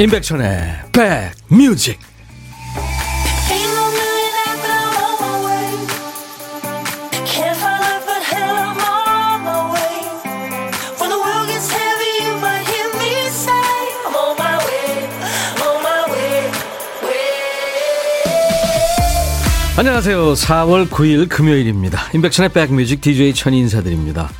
임백천의 0.00 0.46
백뮤직. 1.50 1.98
안녕하세요. 19.76 20.32
4월 20.32 20.88
9일 20.88 21.28
금요일입니다. 21.28 22.08
임백천의 22.14 22.54
백뮤직 22.54 23.02
DJ 23.02 23.34
천이 23.34 23.58
인사드립니다 23.58 24.30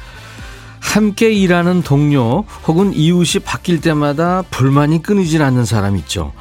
함께 0.90 1.30
일하는 1.30 1.82
동료 1.82 2.44
혹은 2.66 2.92
이웃이 2.92 3.44
바뀔 3.44 3.80
때마다 3.80 4.42
불만이 4.50 5.02
끊이질 5.02 5.40
않는 5.40 5.64
사람 5.64 5.96
있죠. 5.98 6.32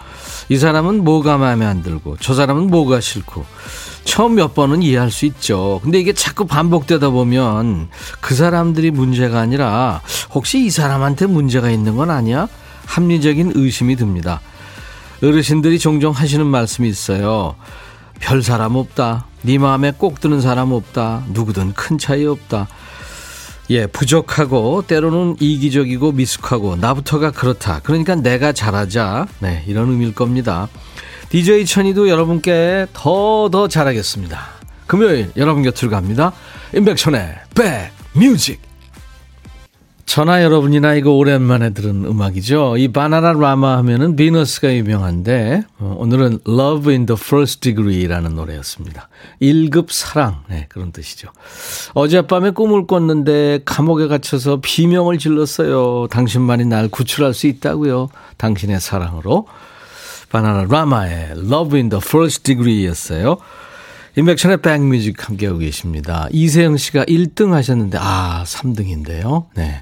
이 0.50 0.58
사람은 0.58 1.04
뭐가 1.04 1.38
마음에 1.38 1.68
안 1.68 1.84
들고 1.84 2.18
저 2.20 2.34
사람은 2.34 2.68
뭐가 2.68 3.00
싫고 3.00 3.46
처음 4.06 4.34
몇 4.36 4.56
번은 4.56 4.82
이해할 4.82 5.12
수 5.12 5.28
있죠. 5.28 5.80
근데 5.84 6.00
이게 6.00 6.14
자꾸 6.14 6.48
반복되다 6.48 7.12
보면 7.12 7.90
그 8.22 8.34
사람들이 8.34 8.90
문제가 8.90 9.40
아니라 9.40 10.02
혹시 10.32 10.66
이 10.66 10.72
사람한테 10.72 11.28
문제가 11.28 11.70
있는 11.70 11.96
건 11.96 12.10
아니야? 12.10 12.48
합리적인 12.88 13.52
의심이 13.54 13.96
듭니다. 13.98 14.42
어르신들이 15.22 15.78
종종 15.78 16.12
하시는 16.12 16.44
말씀이 16.48 16.90
있어요. 16.90 17.56
별 18.20 18.42
사람 18.42 18.76
없다. 18.78 19.28
네 19.44 19.60
마음에 19.60 19.94
꼭 19.96 20.20
드는 20.20 20.42
사람 20.42 20.72
없다. 20.72 21.26
누구든 21.28 21.74
큰 21.74 22.00
차이 22.00 22.26
없다. 22.26 22.68
예, 23.72 23.86
부족하고 23.86 24.84
때로는 24.88 25.36
이기적이고 25.40 26.14
미숙하고 26.14 26.76
나부터가 26.76 27.32
그렇다. 27.32 27.82
그러니까 27.84 28.16
내가 28.16 28.52
잘하자. 28.52 29.28
네, 29.40 29.64
이런 29.68 29.92
의미일 29.92 30.16
겁니다. 30.16 30.68
DJ 31.30 31.66
천이도 31.66 32.10
여러분께 32.10 32.88
더더 32.94 33.68
잘하겠습니다. 33.68 34.40
금요일 34.88 35.32
여러분 35.38 35.62
곁으로 35.62 35.92
갑니다. 35.92 36.34
임백천의 36.74 37.36
백 37.54 37.92
뮤직. 38.14 38.69
전화 40.10 40.42
여러분이나 40.44 40.96
이거 40.96 41.12
오랜만에 41.12 41.70
들은 41.70 42.04
음악이죠. 42.04 42.78
이 42.78 42.88
바나나 42.88 43.32
라마 43.34 43.78
하면은 43.78 44.16
비너스가 44.16 44.74
유명한데 44.74 45.62
어, 45.78 45.98
오늘은 46.00 46.40
Love 46.48 46.92
in 46.92 47.06
the 47.06 47.16
First 47.16 47.60
Degree라는 47.60 48.34
노래였습니다. 48.34 49.08
1급 49.40 49.92
사랑 49.92 50.42
네, 50.50 50.66
그런 50.68 50.92
뜻이죠. 50.92 51.30
어젯밤에 51.94 52.50
꿈을 52.50 52.88
꿨는데 52.88 53.60
감옥에 53.66 54.08
갇혀서 54.08 54.62
비명을 54.64 55.20
질렀어요. 55.20 56.08
당신만이 56.08 56.66
날 56.66 56.88
구출할 56.88 57.36
수 57.36 57.46
있다고요. 57.46 58.10
당신의 58.38 58.80
사랑으로 58.80 59.46
바나나 60.32 60.66
라마의 60.68 61.34
Love 61.38 61.78
in 61.78 61.90
the 61.90 62.02
First 62.04 62.42
Degree였어요. 62.46 63.38
인백천의 64.20 64.58
백뮤직 64.58 65.30
함께하고 65.30 65.60
계십니다. 65.60 66.28
이세영 66.32 66.76
씨가 66.76 67.06
1등 67.06 67.52
하셨는데, 67.52 67.98
아, 68.02 68.44
3등인데요. 68.46 69.46
네. 69.56 69.82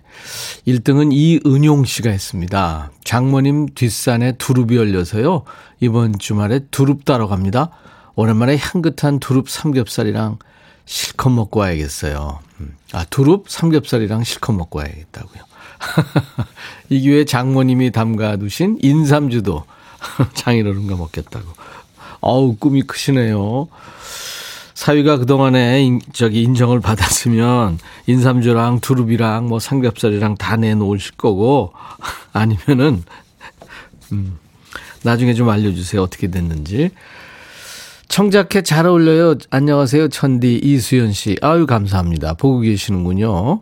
1등은 0.67 1.11
이은용 1.11 1.85
씨가 1.85 2.11
했습니다. 2.11 2.91
장모님 3.03 3.69
뒷산에 3.73 4.33
두릅이 4.33 4.75
열려서요. 4.75 5.43
이번 5.79 6.19
주말에 6.19 6.59
두릅 6.69 7.03
따러 7.03 7.27
갑니다. 7.27 7.71
오랜만에 8.13 8.57
향긋한 8.57 9.19
두릅 9.19 9.49
삼겹살이랑 9.49 10.37
실컷 10.85 11.31
먹고 11.31 11.61
와야겠어요. 11.61 12.39
음. 12.59 12.75
아, 12.93 13.05
두릅 13.05 13.49
삼겹살이랑 13.49 14.23
실컷 14.23 14.53
먹고 14.53 14.77
와야겠다고요. 14.77 15.41
이 16.89 16.99
기회에 16.99 17.25
장모님이 17.25 17.91
담가 17.91 18.37
두신 18.37 18.77
인삼주도 18.83 19.65
장인어른과 20.35 20.95
먹겠다고. 20.95 21.47
어우, 22.19 22.57
꿈이 22.57 22.83
크시네요. 22.83 23.67
사위가 24.77 25.17
그동안에 25.17 25.81
인, 25.81 25.99
저기 26.13 26.43
인정을 26.43 26.81
받았으면 26.81 27.79
인삼주랑 28.05 28.79
두릅이랑 28.79 29.47
뭐 29.47 29.59
삼겹살이랑 29.59 30.35
다 30.35 30.55
내놓으실 30.55 31.15
거고 31.17 31.73
아니면은 32.31 33.03
음, 34.11 34.37
나중에 35.01 35.33
좀 35.33 35.49
알려주세요. 35.49 35.99
어떻게 35.99 36.27
됐는지. 36.27 36.91
청자켓 38.07 38.65
잘 38.65 38.85
어울려요. 38.85 39.33
안녕하세요. 39.49 40.09
천디 40.09 40.59
이수연 40.63 41.11
씨. 41.11 41.37
아유 41.41 41.65
감사합니다. 41.65 42.35
보고 42.35 42.59
계시는군요. 42.59 43.61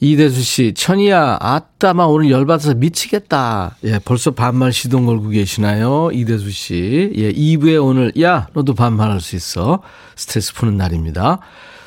이대수 0.00 0.42
씨, 0.42 0.74
천이야, 0.74 1.38
아따마 1.40 2.04
오늘 2.04 2.30
열받아서 2.30 2.74
미치겠다. 2.74 3.76
예, 3.84 3.98
벌써 4.04 4.30
반말 4.30 4.72
시동 4.72 5.06
걸고 5.06 5.30
계시나요? 5.30 6.10
이대수 6.12 6.50
씨. 6.50 7.12
예, 7.16 7.32
2부에 7.32 7.84
오늘, 7.84 8.12
야, 8.20 8.46
너도 8.54 8.74
반말할 8.74 9.20
수 9.20 9.34
있어. 9.34 9.82
스트레스 10.14 10.54
푸는 10.54 10.76
날입니다. 10.76 11.40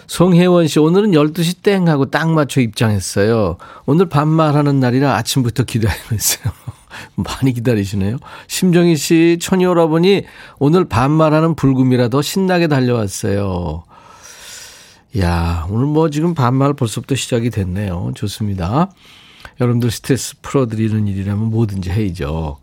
송혜원 0.07 0.67
씨, 0.67 0.79
오늘은 0.79 1.11
12시 1.11 1.63
땡 1.63 1.88
하고 1.88 2.09
딱 2.09 2.29
맞춰 2.29 2.59
입장했어요. 2.59 3.55
오늘 3.85 4.09
반말하는 4.09 4.81
날이라 4.81 5.16
아침부터 5.16 5.63
기다리고 5.63 6.13
있어요. 6.13 6.51
많이 7.16 7.53
기다리시네요. 7.53 8.17
심정희 8.47 8.97
씨, 8.97 9.38
천이 9.39 9.66
오라버니 9.66 10.23
오늘 10.59 10.83
반말하는 10.89 11.55
불금이라 11.55 12.09
더 12.09 12.22
신나게 12.22 12.67
달려왔어요. 12.67 13.83
야, 15.19 15.67
오늘 15.69 15.88
뭐 15.88 16.09
지금 16.09 16.33
반말 16.33 16.73
벌써부터 16.73 17.16
시작이 17.16 17.49
됐네요. 17.49 18.11
좋습니다. 18.16 18.89
여러분들 19.59 19.91
스트레스 19.91 20.35
풀어드리는 20.41 21.07
일이라면 21.07 21.49
뭐든지 21.49 21.89
해야죠. 21.89 22.59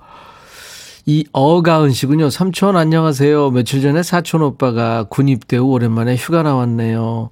이 1.04 1.26
어가은 1.32 1.90
씨군요. 1.92 2.30
삼촌 2.30 2.76
안녕하세요. 2.76 3.50
며칠 3.50 3.82
전에 3.82 4.02
사촌 4.02 4.42
오빠가 4.42 5.04
군 5.04 5.28
입대 5.28 5.56
후 5.56 5.64
오랜만에 5.66 6.16
휴가 6.16 6.42
나왔네요. 6.42 7.30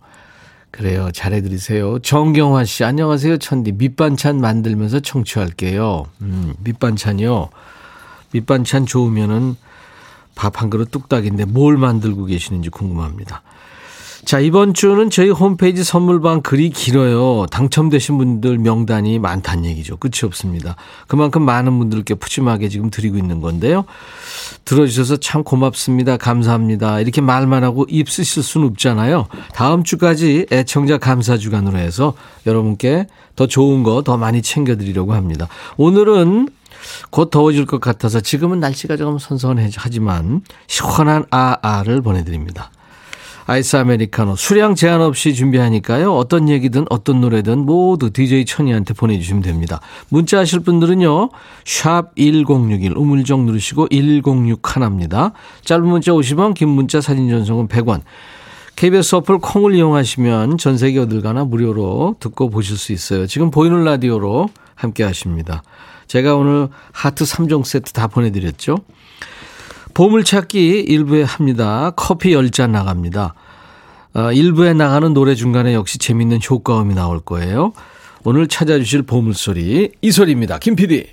그래요. 0.70 1.10
잘해드리세요. 1.12 2.00
정경화 2.00 2.64
씨 2.64 2.84
안녕하세요. 2.84 3.38
천디 3.38 3.72
밑반찬 3.72 4.40
만들면서 4.40 5.00
청취할게요. 5.00 6.04
음, 6.20 6.54
밑반찬이요. 6.60 7.48
밑반찬 8.32 8.84
좋으면은 8.84 9.56
밥 10.34 10.60
한 10.60 10.68
그릇 10.68 10.90
뚝딱인데 10.90 11.46
뭘 11.46 11.78
만들고 11.78 12.26
계시는지 12.26 12.68
궁금합니다. 12.68 13.42
자, 14.26 14.40
이번 14.40 14.74
주는 14.74 15.08
저희 15.08 15.30
홈페이지 15.30 15.84
선물방 15.84 16.42
글이 16.42 16.70
길어요. 16.70 17.46
당첨되신 17.46 18.18
분들 18.18 18.58
명단이 18.58 19.20
많다는 19.20 19.64
얘기죠. 19.66 19.98
끝이 19.98 20.24
없습니다. 20.24 20.74
그만큼 21.06 21.42
많은 21.42 21.78
분들께 21.78 22.16
푸짐하게 22.16 22.68
지금 22.68 22.90
드리고 22.90 23.18
있는 23.18 23.40
건데요. 23.40 23.84
들어주셔서 24.64 25.18
참 25.18 25.44
고맙습니다. 25.44 26.16
감사합니다. 26.16 26.98
이렇게 26.98 27.20
말만 27.20 27.62
하고 27.62 27.86
입 27.88 28.10
쓰실 28.10 28.42
수는 28.42 28.66
없잖아요. 28.66 29.28
다음 29.54 29.84
주까지 29.84 30.46
애청자 30.50 30.98
감사 30.98 31.36
주간으로 31.38 31.78
해서 31.78 32.14
여러분께 32.46 33.06
더 33.36 33.46
좋은 33.46 33.84
거 33.84 34.02
더 34.02 34.16
많이 34.16 34.42
챙겨드리려고 34.42 35.14
합니다. 35.14 35.46
오늘은 35.76 36.48
곧 37.10 37.30
더워질 37.30 37.66
것 37.66 37.80
같아서 37.80 38.20
지금은 38.20 38.58
날씨가 38.58 38.96
조금 38.96 39.20
선선하지만 39.20 40.42
시원한 40.66 41.26
아아를 41.30 42.02
보내드립니다. 42.02 42.72
아이스 43.48 43.76
아메리카노 43.76 44.34
수량 44.34 44.74
제한 44.74 45.00
없이 45.00 45.32
준비하니까요. 45.32 46.12
어떤 46.12 46.48
얘기든 46.48 46.86
어떤 46.90 47.20
노래든 47.20 47.60
모두 47.60 48.10
DJ 48.12 48.44
천이한테 48.44 48.92
보내주시면 48.92 49.42
됩니다. 49.42 49.80
문자 50.08 50.38
하실 50.38 50.60
분들은요. 50.60 51.30
샵 51.64 52.10
1061 52.16 52.96
우물정 52.96 53.46
누르시고 53.46 53.88
106 53.90 54.76
하나입니다. 54.76 55.32
짧은 55.64 55.86
문자 55.86 56.10
50원 56.10 56.54
긴 56.54 56.70
문자 56.70 57.00
사진 57.00 57.28
전송은 57.30 57.68
100원. 57.68 58.02
KBS 58.74 59.14
어플 59.14 59.38
콩을 59.38 59.74
이용하시면 59.74 60.58
전 60.58 60.76
세계 60.76 60.98
어딜 60.98 61.22
가나 61.22 61.44
무료로 61.44 62.16
듣고 62.18 62.50
보실 62.50 62.76
수 62.76 62.92
있어요. 62.92 63.28
지금 63.28 63.52
보이는 63.52 63.84
라디오로 63.84 64.48
함께 64.74 65.04
하십니다. 65.04 65.62
제가 66.08 66.34
오늘 66.34 66.68
하트 66.92 67.24
3종 67.24 67.64
세트 67.64 67.92
다 67.92 68.08
보내드렸죠. 68.08 68.78
보물찾기 69.96 70.80
일부에 70.80 71.22
합니다. 71.22 71.90
커피 71.96 72.34
10잔 72.34 72.68
나갑니다. 72.68 73.32
어, 74.12 74.30
일부에 74.30 74.74
나가는 74.74 75.14
노래 75.14 75.34
중간에 75.34 75.72
역시 75.72 75.96
재밌는 75.96 76.40
효과음이 76.50 76.94
나올 76.94 77.18
거예요. 77.18 77.72
오늘 78.22 78.46
찾아주실 78.46 79.04
보물소리 79.04 79.92
이 80.02 80.10
소리입니다. 80.10 80.58
김 80.58 80.76
PD. 80.76 81.06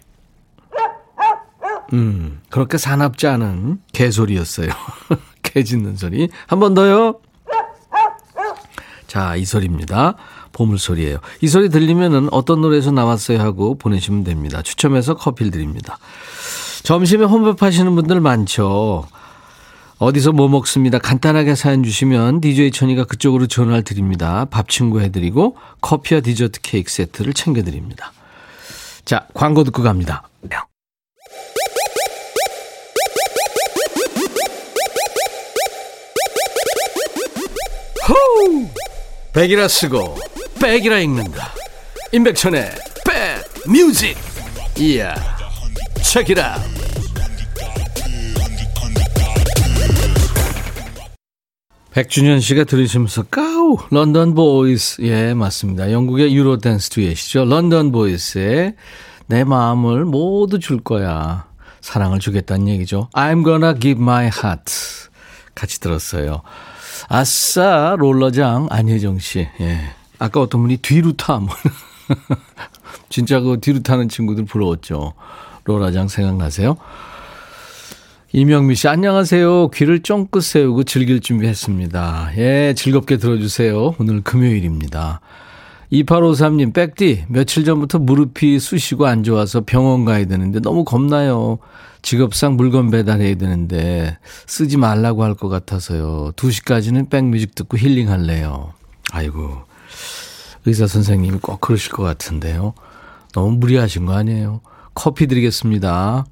음, 1.94 2.41
그렇게 2.50 2.77
사납지 2.77 3.25
않은 3.27 3.80
개소리였어요. 3.94 4.68
개 5.44 5.63
짖는 5.63 5.95
소리. 5.95 6.27
한 6.47 6.59
번 6.59 6.74
더요. 6.74 7.21
자, 9.07 9.38
이 9.38 9.45
소리입니다. 9.45 10.15
보물소리예요. 10.51 11.19
이 11.39 11.47
소리 11.47 11.69
들리면은 11.69 12.27
어떤 12.31 12.59
노래에서 12.59 12.91
나왔어요 12.91 13.39
하고 13.39 13.75
보내시면 13.77 14.25
됩니다. 14.25 14.62
추첨해서 14.62 15.13
커피를 15.13 15.51
드립니다. 15.51 15.97
점심에 16.83 17.24
혼밥하시는 17.24 17.95
분들 17.95 18.19
많죠. 18.19 19.07
어디서 20.00 20.33
뭐 20.33 20.50
먹습니다. 20.50 21.00
간단하게 21.00 21.56
사연 21.56 21.83
주시면 21.83 22.41
DJ 22.41 22.71
천이가 22.71 23.06
그쪽으로 23.06 23.47
전화를 23.47 23.83
드립니다. 23.83 24.45
밥 24.51 24.68
친구 24.68 25.00
해드리고 25.00 25.56
커피와 25.80 26.19
디저트 26.19 26.59
케이크 26.62 26.91
세트를 26.91 27.33
챙겨드립니다. 27.33 28.12
자, 29.06 29.27
광고 29.33 29.63
듣고 29.63 29.81
갑니다. 29.81 30.24
호우! 38.09 38.68
백이라 39.31 39.69
쓰고 39.69 40.18
백이라 40.62 41.00
읽는다. 41.00 41.53
임백천의 42.12 42.71
백 43.06 43.71
뮤직. 43.71 44.18
이야. 44.77 45.32
책이라. 46.13 46.60
백준현 51.89 52.39
씨가 52.39 52.65
들으시면서 52.65 53.24
까우 53.24 53.80
런던 53.89 54.36
보이스 54.36 55.01
예 55.01 55.33
맞습니다. 55.33 55.92
영국의 55.92 56.36
유로 56.36 56.60
댄스 56.60 56.92
듀엣이죠? 56.92 57.45
런던 57.45 57.92
보이스의 57.92 58.75
내 59.25 59.44
마음을 59.44 60.06
모두 60.06 60.60
줄 60.60 60.83
거야. 60.83 61.48
사랑을 61.81 62.19
주겠다는 62.19 62.68
얘기죠. 62.68 63.09
I'm 63.13 63.44
gonna 63.44 63.74
give 63.80 64.00
my 64.00 64.25
heart. 64.25 64.71
같이 65.56 65.80
들었어요. 65.80 66.44
아싸 67.09 67.95
롤러장 67.98 68.68
안혜정 68.69 69.18
씨. 69.18 69.48
예. 69.62 69.80
아까 70.19 70.42
어떤 70.42 70.62
분이 70.62 70.77
뒤로 70.77 71.13
타 71.13 71.39
뭐. 71.39 71.56
진짜 73.09 73.39
그 73.39 73.59
뒤로 73.59 73.81
타는 73.81 74.09
친구들 74.09 74.45
부러웠죠 74.45 75.13
롤러장 75.65 76.07
생각나세요? 76.07 76.75
이명미 78.31 78.75
씨, 78.75 78.88
안녕하세요. 78.88 79.69
귀를 79.69 80.01
쫑긋 80.01 80.44
세우고 80.44 80.83
즐길 80.86 81.19
준비했습니다. 81.21 82.31
예, 82.38 82.74
즐겁게 82.75 83.18
들어주세요. 83.18 83.95
오늘 84.00 84.21
금요일입니다. 84.21 85.21
2853님, 85.92 86.74
백디, 86.74 87.25
며칠 87.27 87.63
전부터 87.63 88.00
무릎이 88.00 88.60
쑤시고 88.60 89.06
안 89.06 89.21
좋아서 89.24 89.62
병원 89.63 90.06
가야 90.06 90.25
되는데 90.25 90.60
너무 90.60 90.83
겁나요. 90.83 91.60
직업상 92.01 92.56
물건 92.57 92.89
배달해야 92.89 93.36
되는데 93.36 94.18
쓰지 94.48 94.77
말라고 94.77 95.24
할 95.24 95.36
것 95.36 95.48
같아서요. 95.50 96.31
2시까지는 96.36 97.09
백뮤직 97.12 97.54
듣고 97.54 97.77
힐링할래요. 97.77 98.74
아이고, 99.12 99.59
의사 100.66 100.88
선생님이 100.88 101.38
꼭 101.39 101.62
그러실 101.62 101.92
것 101.92 102.01
같은데요. 102.01 102.74
너무 103.33 103.51
무리하신 103.57 104.07
거 104.07 104.13
아니에요? 104.16 104.62
커피 104.94 105.28
드리겠습니다. 105.28 106.25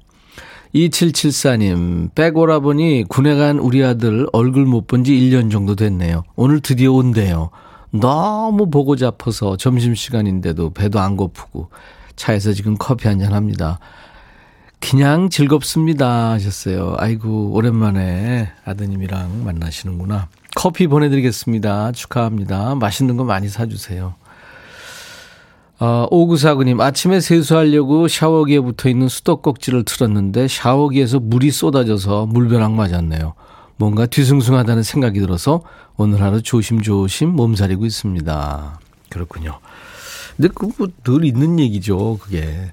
2774님, 0.74 2.14
백오라보니 2.14 3.04
군에 3.08 3.34
간 3.36 3.58
우리 3.58 3.84
아들 3.84 4.26
얼굴 4.32 4.64
못 4.64 4.86
본 4.86 5.04
지 5.04 5.12
1년 5.12 5.50
정도 5.50 5.74
됐네요. 5.76 6.24
오늘 6.34 6.60
드디어 6.60 6.92
온대요. 6.92 7.50
너무 7.90 8.70
보고 8.70 8.96
잡아서 8.96 9.56
점심시간인데도 9.58 10.70
배도 10.72 10.98
안 10.98 11.16
고프고 11.16 11.68
차에서 12.16 12.52
지금 12.54 12.76
커피 12.78 13.08
한잔 13.08 13.34
합니다. 13.34 13.78
그냥 14.80 15.28
즐겁습니다 15.28 16.30
하셨어요. 16.32 16.94
아이고, 16.98 17.52
오랜만에 17.52 18.50
아드님이랑 18.64 19.44
만나시는구나. 19.44 20.28
커피 20.56 20.86
보내드리겠습니다. 20.86 21.92
축하합니다. 21.92 22.74
맛있는 22.76 23.16
거 23.16 23.24
많이 23.24 23.48
사주세요. 23.48 24.14
어, 25.84 26.08
5949님, 26.12 26.80
아침에 26.80 27.18
세수하려고 27.18 28.06
샤워기에 28.06 28.60
붙어 28.60 28.88
있는 28.88 29.08
수도꼭지를 29.08 29.82
틀었는데 29.82 30.46
샤워기에서 30.46 31.18
물이 31.18 31.50
쏟아져서 31.50 32.26
물벼락 32.26 32.70
맞았네요. 32.74 33.34
뭔가 33.78 34.06
뒤숭숭하다는 34.06 34.84
생각이 34.84 35.18
들어서 35.18 35.64
오늘 35.96 36.22
하루 36.22 36.40
조심조심 36.40 37.30
몸살이고 37.30 37.84
있습니다. 37.84 38.78
그렇군요. 39.08 39.58
근데 40.36 40.48
그늘 40.54 41.24
있는 41.24 41.58
얘기죠, 41.58 42.18
그게. 42.18 42.72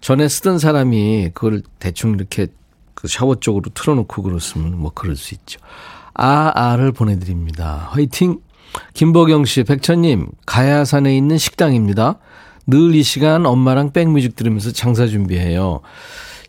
전에 0.00 0.26
쓰던 0.26 0.58
사람이 0.58 1.30
그걸 1.34 1.62
대충 1.78 2.14
이렇게 2.14 2.48
그 2.94 3.06
샤워 3.06 3.36
쪽으로 3.36 3.70
틀어놓고 3.72 4.24
그렇으면 4.24 4.76
뭐 4.76 4.90
그럴 4.92 5.14
수 5.14 5.34
있죠. 5.34 5.60
아, 6.14 6.50
아를 6.52 6.90
보내드립니다. 6.90 7.90
화이팅! 7.92 8.40
김보경 8.94 9.44
씨, 9.44 9.64
백천님, 9.64 10.26
가야산에 10.46 11.16
있는 11.16 11.38
식당입니다. 11.38 12.18
늘 12.66 12.94
이 12.94 13.02
시간 13.02 13.46
엄마랑 13.46 13.92
백뮤직 13.92 14.36
들으면서 14.36 14.70
장사 14.72 15.06
준비해요. 15.06 15.80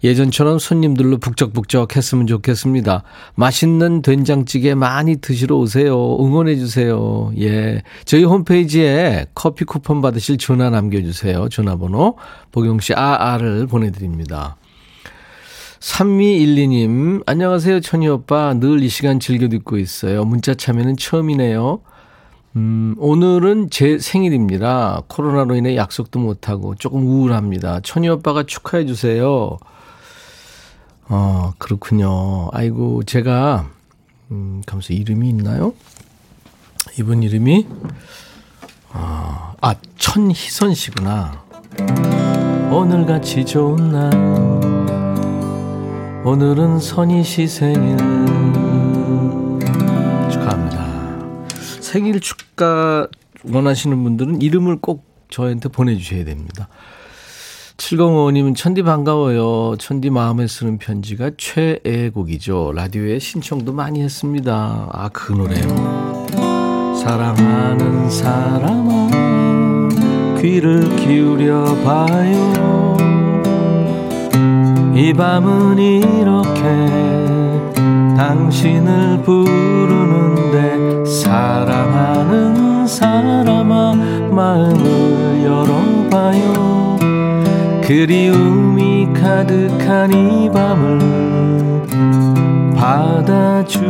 예전처럼 0.04 0.58
손님들로 0.60 1.18
북적북적 1.20 1.96
했으면 1.96 2.26
좋겠습니다. 2.28 3.04
맛있는 3.36 4.02
된장찌개 4.02 4.74
많이 4.74 5.18
드시러 5.18 5.58
오세요. 5.58 6.18
응원해 6.20 6.56
주세요. 6.58 7.32
예. 7.40 7.84
저희 8.06 8.24
홈페이지에 8.24 9.28
커피 9.36 9.64
쿠폰 9.64 10.02
받으실 10.02 10.38
전화 10.38 10.70
남겨 10.72 11.02
주세요. 11.02 11.50
전화번호. 11.50 12.18
보경 12.52 12.80
씨 12.80 12.94
아아를 12.96 13.68
보내 13.68 13.92
드립니다. 13.92 14.58
3212님, 15.80 17.24
안녕하세요, 17.26 17.80
천희 17.82 18.08
오빠. 18.08 18.54
늘 18.54 18.84
이 18.84 18.90
시간 18.90 19.20
즐겨 19.20 19.48
듣고 19.50 19.78
있어요. 19.78 20.26
문자 20.26 20.54
참여는 20.54 20.98
처음이네요. 20.98 21.82
음, 22.58 22.96
오늘은 22.98 23.70
제 23.70 23.98
생일입니다. 23.98 25.04
코로나로 25.08 25.56
인해 25.56 25.78
약속도 25.78 26.20
못하고 26.20 26.76
조금 26.76 27.08
우울합니다. 27.08 27.80
천희 27.82 28.10
오빠가 28.10 28.44
축하해 28.44 28.86
주세요. 28.86 29.58
어, 31.08 31.54
그렇군요. 31.58 32.50
아이고, 32.52 33.04
제가, 33.04 33.70
음, 34.32 34.62
가면서 34.66 34.94
이름이 34.94 35.30
있나요? 35.30 35.74
이분 37.00 37.24
이름이, 37.24 37.68
어, 38.94 39.56
아, 39.62 39.76
천희선 39.98 40.74
씨구나. 40.74 41.44
오늘같이 42.72 43.46
좋은 43.46 43.92
날, 43.92 44.12
오늘은 46.26 46.80
선희 46.80 47.24
씨 47.24 47.48
생일. 47.48 48.11
생일 51.92 52.22
축가 52.22 53.08
원하시는 53.44 54.02
분들은 54.02 54.42
이름을 54.42 54.78
꼭 54.78 55.04
저한테 55.30 55.68
보내주셔야 55.68 56.24
됩니다. 56.24 56.70
705님은 57.76 58.56
천디 58.56 58.84
반가워요. 58.84 59.76
천디 59.78 60.10
마음에 60.10 60.48
쓰는 60.48 60.78
편지가 60.78 61.32
최애곡이죠. 61.38 62.72
라디오에 62.74 63.20
신청도 63.20 63.74
많이 63.74 64.02
했습니다. 64.02 64.88
아, 64.90 65.10
그 65.12 65.34
노래요. 65.34 66.28
사랑하는 66.96 68.10
사람아, 68.10 69.10
귀를 70.40 70.96
기울여 70.96 71.76
봐요. 71.84 72.96
이 74.96 75.12
밤은 75.12 75.78
이렇게 75.78 76.62
당신을 78.16 79.24
부르 79.24 80.01
그리움이 87.92 89.08
가득한 89.14 90.14
이 90.14 90.50
밤을 90.50 91.86
받아주세요 92.74 93.84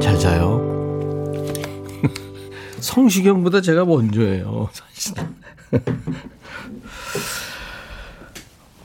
잘 0.00 0.18
자요 0.18 0.62
성시경보다 2.80 3.60
제가 3.60 3.84
먼저예요 3.84 4.70
사실 4.72 5.14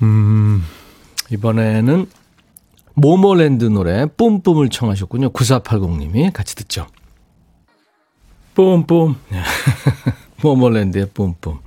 음, 0.03 0.65
이번에는 1.29 2.07
모모랜드 2.93 3.63
노래 3.65 4.05
뿜뿜을 4.07 4.69
청하셨군요. 4.69 5.29
9480님이 5.29 6.33
같이 6.33 6.55
듣죠. 6.55 6.87
뿜뿜. 8.57 9.15
모모랜드의 10.41 11.09
뿜뿜. 11.13 11.59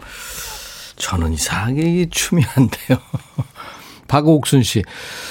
저는 0.97 1.33
이상하게 1.35 2.09
춤이 2.11 2.43
안 2.57 2.69
돼요. 2.69 2.99
박옥순 4.09 4.65
씨. 4.65 4.83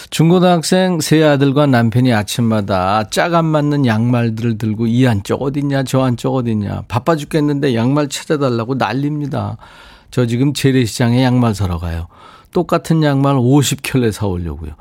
중고등학생 0.09 1.01
세 1.01 1.21
아들과 1.21 1.65
남편이 1.65 2.13
아침마다 2.13 3.09
짝 3.09 3.33
안 3.33 3.43
맞는 3.43 3.85
양말들을 3.85 4.57
들고 4.57 4.87
이 4.87 5.05
안쪽 5.05 5.41
어딨냐 5.41 5.83
저 5.83 6.01
안쪽 6.01 6.35
어딨냐 6.35 6.83
바빠 6.87 7.17
죽겠는데 7.17 7.75
양말 7.75 8.07
찾아달라고 8.07 8.75
난립니다. 8.75 9.57
저 10.11 10.25
지금 10.25 10.53
재래시장에 10.53 11.21
양말 11.25 11.55
사러 11.55 11.77
가요. 11.77 12.07
똑같은 12.53 13.03
양말 13.03 13.35
50켤레 13.35 14.13
사오려고요. 14.13 14.71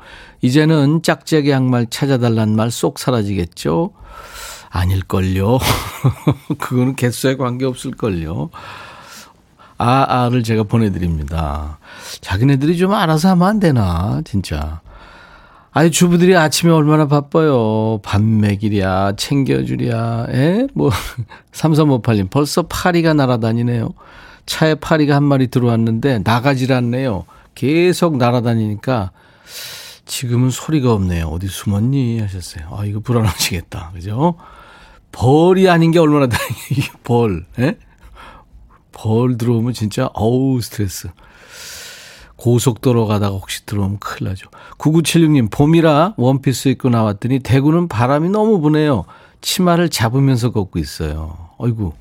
이제는 0.41 1.01
짝짝이 1.03 1.49
양말 1.49 1.87
찾아달란 1.89 2.55
말 2.55 2.71
쏙 2.71 2.99
사라지겠죠? 2.99 3.91
아닐걸요. 4.69 5.59
그거는 6.59 6.95
개수에 6.95 7.35
관계없을걸요. 7.35 8.49
아, 9.77 10.25
아를 10.25 10.43
제가 10.43 10.63
보내드립니다. 10.63 11.79
자기네들이 12.21 12.77
좀 12.77 12.93
알아서 12.93 13.29
하면 13.29 13.47
안 13.47 13.59
되나, 13.59 14.21
진짜. 14.25 14.81
아니, 15.71 15.89
주부들이 15.91 16.35
아침에 16.35 16.71
얼마나 16.71 17.07
바빠요. 17.07 17.99
밤매길이야, 18.03 19.13
챙겨주랴, 19.15 20.27
에? 20.31 20.67
뭐, 20.73 20.89
3358님, 21.53 22.29
벌써 22.29 22.63
파리가 22.63 23.13
날아다니네요. 23.13 23.93
차에 24.45 24.75
파리가 24.75 25.15
한 25.15 25.23
마리 25.23 25.47
들어왔는데 25.47 26.21
나가질 26.25 26.73
않네요. 26.73 27.25
계속 27.53 28.17
날아다니니까 28.17 29.11
지금은 30.05 30.49
소리가 30.49 30.91
없네요. 30.91 31.27
어디 31.27 31.47
숨었니? 31.47 32.19
하셨어요. 32.19 32.65
아, 32.75 32.83
이거 32.83 32.99
불안하시겠다. 32.99 33.91
그죠? 33.93 34.35
벌이 35.11 35.69
아닌 35.69 35.91
게 35.91 35.99
얼마나 35.99 36.27
다행이에요. 36.27 36.93
벌. 37.03 37.45
예? 37.59 37.77
벌 38.91 39.37
들어오면 39.37 39.73
진짜, 39.73 40.09
어우, 40.13 40.61
스트레스. 40.61 41.09
고속도로 42.35 43.05
가다가 43.07 43.35
혹시 43.35 43.65
들어오면 43.65 43.99
큰일 43.99 44.29
나죠. 44.29 44.49
9976님, 44.77 45.51
봄이라 45.51 46.13
원피스 46.17 46.69
입고 46.69 46.89
나왔더니 46.89 47.39
대구는 47.39 47.89
바람이 47.89 48.29
너무 48.29 48.61
부네요. 48.61 49.05
치마를 49.41 49.89
잡으면서 49.89 50.51
걷고 50.51 50.79
있어요. 50.79 51.49
어이구, 51.57 51.93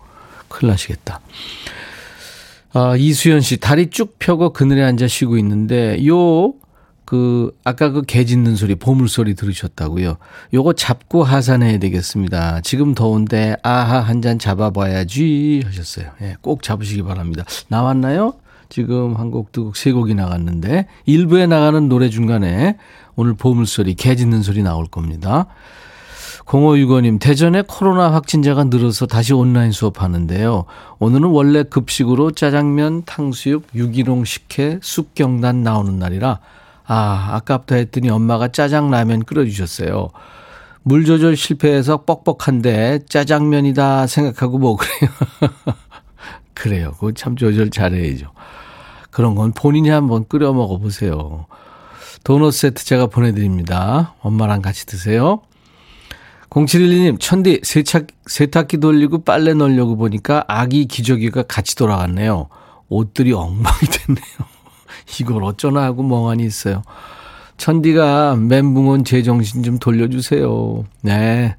큰일 0.49 0.71
나시겠다. 0.71 1.21
아, 2.73 2.95
이수연 2.97 3.41
씨, 3.41 3.57
다리 3.59 3.91
쭉 3.91 4.17
펴고 4.19 4.53
그늘에 4.53 4.85
앉아 4.85 5.09
쉬고 5.09 5.39
있는데, 5.39 6.07
요, 6.07 6.53
그, 7.09 7.57
아까 7.65 7.91
그 7.91 8.03
개 8.03 8.27
짖는 8.27 8.55
소리, 8.57 8.75
보물 8.75 9.09
소리 9.09 9.35
들으셨다고요. 9.35 10.19
요거 10.53 10.75
잡고 10.75 11.25
하산해야 11.25 11.79
되겠습니다. 11.79 12.61
지금 12.61 12.93
더운데, 12.95 13.57
아하, 13.63 14.01
한 14.01 14.21
잔 14.21 14.39
잡아봐야지. 14.39 15.63
하셨어요. 15.65 16.11
예, 16.21 16.37
꼭 16.43 16.63
잡으시기 16.63 17.03
바랍니다. 17.05 17.45
나왔나요? 17.69 18.35
지금 18.69 19.17
한 19.17 19.31
곡, 19.31 19.53
두 19.53 19.65
곡, 19.65 19.77
세 19.79 19.91
곡이 19.91 20.15
나갔는데, 20.15 20.87
일부에 21.07 21.47
나가는 21.47 21.89
노래 21.89 22.11
중간에 22.11 22.77
오늘 23.17 23.33
보물 23.33 23.65
소리, 23.67 23.95
개 23.95 24.15
짖는 24.15 24.43
소리 24.43 24.63
나올 24.63 24.85
겁니다. 24.87 25.47
0565님, 26.45 27.19
대전에 27.21 27.63
코로나 27.67 28.13
확진자가 28.13 28.65
늘어서 28.65 29.07
다시 29.07 29.33
온라인 29.33 29.73
수업하는데요. 29.73 30.67
오늘은 30.99 31.29
원래 31.31 31.63
급식으로 31.63 32.33
짜장면, 32.33 33.05
탕수육, 33.07 33.69
유기농 33.75 34.27
식혜, 34.27 34.79
쑥경단 34.83 35.63
나오는 35.63 35.99
날이라, 35.99 36.41
아, 36.89 37.29
아깝다 37.35 37.77
했더니 37.77 38.09
엄마가 38.09 38.49
짜장라면 38.49 39.25
끓여주셨어요. 39.25 40.09
물 40.83 41.05
조절 41.05 41.37
실패해서 41.37 42.05
뻑뻑한데 42.05 43.01
짜장면이다 43.11 44.07
생각하고 44.07 44.59
먹으래요. 44.59 45.11
그래요. 46.55 46.93
그거 46.93 47.13
참 47.13 47.37
조절 47.37 47.71
잘해야죠. 47.71 48.33
그런 49.11 49.35
건 49.35 49.53
본인이 49.53 49.91
한번 49.91 50.27
끓여 50.27 50.55
먹어보세요. 50.55 51.47
도넛 52.25 52.55
세트 52.55 52.85
제가 52.85 53.07
보내드립니다. 53.07 54.15
엄마랑 54.21 54.63
같이 54.63 54.87
드세요. 54.87 55.43
0712님, 56.49 57.21
천디, 57.21 57.61
세탁, 57.63 58.07
세탁기 58.27 58.79
돌리고 58.79 59.25
빨래 59.25 59.53
넣으려고 59.53 59.97
보니까 59.97 60.45
아기 60.49 60.87
기저귀가 60.87 61.43
같이 61.43 61.77
돌아갔네요. 61.77 62.49
옷들이 62.89 63.35
엉망이 63.35 63.79
됐네요. 63.93 64.58
이걸 65.21 65.45
어쩌나 65.45 65.83
하고 65.83 66.03
멍하니 66.03 66.45
있어요. 66.45 66.83
천디가 67.57 68.37
멘붕 68.37 68.89
온 68.89 69.05
제 69.05 69.23
정신 69.23 69.63
좀 69.63 69.79
돌려주세요. 69.79 70.85
네. 71.03 71.57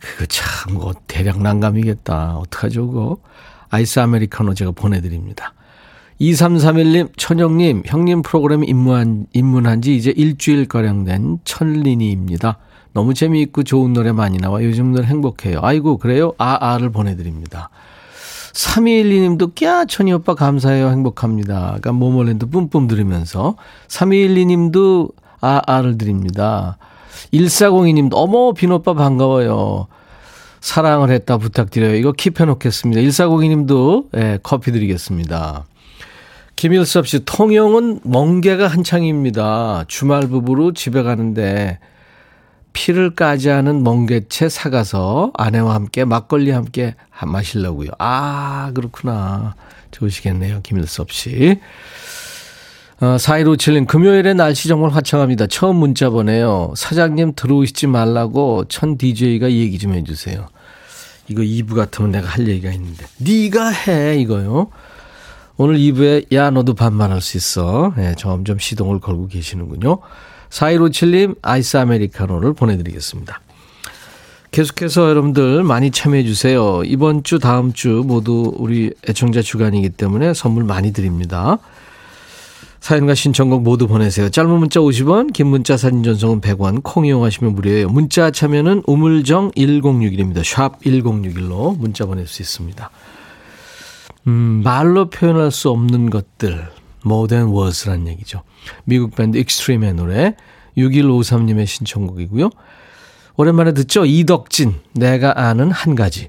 그거 0.00 0.26
참, 0.26 0.74
뭐, 0.74 0.92
대략 1.06 1.40
난감이겠다. 1.42 2.36
어떡하죠, 2.38 2.88
그거? 2.88 3.18
아이스 3.70 4.00
아메리카노 4.00 4.54
제가 4.54 4.72
보내드립니다. 4.72 5.54
2331님, 6.20 7.10
천영님, 7.16 7.82
형님 7.86 8.22
프로그램 8.22 8.64
입문한, 8.64 9.26
입문한 9.32 9.82
지 9.82 9.96
이제 9.96 10.12
일주일가량 10.16 11.04
된 11.04 11.38
천린이입니다. 11.44 12.58
너무 12.92 13.14
재미있고 13.14 13.62
좋은 13.62 13.92
노래 13.92 14.12
많이 14.12 14.38
나와 14.38 14.62
요즘 14.62 14.92
늘 14.92 15.04
행복해요. 15.06 15.60
아이고, 15.62 15.98
그래요? 15.98 16.32
아, 16.38 16.58
아를 16.72 16.90
보내드립니다. 16.90 17.70
3212님도 18.52 19.54
꺄 19.54 19.86
천이 19.88 20.12
오빠 20.12 20.34
감사해요 20.34 20.88
행복합니다. 20.90 21.60
그러니까 21.66 21.92
모모랜드 21.92 22.46
뿜뿜 22.46 22.86
들으면서 22.86 23.56
3212님도 23.88 25.12
아 25.40 25.60
아를 25.66 25.98
드립니다. 25.98 26.78
1402님도 27.32 28.12
어머 28.14 28.52
빈오빠 28.52 28.94
반가워요. 28.94 29.86
사랑을 30.60 31.10
했다 31.10 31.38
부탁드려요. 31.38 31.96
이거 31.96 32.12
킵해 32.12 32.46
놓겠습니다. 32.46 33.00
1402님도 33.02 34.06
예, 34.16 34.38
커피 34.42 34.70
드리겠습니다. 34.70 35.64
김일섭 36.54 37.08
씨, 37.08 37.24
통영은 37.24 38.00
멍게가 38.04 38.68
한창입니다. 38.68 39.84
주말 39.88 40.28
부부로 40.28 40.72
집에 40.72 41.02
가는데 41.02 41.80
피를 42.72 43.14
까지 43.14 43.50
않은 43.50 43.82
멍게채 43.82 44.48
사가서 44.48 45.32
아내와 45.34 45.74
함께 45.74 46.04
막걸리 46.04 46.50
함께 46.50 46.94
마시려고요. 47.24 47.90
아, 47.98 48.72
그렇구나. 48.74 49.54
좋으시겠네요. 49.90 50.60
김일섭 50.62 51.12
씨. 51.12 51.60
어, 53.00 53.16
4157님, 53.16 53.86
금요일에 53.86 54.32
날씨 54.32 54.68
정말 54.68 54.90
화창합니다. 54.90 55.48
처음 55.48 55.76
문자 55.76 56.08
보내요. 56.08 56.72
사장님 56.76 57.32
들어오시지 57.34 57.88
말라고 57.88 58.66
천 58.68 58.96
DJ가 58.96 59.50
얘기 59.50 59.78
좀 59.78 59.94
해주세요. 59.94 60.46
이거 61.28 61.42
2부 61.42 61.74
같으면 61.74 62.12
내가 62.12 62.28
할 62.28 62.46
얘기가 62.46 62.72
있는데. 62.72 63.04
네가 63.18 63.70
해, 63.70 64.16
이거요. 64.20 64.68
오늘 65.56 65.76
2부에, 65.78 66.32
야, 66.32 66.50
너도 66.50 66.74
반말할 66.74 67.20
수 67.20 67.36
있어. 67.36 67.92
예, 67.98 68.14
점점 68.16 68.58
시동을 68.58 69.00
걸고 69.00 69.26
계시는군요. 69.28 69.98
4157님 70.52 71.36
아이스 71.42 71.76
아메리카노를 71.78 72.52
보내드리겠습니다. 72.52 73.40
계속해서 74.50 75.08
여러분들 75.08 75.64
많이 75.64 75.90
참여해 75.90 76.24
주세요. 76.24 76.82
이번 76.84 77.24
주, 77.24 77.38
다음 77.38 77.72
주 77.72 78.04
모두 78.06 78.52
우리 78.58 78.92
애청자 79.08 79.40
주간이기 79.40 79.88
때문에 79.90 80.34
선물 80.34 80.64
많이 80.64 80.92
드립니다. 80.92 81.58
사연과 82.80 83.14
신청곡 83.14 83.62
모두 83.62 83.86
보내세요. 83.86 84.28
짧은 84.28 84.50
문자 84.50 84.80
50원, 84.80 85.32
긴 85.32 85.46
문자 85.46 85.76
사진 85.76 86.02
전송은 86.02 86.40
100원, 86.42 86.80
콩 86.82 87.06
이용하시면 87.06 87.54
무료예요. 87.54 87.88
문자 87.88 88.30
참여는 88.30 88.82
우물정 88.86 89.52
1061입니다. 89.52 90.44
샵 90.44 90.80
1061로 90.80 91.78
문자 91.78 92.04
보낼 92.04 92.26
수 92.26 92.42
있습니다. 92.42 92.90
음, 94.26 94.60
말로 94.64 95.08
표현할 95.08 95.50
수 95.50 95.70
없는 95.70 96.10
것들, 96.10 96.68
more 97.04 97.28
than 97.28 97.48
words란 97.48 98.06
얘기죠. 98.08 98.42
미국 98.84 99.14
밴드 99.14 99.38
익스트림의 99.38 99.94
노래 99.94 100.34
6153님의 100.76 101.66
신청곡이고요. 101.66 102.50
오랜만에 103.36 103.72
듣죠? 103.72 104.04
이덕진 104.04 104.74
내가 104.92 105.32
아는 105.36 105.70
한 105.70 105.94
가지 105.94 106.28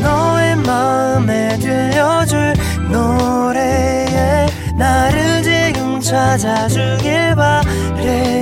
너의 0.00 0.56
마음에 0.56 1.58
들려줄 1.58 2.54
노래에 2.90 4.46
나를 4.78 5.42
지금 5.42 6.00
찾아주길 6.00 7.34
바래 7.34 8.40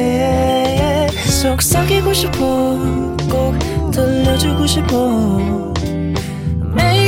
속삭이고 1.40 2.12
싶어 2.12 2.38
꼭 3.30 3.90
들려주고 3.92 4.66
싶어 4.66 5.72
매우 6.74 7.07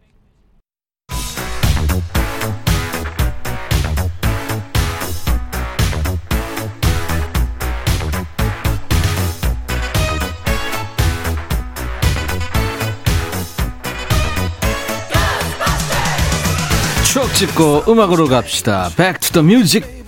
찍고 17.41 17.85
음악으로 17.87 18.27
갑시다. 18.27 18.91
Back 18.95 19.19
to 19.19 19.41
the 19.41 19.43
music. 19.43 20.01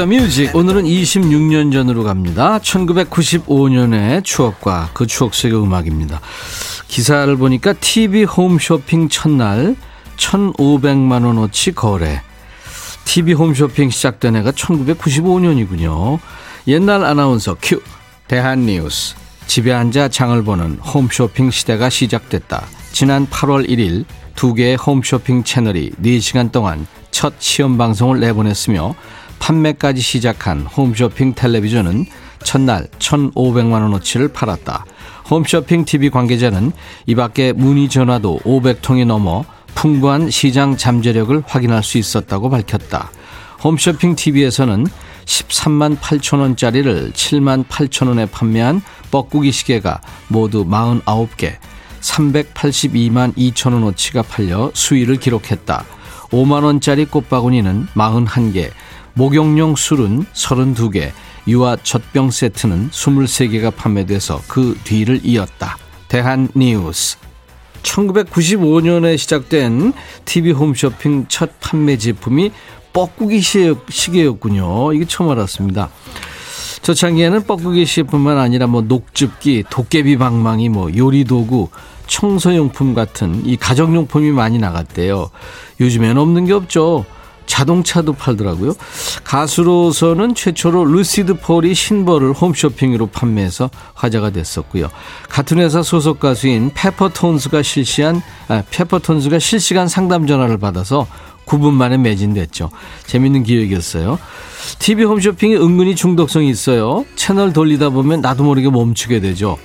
Music. 0.00 0.56
오늘은 0.56 0.84
26년 0.84 1.72
전으로 1.72 2.04
갑니다. 2.04 2.60
1995년의 2.60 4.22
추억과 4.22 4.90
그 4.94 5.08
추억 5.08 5.34
속의 5.34 5.60
음악입니다. 5.60 6.20
기사를 6.86 7.36
보니까 7.36 7.72
TV 7.72 8.22
홈쇼핑 8.22 9.08
첫날 9.08 9.74
1,500만 10.16 11.26
원어치 11.26 11.72
거래. 11.72 12.22
TV 13.04 13.32
홈쇼핑 13.32 13.90
시작된 13.90 14.36
해가 14.36 14.52
1995년이군요. 14.52 16.20
옛날 16.68 17.04
아나운서 17.04 17.56
큐. 17.60 17.82
대한뉴스. 18.28 19.16
집에 19.48 19.72
앉아 19.72 20.08
장을 20.08 20.40
보는 20.44 20.74
홈쇼핑 20.74 21.50
시대가 21.50 21.88
시작됐다. 21.88 22.66
지난 22.92 23.26
8월 23.26 23.66
1일 23.66 24.04
두 24.36 24.52
개의 24.52 24.76
홈쇼핑 24.76 25.42
채널이 25.42 25.92
4시간 26.02 26.52
동안 26.52 26.86
첫 27.10 27.32
시험 27.38 27.78
방송을 27.78 28.20
내보냈으며 28.20 28.94
판매까지 29.38 30.02
시작한 30.02 30.60
홈쇼핑 30.60 31.32
텔레비전은 31.32 32.04
첫날 32.44 32.88
1,500만 32.98 33.72
원어치를 33.82 34.28
팔았다. 34.28 34.84
홈쇼핑 35.30 35.86
TV 35.86 36.10
관계자는 36.10 36.72
이 37.06 37.14
밖에 37.14 37.52
문의 37.52 37.88
전화도 37.88 38.40
500통이 38.44 39.06
넘어 39.06 39.44
풍부한 39.74 40.28
시장 40.30 40.76
잠재력을 40.76 41.42
확인할 41.46 41.82
수 41.82 41.96
있었다고 41.96 42.50
밝혔다. 42.50 43.10
홈쇼핑 43.62 44.14
TV에서는 44.14 44.86
13만 45.24 45.98
8천 45.98 46.40
원짜리를 46.40 47.12
7만 47.12 47.66
8천 47.66 48.08
원에 48.08 48.26
판매한 48.26 48.80
뻐꾸기 49.10 49.52
시계가 49.52 50.00
모두 50.28 50.64
49개, 50.64 51.56
382만 52.00 53.34
2천 53.36 53.74
원어치가 53.74 54.22
팔려 54.22 54.70
수위를 54.74 55.16
기록했다. 55.16 55.84
5만 56.30 56.64
원짜리 56.64 57.04
꽃바구니는 57.04 57.88
41개, 57.94 58.70
목욕용 59.14 59.74
술은 59.76 60.24
32개, 60.32 61.10
유아 61.48 61.78
젖병 61.82 62.30
세트는 62.30 62.90
23개가 62.90 63.74
판매돼서 63.74 64.40
그 64.46 64.78
뒤를 64.84 65.20
이었다. 65.24 65.76
대한 66.08 66.48
뉴스. 66.54 67.16
1995년에 67.82 69.16
시작된 69.16 69.92
TV 70.24 70.52
홈쇼핑 70.52 71.26
첫 71.28 71.58
판매 71.60 71.96
제품이 71.96 72.52
뻐꾸기 72.98 73.40
시계였군요. 73.88 74.92
이게 74.92 75.04
처음 75.04 75.30
알았습니다. 75.30 75.88
초창기에는 76.82 77.44
뻐꾸기 77.44 77.86
시계뿐만 77.86 78.38
아니라 78.38 78.66
뭐 78.66 78.82
녹즙기, 78.82 79.64
도깨비 79.70 80.18
방망이, 80.18 80.68
뭐 80.68 80.90
요리 80.96 81.22
도구, 81.22 81.68
청소용품 82.08 82.94
같은 82.94 83.46
이 83.46 83.56
가정용품이 83.56 84.32
많이 84.32 84.58
나갔대요. 84.58 85.30
요즘엔 85.78 86.18
없는 86.18 86.46
게 86.46 86.52
없죠. 86.54 87.04
자동차도 87.48 88.12
팔더라고요. 88.12 88.74
가수로서는 89.24 90.36
최초로 90.36 90.84
루시드 90.84 91.40
폴이 91.40 91.74
신버를 91.74 92.32
홈쇼핑으로 92.32 93.08
판매해서 93.08 93.70
화제가 93.94 94.30
됐었고요. 94.30 94.88
같은 95.28 95.58
회사 95.58 95.82
소속 95.82 96.20
가수인 96.20 96.70
페퍼톤스가 96.74 97.62
실시한 97.62 98.22
아, 98.46 98.62
페퍼톤스가 98.70 99.40
실시간 99.40 99.88
상담 99.88 100.28
전화를 100.28 100.58
받아서 100.58 101.08
9분 101.46 101.72
만에 101.72 101.96
매진됐죠. 101.96 102.70
재밌는 103.06 103.42
기획이었어요. 103.42 104.18
TV 104.78 105.04
홈쇼핑이 105.04 105.56
은근히 105.56 105.96
중독성이 105.96 106.50
있어요. 106.50 107.04
채널 107.16 107.52
돌리다 107.52 107.88
보면 107.88 108.20
나도 108.20 108.44
모르게 108.44 108.70
멈추게 108.70 109.20
되죠. 109.20 109.56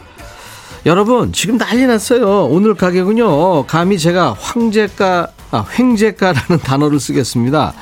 여러분 0.85 1.31
지금 1.31 1.57
난리 1.57 1.85
났어요. 1.85 2.45
오늘 2.45 2.73
가격은요. 2.73 3.67
감히 3.67 3.97
제가 3.99 4.35
황제가 4.39 5.29
아, 5.55 5.63
횡재가라는 5.77 6.59
단어를 6.65 6.99
쓰겠습니다. 6.99 7.73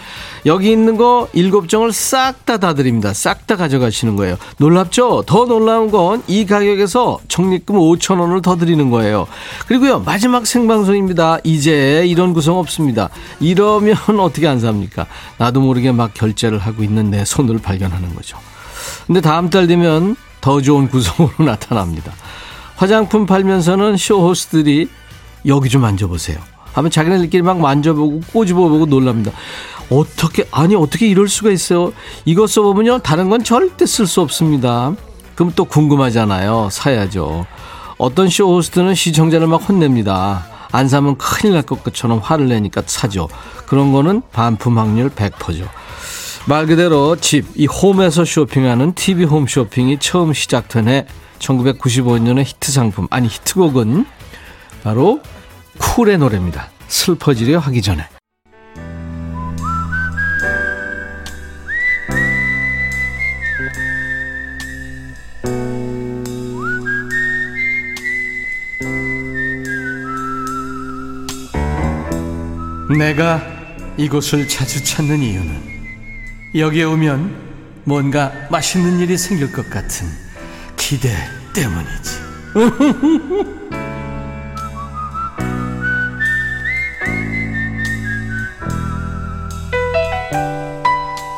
여기 0.45 0.71
있는 0.71 0.97
거 0.97 1.29
일곱 1.31 1.69
정을 1.69 1.93
싹 1.93 2.45
다 2.45 2.57
다 2.57 2.73
드립니다. 2.73 3.13
싹 3.13 3.47
다 3.47 3.55
가져가시는 3.55 4.17
거예요. 4.17 4.35
놀랍죠? 4.57 5.23
더 5.25 5.45
놀라운 5.45 5.89
건 5.89 6.21
이 6.27 6.45
가격에서 6.45 7.19
적립금 7.29 7.75
5천 7.77 8.19
원을 8.19 8.41
더 8.41 8.57
드리는 8.57 8.89
거예요. 8.89 9.25
그리고요 9.67 9.99
마지막 10.01 10.45
생방송입니다. 10.45 11.37
이제 11.45 12.03
이런 12.05 12.33
구성 12.33 12.57
없습니다. 12.57 13.09
이러면 13.39 13.95
어떻게 14.19 14.47
안 14.49 14.59
삽니까? 14.59 15.05
나도 15.37 15.61
모르게 15.61 15.93
막 15.93 16.13
결제를 16.13 16.59
하고 16.59 16.83
있는 16.83 17.09
내 17.09 17.23
손을 17.23 17.59
발견하는 17.59 18.13
거죠. 18.15 18.37
근데 19.07 19.21
다음 19.21 19.49
달 19.49 19.67
되면 19.67 20.17
더 20.41 20.61
좋은 20.61 20.89
구성으로 20.89 21.33
나타납니다. 21.45 22.11
화장품 22.75 23.25
팔면서는 23.25 23.95
쇼호스들이 23.95 24.89
여기 25.45 25.69
좀 25.69 25.85
앉아보세요. 25.85 26.50
하면 26.73 26.91
자기네들끼리 26.91 27.43
막 27.43 27.59
만져보고 27.59 28.21
꼬집어보고 28.33 28.85
놀랍니다. 28.85 29.31
어떻게 29.89 30.47
아니 30.51 30.75
어떻게 30.75 31.07
이럴 31.07 31.27
수가 31.27 31.51
있어요? 31.51 31.93
이거 32.25 32.47
써보면요 32.47 32.99
다른 32.99 33.29
건 33.29 33.43
절대 33.43 33.85
쓸 33.85 34.07
수 34.07 34.21
없습니다. 34.21 34.95
그럼 35.35 35.51
또 35.55 35.65
궁금하잖아요. 35.65 36.69
사야죠. 36.71 37.45
어떤 37.97 38.29
쇼 38.29 38.47
호스트는 38.55 38.95
시청자를 38.95 39.47
막 39.47 39.57
혼냅니다. 39.67 40.47
안 40.71 40.87
사면 40.87 41.17
큰일 41.17 41.53
날 41.53 41.63
것처럼 41.63 42.19
화를 42.19 42.47
내니까 42.47 42.81
사죠. 42.85 43.27
그런 43.65 43.91
거는 43.91 44.21
반품 44.31 44.77
확률 44.77 45.09
100%죠. 45.09 45.67
말 46.45 46.65
그대로 46.65 47.15
집, 47.17 47.45
이 47.55 47.67
홈에서 47.67 48.25
쇼핑하는 48.25 48.93
TV 48.93 49.25
홈 49.25 49.45
쇼핑이 49.45 49.99
처음 49.99 50.33
시작된 50.33 50.87
해 50.87 51.05
1995년의 51.39 52.45
히트 52.45 52.71
상품, 52.71 53.07
아니 53.09 53.27
히트곡은 53.27 54.05
바로 54.83 55.21
쿨의 55.77 56.17
노래입니다. 56.17 56.69
슬퍼지려 56.87 57.59
하기 57.59 57.81
전에. 57.81 58.07
내가 72.97 73.41
이곳을 73.97 74.47
자주 74.47 74.83
찾는 74.83 75.19
이유는 75.19 75.71
여기에 76.55 76.83
오면 76.83 77.51
뭔가 77.85 78.31
맛있는 78.51 78.99
일이 78.99 79.17
생길 79.17 79.51
것 79.51 79.69
같은 79.69 80.07
기대 80.77 81.09
때문이지. 81.53 83.51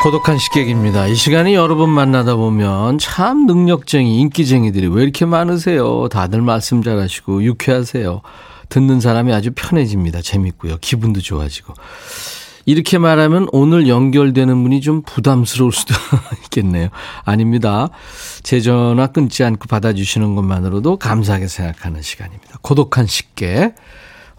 고독한 0.04 0.38
식객입니다. 0.38 1.08
이 1.08 1.16
시간에 1.16 1.54
여러분 1.54 1.89
만나다 1.89 2.36
보면 2.36 2.98
참 2.98 3.46
능력쟁이, 3.46 4.20
인기쟁이들이 4.20 4.88
왜 4.88 5.02
이렇게 5.02 5.24
많으세요? 5.24 6.10
다들 6.10 6.42
말씀 6.42 6.84
잘하시고 6.84 7.42
유쾌하세요. 7.46 8.22
듣는 8.68 9.00
사람이 9.00 9.32
아주 9.32 9.52
편해집니다. 9.56 10.22
재밌고요. 10.22 10.80
기분도 10.82 11.22
좋아지고. 11.22 11.74
이렇게 12.66 12.98
말하면 12.98 13.48
오늘 13.54 13.88
연결되는 13.88 14.62
분이 14.63 14.82
좀 14.82 15.04
부담스러울 15.04 15.72
수도 15.72 15.94
있겠네요. 16.44 16.89
아닙니다. 17.24 17.88
제 18.44 18.60
전화 18.60 19.08
끊지 19.08 19.46
않고 19.46 19.70
받아주시는 19.70 20.36
것만으로도 20.36 20.98
감사하게 20.98 21.48
생각하는 21.48 22.02
시간입니다. 22.02 22.58
고독한 22.62 23.08
식객. 23.08 23.76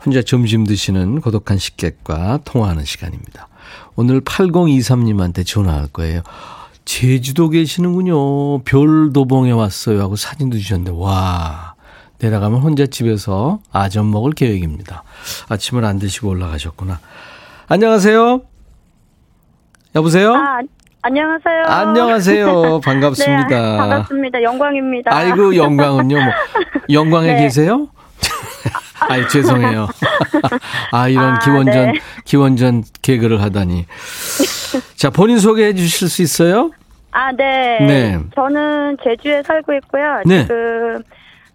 혼자 0.04 0.20
점심 0.20 0.64
드시는 0.64 1.22
고독한 1.22 1.56
식객과 1.56 2.40
통화하는 2.44 2.84
시간입니다. 2.84 3.48
오늘 3.96 4.20
8023님한테 4.20 5.46
전화할 5.46 5.88
거예요. 5.88 6.22
제주도 6.84 7.48
계시는군요. 7.48 8.60
별도봉에 8.64 9.52
왔어요. 9.52 10.00
하고 10.02 10.16
사진도 10.16 10.58
주셨는데, 10.58 10.92
와. 10.94 11.74
내려가면 12.18 12.60
혼자 12.60 12.86
집에서 12.86 13.58
아점 13.72 14.10
먹을 14.10 14.32
계획입니다. 14.32 15.02
아침을 15.48 15.84
안 15.84 15.98
드시고 15.98 16.28
올라가셨구나. 16.28 17.00
안녕하세요. 17.68 18.42
여보세요? 19.94 20.34
아, 20.34 20.60
안녕하세요. 21.02 21.62
안녕하세요. 21.66 22.80
반갑습니다. 22.84 23.48
네, 23.48 23.76
반갑습니다. 23.76 24.42
영광입니다. 24.42 25.14
아이고, 25.14 25.56
영광은요. 25.56 26.16
뭐, 26.16 26.32
영광에 26.90 27.34
네. 27.34 27.42
계세요? 27.42 27.88
아이, 29.00 29.28
죄송해요. 29.28 29.88
아, 30.92 31.08
이런 31.08 31.34
아, 31.34 31.38
기원전, 31.40 31.92
네. 31.92 32.00
기원전 32.24 32.84
개그를 33.02 33.42
하다니. 33.42 33.86
자, 34.96 35.10
본인 35.10 35.38
소개해 35.38 35.74
주실 35.74 36.08
수 36.08 36.22
있어요? 36.22 36.70
아, 37.10 37.32
네. 37.32 37.78
네. 37.80 38.18
저는 38.34 38.96
제주에 39.02 39.42
살고 39.42 39.72
있고요. 39.74 40.22
네. 40.26 40.42
지금 40.42 41.02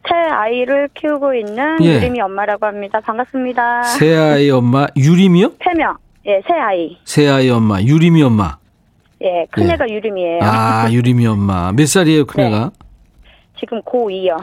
새 0.07 0.15
아이를 0.15 0.89
키우고 0.93 1.33
있는 1.35 1.77
예. 1.83 1.95
유림이 1.95 2.21
엄마라고 2.21 2.65
합니다. 2.65 2.99
반갑습니다. 3.01 3.83
새 3.83 4.15
아이 4.15 4.49
엄마, 4.49 4.87
유림이요? 4.95 5.53
세명. 5.63 5.95
예, 6.25 6.41
새 6.47 6.53
아이. 6.53 6.97
새 7.03 7.27
아이 7.27 7.49
엄마, 7.49 7.81
유림이 7.81 8.23
엄마. 8.23 8.57
예, 9.21 9.45
큰애가 9.51 9.85
예. 9.89 9.93
유림이에요. 9.95 10.39
아, 10.41 10.87
유림이 10.89 11.27
엄마. 11.27 11.71
몇 11.73 11.87
살이에요, 11.87 12.25
큰애가? 12.25 12.71
네. 12.73 12.85
지금 13.59 13.81
고2요. 13.81 14.37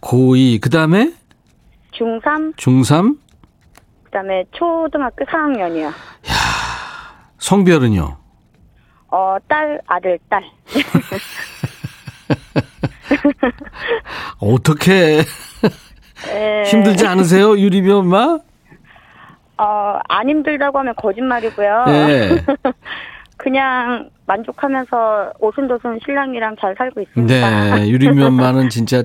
고2. 0.00 0.60
그 0.60 0.70
다음에? 0.70 1.12
중3. 1.98 2.56
중3? 2.56 3.16
그 4.04 4.10
다음에 4.10 4.44
초등학교 4.52 5.24
4학년이요. 5.24 5.86
야, 5.86 5.92
성별은요? 7.38 8.16
어, 9.08 9.36
딸, 9.48 9.80
아들, 9.86 10.18
딸. 10.28 10.42
어떻게 14.40 15.22
힘들지 16.66 17.06
않으세요, 17.06 17.56
유리비 17.58 17.90
엄마? 17.90 18.38
어, 19.56 19.98
안 20.08 20.28
힘들다고 20.28 20.78
하면 20.80 20.94
거짓말이고요. 20.96 21.84
네. 21.86 22.30
그냥 23.36 24.10
만족하면서 24.26 25.34
오순도순 25.38 26.00
신랑이랑 26.04 26.56
잘 26.60 26.74
살고 26.76 27.00
있습니다. 27.00 27.76
네, 27.76 27.88
유리미 27.88 28.22
엄마는 28.22 28.68
진짜 28.70 29.02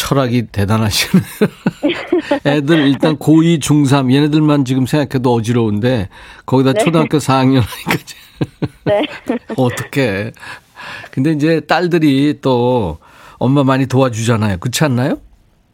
철학이 0.00 0.46
대단하시네요. 0.50 1.24
애들 2.46 2.88
일단 2.88 3.18
고2, 3.18 3.60
중3 3.60 4.12
얘네들만 4.14 4.64
지금 4.64 4.86
생각해도 4.86 5.34
어지러운데 5.34 6.08
거기다 6.46 6.72
네. 6.72 6.82
초등학교 6.82 7.18
4학년 7.18 7.60
하니까 7.60 8.04
네. 8.86 9.02
어떻게? 9.56 10.32
근데 11.10 11.32
이제 11.32 11.60
딸들이 11.60 12.38
또 12.40 12.96
엄마 13.36 13.62
많이 13.62 13.86
도와주잖아요. 13.86 14.56
그렇지 14.56 14.84
않나요? 14.84 15.18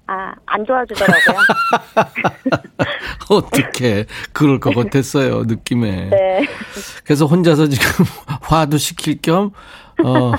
아, 0.08 0.32
안 0.44 0.64
도와주더라고요. 0.66 1.36
어떻게 3.30 4.06
그럴 4.32 4.58
것 4.58 4.74
같았어요, 4.74 5.44
느낌에. 5.44 6.10
네. 6.10 6.48
그래서 7.04 7.26
혼자서 7.26 7.68
지금 7.68 8.04
화도 8.42 8.78
시킬 8.78 9.22
겸, 9.22 9.52
어, 10.04 10.32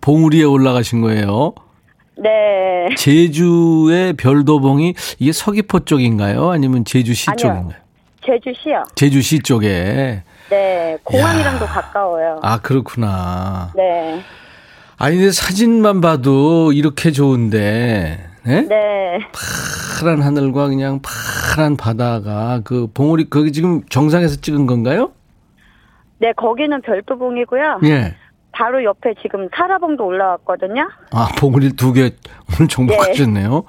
봉우리에 0.00 0.44
올라가신 0.44 1.02
거예요. 1.02 1.54
네. 2.16 2.88
제주의 2.96 4.12
별도봉이 4.14 4.94
이게 5.18 5.32
서귀포 5.32 5.80
쪽인가요? 5.80 6.50
아니면 6.50 6.84
제주시 6.84 7.30
아니요. 7.30 7.36
쪽인가요? 7.36 7.80
제주시요. 8.24 8.82
제주시 8.94 9.40
쪽에. 9.40 10.22
네. 10.50 10.98
공항이랑도 11.04 11.64
야. 11.64 11.68
가까워요. 11.68 12.40
아, 12.42 12.58
그렇구나. 12.60 13.72
네. 13.76 14.20
아니, 14.98 15.16
근데 15.16 15.30
사진만 15.30 16.00
봐도 16.00 16.72
이렇게 16.72 17.12
좋은데, 17.12 18.18
네? 18.44 18.62
네. 18.62 19.18
파란 20.00 20.22
하늘과 20.22 20.68
그냥 20.68 21.00
파란 21.02 21.76
바다가 21.76 22.62
그 22.64 22.88
봉우리, 22.92 23.28
거기 23.28 23.52
지금 23.52 23.82
정상에서 23.88 24.36
찍은 24.36 24.66
건가요? 24.66 25.12
네, 26.18 26.32
거기는 26.32 26.80
별도봉이고요. 26.80 27.80
예. 27.84 28.14
바로 28.56 28.82
옆에 28.84 29.14
지금 29.20 29.48
사라봉도 29.54 30.04
올라왔거든요. 30.06 30.88
아, 31.12 31.28
봉우리 31.38 31.72
두 31.76 31.92
개 31.92 32.10
오늘 32.58 32.68
정복하셨네요. 32.68 33.64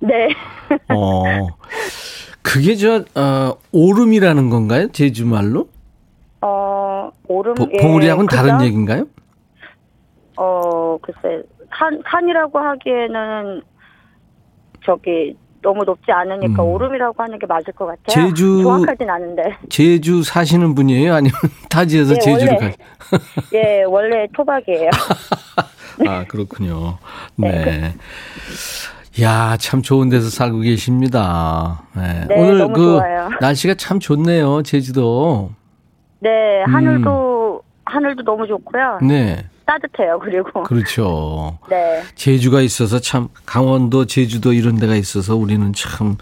네. 0.00 0.28
어. 0.92 1.46
그게 2.42 2.74
저, 2.74 3.04
어, 3.14 3.54
오름이라는 3.72 4.50
건가요? 4.50 4.88
제주 4.92 5.24
말로? 5.24 5.68
어, 6.40 7.10
오름. 7.28 7.54
보, 7.54 7.68
봉우리하고는 7.68 8.28
예, 8.32 8.36
다른 8.36 8.60
얘기인가요? 8.62 9.04
어, 10.36 10.98
글쎄, 11.00 11.42
산, 11.78 12.02
산이라고 12.10 12.58
하기에는 12.58 13.62
저기 14.84 15.36
너무 15.64 15.82
높지 15.82 16.12
않으니까 16.12 16.62
음. 16.62 16.68
오름이라고 16.68 17.22
하는 17.22 17.38
게 17.38 17.46
맞을 17.46 17.72
것 17.72 17.86
같아요. 17.86 18.28
제주 18.28 18.62
정확하진 18.62 19.08
않은데. 19.08 19.56
제주 19.70 20.22
사시는 20.22 20.74
분이에요? 20.74 21.14
아니면 21.14 21.34
타지에서 21.70 22.14
예, 22.14 22.18
제주를 22.18 22.56
가? 22.58 22.70
예, 23.54 23.82
원래 23.84 24.28
토박이에요. 24.34 24.90
아 26.06 26.24
그렇군요. 26.28 26.98
네. 27.36 27.50
네. 27.50 27.94
야, 29.22 29.56
참 29.58 29.80
좋은 29.80 30.08
데서 30.10 30.28
살고 30.28 30.60
계십니다. 30.60 31.82
네. 31.96 32.26
네 32.28 32.34
오늘 32.36 32.72
그 32.72 32.82
좋아요. 32.98 33.30
날씨가 33.40 33.74
참 33.74 34.00
좋네요, 34.00 34.62
제주도. 34.64 35.50
네, 36.20 36.62
하늘도 36.64 37.62
음. 37.64 37.70
하늘도 37.84 38.24
너무 38.24 38.46
좋고요. 38.46 38.98
네. 39.02 39.46
따뜻해요. 39.66 40.18
그리고 40.18 40.62
그렇죠. 40.62 41.58
네. 41.70 42.02
제주가 42.14 42.60
있어서 42.60 43.00
참 43.00 43.28
강원도, 43.46 44.06
제주도 44.06 44.52
이런 44.52 44.76
데가 44.76 44.94
있어서 44.94 45.36
우리는 45.36 45.72
참 45.72 46.16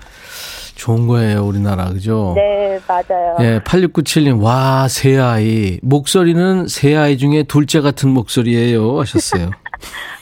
좋은 0.75 1.07
거예요, 1.07 1.45
우리나라. 1.45 1.91
그죠? 1.91 2.33
네, 2.35 2.81
맞아요. 2.89 3.37
예, 3.41 3.61
8697님. 3.61 4.43
와, 4.43 4.89
새 4.89 5.19
아이. 5.19 5.79
목소리는 5.83 6.67
새 6.67 6.97
아이 6.97 7.19
중에 7.19 7.43
둘째 7.45 7.81
같은 7.81 8.09
목소리예요. 8.11 9.01
하셨어요. 9.01 9.51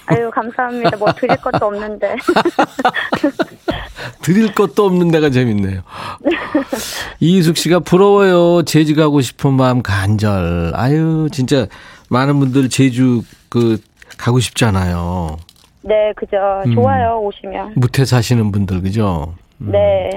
아유, 0.07 0.29
감사합니다. 0.35 0.97
뭐 0.97 1.13
드릴 1.13 1.37
것도 1.37 1.67
없는데. 1.67 2.17
드릴 4.23 4.53
것도 4.53 4.85
없는 4.85 5.13
데가 5.13 5.31
재밌네요. 5.31 5.83
이희숙 7.21 7.57
씨가 7.57 7.79
부러워요. 7.81 8.65
제주 8.65 8.97
가고 8.97 9.21
싶은 9.21 9.53
마음 9.53 9.83
간절. 9.83 10.73
아유, 10.75 11.29
진짜 11.31 11.69
많은 12.11 12.39
분들 12.41 12.69
제주 12.69 13.23
그 13.49 13.79
가고 14.19 14.41
싶잖아요. 14.41 15.39
네, 15.83 16.13
그죠. 16.17 16.37
음. 16.67 16.75
좋아요, 16.75 17.21
음, 17.21 17.27
오시면. 17.27 17.73
무태 17.77 18.05
사시는 18.05 18.53
분들, 18.53 18.83
그죠? 18.83 19.35
음. 19.61 19.71
네. 19.73 20.11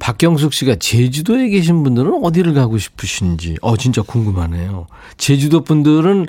박경숙 0.00 0.52
씨가 0.54 0.76
제주도에 0.76 1.48
계신 1.50 1.84
분들은 1.84 2.24
어디를 2.24 2.54
가고 2.54 2.78
싶으신지, 2.78 3.56
어, 3.60 3.76
진짜 3.76 4.02
궁금하네요. 4.02 4.86
제주도 5.18 5.62
분들은 5.62 6.26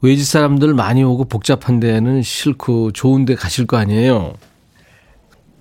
외지 0.00 0.24
사람들 0.24 0.74
많이 0.74 1.04
오고 1.04 1.26
복잡한 1.26 1.78
데는 1.78 2.22
싫고 2.22 2.92
좋은 2.92 3.24
데 3.24 3.34
가실 3.36 3.66
거 3.66 3.76
아니에요? 3.76 4.32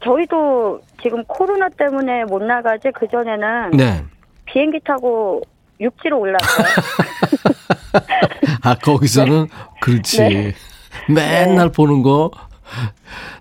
저희도 0.03 0.81
지금 1.03 1.23
코로나 1.25 1.69
때문에 1.69 2.23
못 2.23 2.41
나가지, 2.41 2.89
그전에는. 2.91 3.71
네. 3.71 4.03
비행기 4.45 4.79
타고 4.83 5.41
육지로 5.79 6.19
올라가요. 6.19 6.67
아, 8.63 8.75
거기서는, 8.75 9.47
네. 9.47 9.55
그렇지. 9.81 10.17
네. 10.17 10.53
맨날 11.07 11.67
네. 11.67 11.71
보는 11.71 12.03
거, 12.03 12.31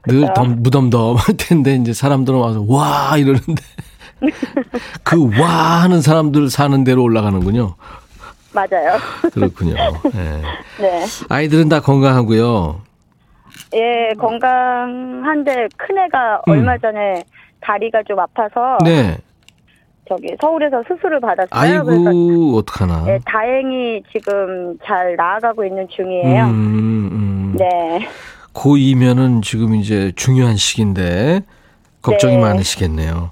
늘 0.06 0.32
덤, 0.34 0.62
무덤덤할 0.62 1.36
텐데, 1.36 1.74
이제 1.80 1.92
사람들은 1.92 2.38
와서, 2.38 2.64
와! 2.66 3.16
이러는데. 3.16 3.62
그 5.02 5.40
와! 5.40 5.82
하는 5.82 6.02
사람들 6.02 6.50
사는 6.50 6.84
데로 6.84 7.02
올라가는군요. 7.02 7.74
맞아요. 8.52 8.98
그렇군요. 9.32 9.74
네. 10.12 10.42
네. 10.80 11.04
아이들은 11.28 11.68
다 11.68 11.80
건강하고요. 11.80 12.80
예, 13.74 14.12
건강한데 14.18 15.68
큰 15.76 15.98
애가 15.98 16.42
음. 16.48 16.52
얼마 16.52 16.76
전에 16.78 17.22
다리가 17.60 18.02
좀 18.08 18.18
아파서 18.18 18.78
네. 18.84 19.16
저기 20.10 20.26
서울에서 20.40 20.82
수술을 20.88 21.20
받았어요. 21.20 21.48
아이고 21.52 22.56
어떡하나. 22.56 23.04
네, 23.04 23.20
다행히 23.24 24.02
지금 24.12 24.76
잘 24.84 25.14
나아가고 25.16 25.64
있는 25.64 25.86
중이에요. 25.88 26.44
음, 26.46 27.08
음. 27.12 27.56
네. 27.56 28.04
고2면은 28.52 29.40
지금 29.44 29.76
이제 29.76 30.10
중요한 30.16 30.56
시기인데 30.56 31.42
걱정이 32.02 32.34
네. 32.36 32.42
많으시겠네요. 32.42 33.30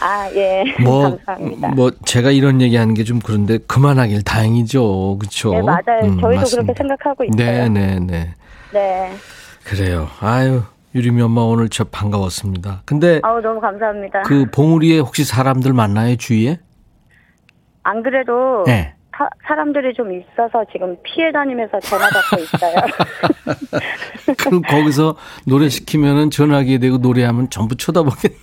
아, 0.00 0.30
예. 0.34 0.64
뭐, 0.82 1.02
감사합니다. 1.26 1.68
뭐, 1.68 1.90
제가 2.06 2.30
이런 2.30 2.60
얘기 2.62 2.76
하는 2.76 2.94
게 2.94 3.04
좀 3.04 3.20
그런데 3.22 3.58
그만하길 3.58 4.22
다행이죠. 4.22 5.18
그렇죠? 5.18 5.50
네, 5.52 5.60
맞아요. 5.62 6.04
음, 6.04 6.20
저희도 6.20 6.40
맞습니다. 6.40 6.72
그렇게 6.72 6.78
생각하고 6.78 7.24
있어요. 7.24 7.36
네, 7.36 7.68
네, 7.68 7.98
네. 8.00 8.34
네. 8.72 9.10
그래요. 9.62 10.08
아유, 10.20 10.62
유리미 10.94 11.22
엄마 11.22 11.40
오늘 11.40 11.68
저 11.68 11.84
반가웠습니다. 11.84 12.82
근데 12.84 13.20
아우 13.22 13.40
너무 13.40 13.60
감사합니다. 13.60 14.22
그 14.22 14.46
봉우리에 14.50 15.00
혹시 15.00 15.24
사람들 15.24 15.72
만나요 15.72 16.16
주위에? 16.16 16.58
안 17.82 18.02
그래도 18.02 18.62
네. 18.66 18.94
사, 19.16 19.28
사람들이 19.46 19.94
좀 19.94 20.12
있어서 20.12 20.64
지금 20.72 20.96
피해 21.02 21.30
다니면서 21.32 21.78
전화 21.80 22.08
받고 22.08 22.40
있어요. 22.42 22.74
그럼 24.38 24.62
거기서 24.62 25.16
노래 25.46 25.68
시키면은 25.68 26.30
전화기에 26.30 26.78
대고 26.78 26.98
노래하면 26.98 27.50
전부 27.50 27.76
쳐다보겠네요. 27.76 28.38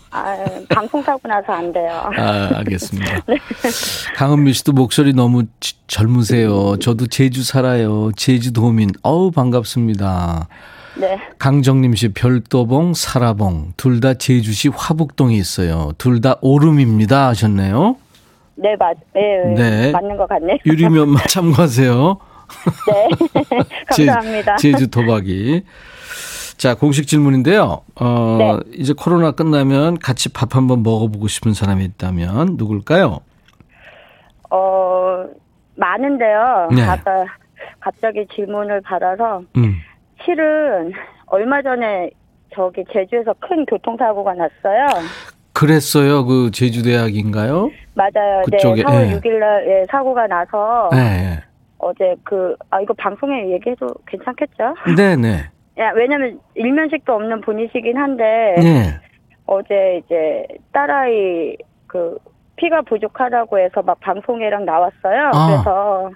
아, 0.10 0.36
방송 0.70 1.02
사고 1.02 1.20
나서 1.28 1.52
안 1.52 1.72
돼요. 1.72 2.10
아, 2.16 2.50
알겠습니다. 2.56 3.20
네. 3.28 3.36
강은미 4.16 4.52
씨도 4.54 4.72
목소리 4.72 5.12
너무 5.14 5.44
젊으세요. 5.86 6.76
저도 6.78 7.06
제주 7.06 7.42
살아요. 7.42 8.10
제주도민. 8.16 8.90
어우, 9.02 9.30
반갑습니다. 9.30 10.48
네. 11.00 11.18
강정림 11.38 11.94
씨 11.94 12.08
별도봉, 12.10 12.94
사라봉 12.94 13.72
둘 13.76 14.00
다 14.00 14.14
제주시 14.14 14.68
화북동에 14.74 15.34
있어요. 15.34 15.92
둘 15.98 16.20
다 16.20 16.36
오름입니다 16.42 17.28
하셨네요. 17.28 17.96
네, 18.56 18.76
맞, 18.78 18.96
네, 19.14 19.54
네. 19.56 19.90
맞는 19.92 20.16
것 20.18 20.28
같네. 20.28 20.58
유리면만 20.66 21.22
참고하세요. 21.28 22.18
네, 22.86 23.08
감사합니다. 23.88 24.56
제, 24.56 24.72
주 24.72 24.88
도박이. 24.88 25.62
자, 26.58 26.74
공식 26.74 27.06
질문인데요. 27.06 27.80
어, 27.94 28.36
네. 28.38 28.58
이제 28.74 28.92
코로나 28.92 29.30
끝나면 29.30 29.98
같이 29.98 30.28
밥 30.28 30.54
한번 30.56 30.82
먹어보고 30.82 31.26
싶은 31.26 31.54
사람이 31.54 31.82
있다면 31.84 32.56
누굴까요? 32.58 33.20
어, 34.50 35.24
많은데요. 35.76 36.68
네. 36.74 36.82
아까 36.82 37.24
갑자기 37.80 38.26
질문을 38.34 38.82
받아서 38.82 39.42
음. 39.56 39.76
실은 40.24 40.92
얼마 41.26 41.62
전에 41.62 42.10
저기 42.54 42.84
제주에서 42.92 43.34
큰 43.40 43.64
교통사고가 43.66 44.34
났어요. 44.34 44.86
그랬어요. 45.52 46.24
그 46.24 46.50
제주대학인가요? 46.52 47.70
맞아요. 47.94 48.42
네, 48.50 48.56
그쪽에, 48.56 48.82
네. 48.82 48.82
4월 48.82 49.06
네. 49.08 49.20
6일 49.20 49.38
날 49.38 49.66
예, 49.68 49.86
사고가 49.90 50.26
나서 50.26 50.88
네. 50.92 51.38
어제 51.78 52.14
그 52.24 52.54
아 52.70 52.80
이거 52.80 52.94
방송에 52.94 53.50
얘기해도 53.52 53.88
괜찮겠죠? 54.06 54.74
네네. 54.96 55.16
네. 55.16 55.82
야, 55.82 55.92
왜냐면 55.94 56.38
일면식도 56.54 57.12
없는 57.12 57.40
분이시긴 57.40 57.96
한데 57.96 58.54
네. 58.58 58.98
어제 59.46 60.00
이제 60.04 60.46
딸아이 60.72 61.56
그 61.86 62.16
피가 62.56 62.82
부족하다고 62.82 63.58
해서 63.58 63.82
막 63.82 63.98
방송에랑 64.00 64.64
나왔어요. 64.64 65.30
아. 65.32 65.46
그래서 65.46 66.10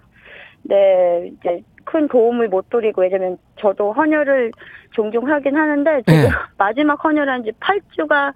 네 0.63 1.29
이제 1.33 1.61
큰 1.95 2.09
도움을 2.09 2.49
못 2.49 2.69
드리고 2.71 3.03
왜냐면 3.03 3.39
저도 3.61 3.93
헌혈을 3.93 4.51
종종 4.91 5.31
하긴 5.31 5.57
하는데 5.57 6.03
지금 6.03 6.23
네. 6.23 6.29
마지막 6.59 7.03
헌혈한 7.05 7.45
지 7.45 7.53
8주가 7.61 8.33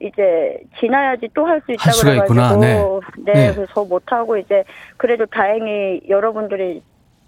이제 0.00 0.58
지나야지 0.80 1.28
또 1.34 1.44
할 1.44 1.60
수 1.66 1.72
있다고 1.72 1.98
그래가지고 2.00 2.60
네. 2.60 2.74
네, 3.18 3.32
네. 3.48 3.54
그래서 3.54 3.84
못 3.84 4.02
하고 4.10 4.38
이제 4.38 4.64
그래도 4.96 5.26
다행히 5.26 6.00
여러분들이 6.08 6.82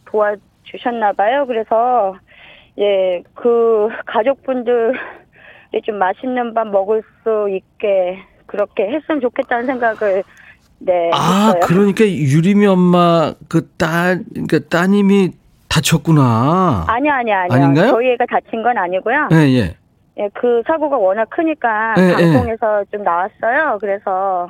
도와주셨나 0.06 1.12
봐요. 1.12 1.44
그래서 1.46 2.16
예 2.78 3.22
그 3.34 3.88
가족분들이 4.06 4.96
좀 5.84 5.98
맛있는 5.98 6.54
밥 6.54 6.66
먹을 6.66 7.02
수 7.22 7.48
있게 7.50 8.18
그렇게 8.46 8.88
했으면 8.88 9.20
좋겠다는 9.20 9.66
생각을 9.66 10.24
네. 10.78 11.10
아 11.12 11.48
했어요. 11.54 11.60
그러니까 11.66 12.04
유림이 12.04 12.66
엄마 12.66 13.34
그 13.48 13.68
딸 13.78 14.24
그러니까 14.32 14.58
따님이 14.70 15.32
다쳤구나. 15.74 16.84
아니 16.86 17.10
아니 17.10 17.32
아니요. 17.32 17.52
아닌가요? 17.52 17.90
저희 17.90 18.12
애가 18.12 18.26
다친 18.26 18.62
건 18.62 18.78
아니고요. 18.78 19.28
예 19.32 19.36
예. 19.36 19.76
예, 20.16 20.28
그 20.32 20.62
사고가 20.66 20.96
워낙 20.96 21.28
크니까 21.30 21.94
예, 21.98 22.02
예. 22.10 22.12
방송에서 22.12 22.80
예. 22.80 22.84
좀 22.92 23.02
나왔어요. 23.02 23.78
그래서 23.80 24.48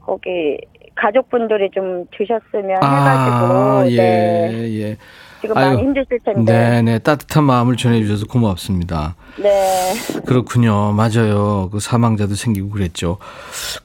거기 0.00 0.58
가족분들이 0.94 1.70
좀 1.70 2.06
드셨으면 2.16 2.82
아, 2.82 3.82
해가지고 3.82 3.92
예, 3.92 3.96
네. 3.96 4.80
예. 4.80 4.96
지금 5.42 5.56
아유, 5.56 5.66
많이 5.68 5.82
힘드실 5.82 6.18
텐데. 6.24 6.52
네, 6.52 6.82
네. 6.82 6.98
따뜻한 6.98 7.44
마음을 7.44 7.76
전해주셔서 7.76 8.26
고맙습니다. 8.26 9.16
네. 9.38 9.94
그렇군요. 10.26 10.92
맞아요. 10.92 11.70
그 11.72 11.80
사망자도 11.80 12.34
생기고 12.34 12.70
그랬죠. 12.70 13.18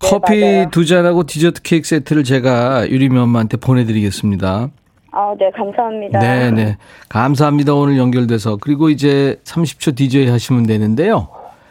네, 0.02 0.10
커피 0.10 0.41
맞아요. 0.41 0.70
두 0.72 0.86
잔하고 0.86 1.26
디저트 1.26 1.62
케이크 1.62 1.88
세트를 1.88 2.24
제가 2.24 2.89
유리미 2.89 3.18
엄마한테 3.20 3.58
보내드리겠습니다. 3.58 4.70
아, 5.15 5.34
네, 5.39 5.49
감사합니다. 5.49 6.19
네, 6.19 6.51
네. 6.51 6.78
감사합니다. 7.08 7.73
오늘 7.73 7.97
연결돼서. 7.97 8.58
그리고 8.58 8.89
이제 8.89 9.39
30초 9.45 9.95
DJ 9.95 10.28
하시면 10.28 10.67
되는데요. 10.67 11.30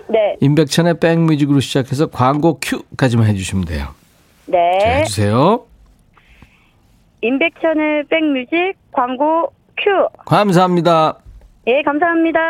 네. 0.08 0.36
임백천의 0.40 0.98
백뮤직으로 0.98 1.60
시작해서 1.60 2.06
광고 2.06 2.58
큐까지만 2.60 3.26
해주시면 3.26 3.66
돼요. 3.66 3.88
네. 4.46 4.78
자, 4.78 4.88
해주세요. 4.88 5.62
임백천의 7.20 8.04
백뮤직 8.08 8.76
광고 8.92 9.52
큐. 9.76 10.08
감사합니다. 10.24 11.18
예, 11.66 11.82
감사합니다. 11.82 12.40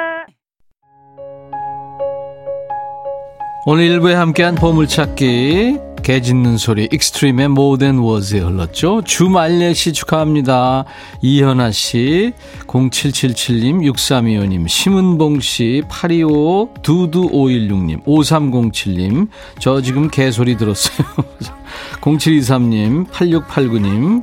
오늘 3.67 3.85
일부에 3.85 4.13
함께한 4.13 4.57
보물찾기 4.57 5.79
개 6.03 6.21
짖는 6.21 6.59
소리 6.59 6.87
익스트림의 6.93 7.49
모든 7.49 7.97
워즈에 7.97 8.41
흘렀죠. 8.41 9.01
주말례 9.07 9.73
씨 9.73 9.95
축하합니다. 9.95 10.85
이현아 11.23 11.71
씨, 11.71 12.35
0777님, 12.67 13.91
6325님, 13.91 14.69
심은봉 14.69 15.41
씨, 15.41 15.83
825, 15.89 16.75
두두516님, 16.83 18.05
5307님, 18.05 19.29
저 19.59 19.81
지금 19.81 20.11
개소리 20.11 20.59
들었어요. 20.59 21.07
0723님, 22.03 23.09
8689님, 23.09 24.23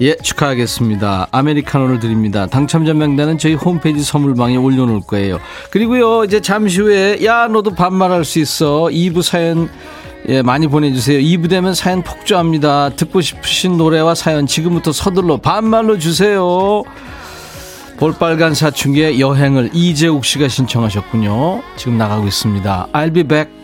예, 0.00 0.16
축하하겠습니다. 0.16 1.28
아메리카노를 1.30 2.00
드립니다. 2.00 2.46
당첨자 2.46 2.94
명단은 2.94 3.38
저희 3.38 3.54
홈페이지 3.54 4.02
선물방에 4.02 4.56
올려놓을 4.56 5.02
거예요. 5.06 5.38
그리고요, 5.70 6.24
이제 6.24 6.40
잠시 6.40 6.80
후에, 6.80 7.24
야, 7.24 7.46
너도 7.46 7.70
반말할 7.70 8.24
수 8.24 8.40
있어. 8.40 8.86
2부 8.86 9.22
사연 9.22 9.68
예, 10.28 10.40
많이 10.40 10.66
보내주세요. 10.66 11.18
2부 11.18 11.50
되면 11.50 11.74
사연 11.74 12.02
폭주합니다. 12.02 12.90
듣고 12.90 13.20
싶으신 13.20 13.76
노래와 13.76 14.14
사연 14.14 14.46
지금부터 14.46 14.90
서둘러 14.90 15.36
반말로 15.36 15.98
주세요. 15.98 16.82
볼빨간 17.98 18.54
사춘기의 18.54 19.20
여행을 19.20 19.70
이재욱 19.74 20.24
씨가 20.24 20.48
신청하셨군요. 20.48 21.62
지금 21.76 21.98
나가고 21.98 22.26
있습니다. 22.26 22.88
I'll 22.92 23.14
be 23.14 23.22
back. 23.22 23.63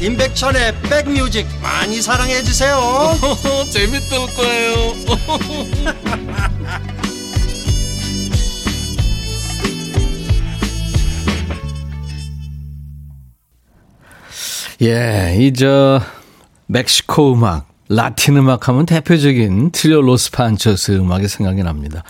임백천의 0.00 0.74
백뮤직 0.82 1.46
많이 1.62 2.02
사랑해 2.02 2.42
주세요. 2.42 2.78
재밌을 3.72 4.18
거예요. 4.36 4.94
예, 14.82 15.34
이저 15.38 16.02
멕시코 16.66 17.32
음악, 17.32 17.66
라틴 17.88 18.36
음악 18.36 18.68
하면 18.68 18.84
대표적인 18.84 19.70
트리오 19.70 20.02
로스 20.02 20.30
판처스 20.32 20.92
음악이 20.92 21.28
생각이 21.28 21.62
납니다. 21.62 22.02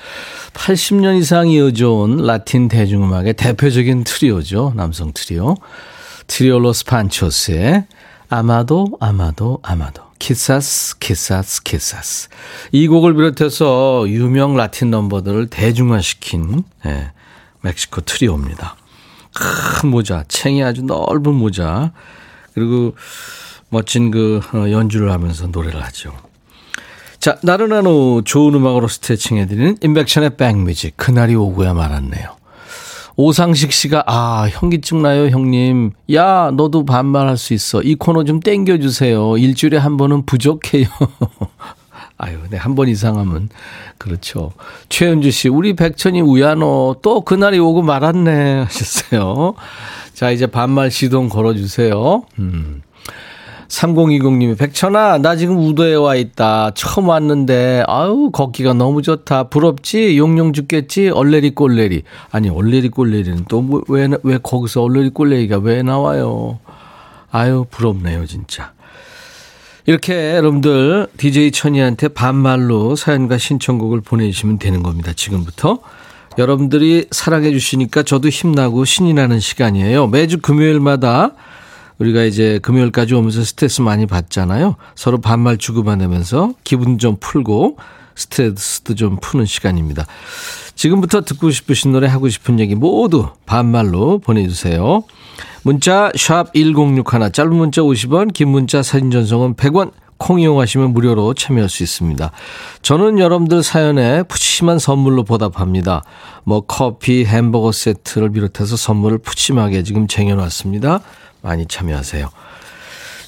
80년 0.54 1.20
이상 1.20 1.48
이어져온 1.48 2.16
라틴 2.16 2.66
대중음악의 2.66 3.34
대표적인 3.34 4.02
트리오죠. 4.02 4.72
남성 4.74 5.12
트리오. 5.12 5.54
트리오 6.26 6.58
로스 6.58 6.84
판초스의 6.86 7.86
아마도 8.28 8.88
아마도 9.00 9.58
아마도 9.62 10.02
Quizás 10.18 10.98
Quizás 10.98 11.62
Quizás 11.62 12.28
이 12.72 12.88
곡을 12.88 13.14
비롯해서 13.14 14.04
유명 14.08 14.56
라틴 14.56 14.90
넘버들을 14.90 15.48
대중화시킨 15.48 16.64
예, 16.86 17.12
멕시코 17.60 18.00
트리오입니다. 18.00 18.76
큰 19.34 19.90
모자, 19.90 20.24
챙이 20.28 20.62
아주 20.62 20.82
넓은 20.82 21.34
모자 21.34 21.92
그리고 22.54 22.94
멋진 23.68 24.10
그 24.10 24.40
어, 24.54 24.70
연주를 24.70 25.12
하면서 25.12 25.46
노래를 25.46 25.84
하죠. 25.84 26.12
자, 27.18 27.38
나른한 27.42 27.86
후 27.86 28.22
좋은 28.24 28.54
음악으로 28.54 28.88
스트레칭 28.88 29.36
해드리는 29.38 29.78
인백션의 29.82 30.36
백뮤직 30.36 30.96
그날이 30.96 31.34
오고야 31.34 31.74
말았네요. 31.74 32.36
오상식 33.16 33.72
씨가 33.72 34.04
아 34.06 34.48
현기증 34.50 35.02
나요 35.02 35.28
형님. 35.28 35.92
야 36.14 36.50
너도 36.54 36.84
반말할 36.84 37.36
수 37.38 37.54
있어. 37.54 37.82
이 37.82 37.94
코너 37.94 38.24
좀 38.24 38.40
땡겨주세요. 38.40 39.38
일주일에 39.38 39.78
한 39.78 39.96
번은 39.96 40.26
부족해요. 40.26 40.86
아유, 42.18 42.38
네, 42.48 42.56
한 42.56 42.74
번 42.74 42.88
이상 42.88 43.18
하면. 43.18 43.50
그렇죠. 43.98 44.52
최은주 44.88 45.30
씨, 45.30 45.48
우리 45.50 45.74
백천이 45.76 46.22
우야노, 46.22 46.96
또 47.02 47.20
그날이 47.20 47.58
오고 47.58 47.82
말았네. 47.82 48.60
하셨어요. 48.64 49.52
자, 50.14 50.30
이제 50.30 50.46
반말 50.46 50.90
시동 50.90 51.28
걸어주세요. 51.28 52.22
음. 52.38 52.80
3020님이 53.68 54.56
백천아 54.58 55.18
나 55.18 55.36
지금 55.36 55.58
우도에 55.58 55.94
와 55.94 56.14
있다. 56.14 56.72
처음 56.74 57.08
왔는데 57.08 57.84
아유 57.86 58.30
걷기가 58.32 58.74
너무 58.74 59.02
좋다. 59.02 59.44
부럽지? 59.44 60.16
용용 60.18 60.52
죽겠지? 60.52 61.08
얼레리 61.08 61.54
꼴레리. 61.54 62.02
아니 62.30 62.48
얼레리 62.48 62.90
꼴레리는 62.90 63.44
또 63.48 63.84
왜왜 63.88 64.08
뭐, 64.08 64.18
왜 64.22 64.38
거기서 64.42 64.82
얼레리 64.82 65.10
꼴레리가 65.10 65.58
왜 65.58 65.82
나와요? 65.82 66.58
아유 67.30 67.66
부럽네요 67.70 68.26
진짜. 68.26 68.72
이렇게 69.86 70.34
여러분들 70.34 71.06
DJ 71.16 71.52
천이한테 71.52 72.08
반말로 72.08 72.96
사연과 72.96 73.38
신청곡을 73.38 74.00
보내주시면 74.00 74.58
되는 74.58 74.82
겁니다 74.82 75.12
지금부터. 75.12 75.80
여러분들이 76.38 77.06
사랑해 77.12 77.50
주시니까 77.50 78.02
저도 78.02 78.28
힘나고 78.28 78.84
신이 78.84 79.14
나는 79.14 79.40
시간이에요. 79.40 80.08
매주 80.08 80.38
금요일마다 80.38 81.32
우리가 81.98 82.24
이제 82.24 82.58
금요일까지 82.62 83.14
오면서 83.14 83.42
스트레스 83.44 83.80
많이 83.80 84.06
받잖아요. 84.06 84.76
서로 84.94 85.20
반말 85.20 85.56
주고받으면서 85.56 86.52
기분 86.64 86.98
좀 86.98 87.16
풀고 87.18 87.78
스트레스도 88.14 88.94
좀 88.94 89.18
푸는 89.20 89.46
시간입니다. 89.46 90.06
지금부터 90.74 91.22
듣고 91.22 91.50
싶으신 91.50 91.92
노래 91.92 92.06
하고 92.06 92.28
싶은 92.28 92.60
얘기 92.60 92.74
모두 92.74 93.28
반말로 93.46 94.18
보내주세요. 94.18 95.04
문자 95.62 96.10
샵 96.16 96.52
1061, 96.54 97.32
짧은 97.32 97.54
문자 97.54 97.82
50원, 97.82 98.32
긴 98.32 98.48
문자 98.48 98.82
사진 98.82 99.10
전송은 99.10 99.54
100원, 99.54 99.92
콩 100.18 100.40
이용하시면 100.40 100.92
무료로 100.92 101.34
참여할 101.34 101.68
수 101.68 101.82
있습니다. 101.82 102.30
저는 102.82 103.18
여러분들 103.18 103.62
사연에 103.62 104.22
푸짐한 104.22 104.78
선물로 104.78 105.24
보답합니다. 105.24 106.04
뭐 106.44 106.60
커피, 106.60 107.24
햄버거 107.24 107.72
세트를 107.72 108.30
비롯해서 108.32 108.76
선물을 108.76 109.18
푸짐하게 109.18 109.82
지금 109.82 110.06
쟁여놨습니다. 110.06 111.00
많이 111.46 111.64
참여하세요. 111.66 112.28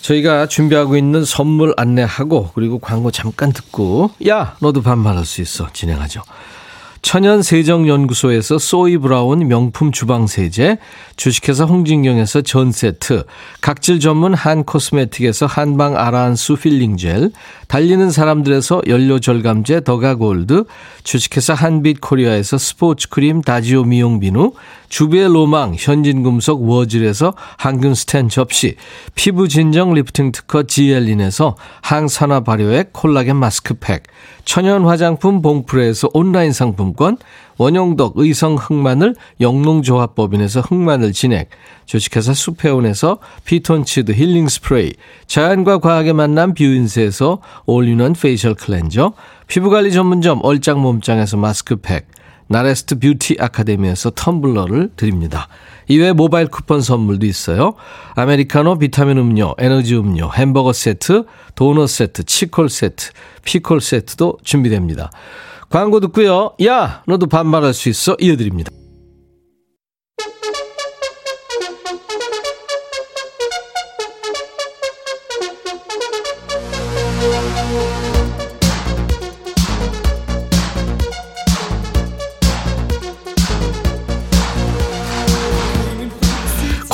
저희가 0.03 0.47
준비하고 0.47 0.97
있는 0.97 1.25
선물 1.25 1.73
안내하고 1.77 2.51
그리고 2.55 2.79
광고 2.79 3.11
잠깐 3.11 3.53
듣고 3.53 4.11
야 4.29 4.57
너도 4.61 4.83
반말할 4.83 5.25
수 5.25 5.41
있어 5.41 5.69
진행하죠. 5.73 6.23
천연세정연구소에서 7.03 8.59
소이브라운 8.59 9.47
명품 9.47 9.93
주방세제, 9.93 10.79
주식회사 11.17 11.65
홍진경에서 11.65 12.43
전세트, 12.43 13.25
각질 13.61 14.01
전문 14.01 14.35
한 14.35 14.65
코스메틱에서 14.65 15.47
한방 15.47 15.97
아라한수 15.97 16.57
필링젤, 16.57 17.31
달리는 17.69 18.11
사람들에서 18.11 18.83
연료절감제 18.87 19.83
더가골드, 19.85 20.65
주식회사 21.05 21.55
한빛코리아에서 21.55 22.59
스포츠크림 22.59 23.43
다지오 23.43 23.85
미용비누, 23.85 24.53
주베 24.89 25.29
로망 25.29 25.75
현진금속 25.77 26.69
워즐에서 26.69 27.35
항균 27.59 27.95
스텐 27.95 28.29
접시, 28.29 28.77
피부 29.15 29.49
진정 29.49 29.93
리프팅 29.93 30.33
특허 30.33 30.63
지엘린에서 30.63 31.57
항산화 31.83 32.41
발효액 32.41 32.93
콜라겐 32.95 33.37
마스크팩, 33.37 34.05
천연 34.49 34.87
화장품 34.87 35.43
봉프레에서 35.43 36.09
온라인 36.15 36.53
상품권, 36.53 37.19
원용덕 37.59 38.15
의성 38.17 38.55
흑마늘 38.55 39.15
영농조합법인에서 39.43 40.63
흑마늘 40.63 41.13
진액, 41.13 41.51
주식회사 41.85 42.33
수페온에서 42.33 43.19
피톤치드 43.45 44.13
힐링 44.13 44.49
스프레이, 44.49 44.95
자연과 45.27 45.81
과학의 45.81 46.15
만남 46.15 46.55
뷰인스에서 46.55 47.43
올리원 47.67 48.15
facial 48.15 48.55
cleanser, 48.55 49.13
피부관리 49.49 49.93
전문점 49.93 50.41
얼짱 50.43 50.81
몸짱에서 50.81 51.37
마스크팩, 51.37 52.09
나레스트 52.47 53.01
뷰티 53.01 53.37
아카데미에서 53.39 54.13
텀블러를 54.13 54.97
드립니다. 54.97 55.49
이외에 55.89 56.13
모바일 56.13 56.49
쿠폰 56.49 56.81
선물도 56.81 57.27
있어요. 57.27 57.75
아메리카노 58.15 58.79
비타민 58.79 59.19
음료, 59.19 59.55
에너지 59.59 59.97
음료, 59.97 60.31
햄버거 60.33 60.73
세트, 60.73 61.25
도넛 61.55 61.89
세트, 61.89 62.25
치콜 62.25 62.69
세트, 62.69 63.11
피콜 63.45 63.81
세트도 63.81 64.39
준비됩니다. 64.45 65.11
광고 65.71 66.01
듣고요. 66.01 66.53
야, 66.65 67.03
너도 67.07 67.27
반말할 67.27 67.75
수 67.75 67.89
있어. 67.89 68.17
이어드립니다. 68.21 68.71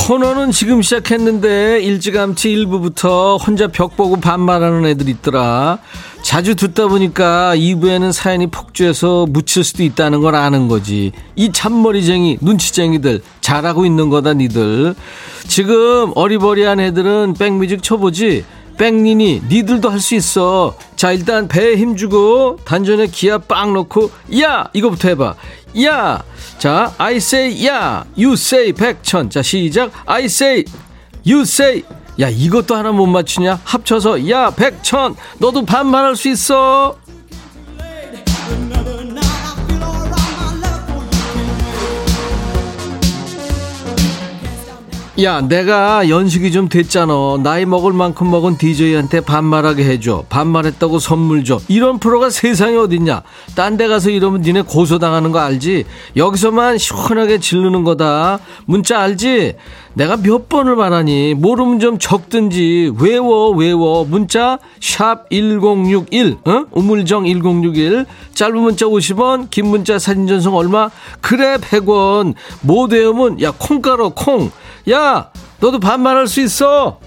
코너는 0.07 0.51
지금 0.51 0.83
시작했는데 0.83 1.81
일찌감치 1.81 2.51
1부부터 2.51 3.43
혼자 3.43 3.69
벽 3.69 3.97
보고 3.97 4.17
반말하는 4.17 4.85
애들 4.85 5.09
있더라. 5.09 5.79
자주 6.21 6.55
듣다 6.55 6.89
보니까 6.89 7.57
2부에는 7.57 8.13
사연이 8.13 8.47
폭주해서 8.47 9.25
묻힐 9.31 9.65
수도 9.65 9.83
있다는 9.83 10.21
걸 10.21 10.35
아는 10.35 10.69
거지. 10.69 11.13
이 11.37 11.51
참머리쟁이, 11.51 12.37
눈치쟁이들 12.43 13.23
잘하고 13.41 13.87
있는 13.87 14.11
거다 14.11 14.35
니들. 14.35 14.95
지금 15.49 16.13
어리버리한 16.15 16.81
애들은 16.81 17.37
백뮤직 17.39 17.83
쳐보지. 17.83 18.45
백니니 18.77 19.45
니들도 19.49 19.89
할 19.89 20.01
수 20.01 20.15
있어. 20.17 20.77
자 20.97 21.13
일단 21.13 21.49
배에 21.49 21.77
힘주고 21.77 22.59
단전에 22.67 23.07
기아 23.07 23.39
빵 23.39 23.73
넣고 23.73 24.11
야 24.43 24.69
이거부터 24.75 25.09
해봐. 25.09 25.35
야 25.85 26.23
자, 26.65 26.95
I 26.97 27.17
say 27.17 27.67
야, 27.67 28.07
you 28.17 28.33
say 28.33 28.73
백천. 28.73 29.29
자, 29.29 29.43
시작. 29.43 29.93
I 30.07 30.25
say, 30.25 30.65
you 31.27 31.43
say. 31.43 31.83
야, 32.19 32.31
이것도 32.31 32.75
하나 32.75 32.91
못 32.91 33.05
맞추냐? 33.05 33.61
합쳐서 33.65 34.31
야, 34.31 34.49
백천. 34.49 35.15
너도 35.37 35.67
반말할 35.67 36.17
수 36.17 36.31
있어. 36.31 36.97
야, 45.23 45.41
내가 45.41 46.09
연식이 46.09 46.51
좀 46.51 46.69
됐잖아. 46.69 47.15
나이 47.41 47.65
먹을 47.67 47.93
만큼 47.93 48.33
먹은 48.33 48.59
DJ한테 48.59 49.21
반말하게 49.21 49.85
해줘. 49.85 50.25
반말했다고 50.29 50.99
선물 50.99 51.45
줘. 51.45 51.61
이런 51.69 52.01
프로가 52.01 52.31
세상에 52.31 52.77
어딨냐. 52.77 53.23
딴 53.55 53.77
데 53.77 53.87
가서 53.87 54.11
이러면 54.11 54.43
니네 54.43 54.63
고소당하는 54.63 55.31
거 55.31 55.39
알지? 55.39 55.85
여기서만 56.17 56.79
시원하게 56.79 57.39
지르는 57.39 57.85
거다. 57.85 58.41
문자 58.67 58.99
알지? 59.03 59.55
내가 59.95 60.17
몇 60.17 60.49
번을 60.49 60.75
말하니. 60.75 61.35
모르면 61.35 61.79
좀 61.79 61.99
적든지. 62.01 62.95
외워, 62.99 63.51
외워. 63.51 64.05
문자, 64.05 64.59
샵 64.81 65.31
1061. 65.31 66.39
어? 66.45 66.65
우물정 66.73 67.25
1061. 67.27 68.05
짧은 68.35 68.59
문자 68.61 68.87
50원, 68.87 69.49
긴 69.51 69.69
문자 69.69 70.01
사진 70.01 70.27
전송 70.27 70.57
얼마? 70.57 70.91
그래, 71.21 71.57
100원. 71.59 72.35
못 72.63 72.93
외우면, 72.93 73.41
야, 73.43 73.53
콩가루, 73.57 74.11
콩. 74.17 74.51
야, 74.91 75.31
너도 75.61 75.81
반말할 75.81 76.27
수 76.27 76.41
있어. 76.41 77.01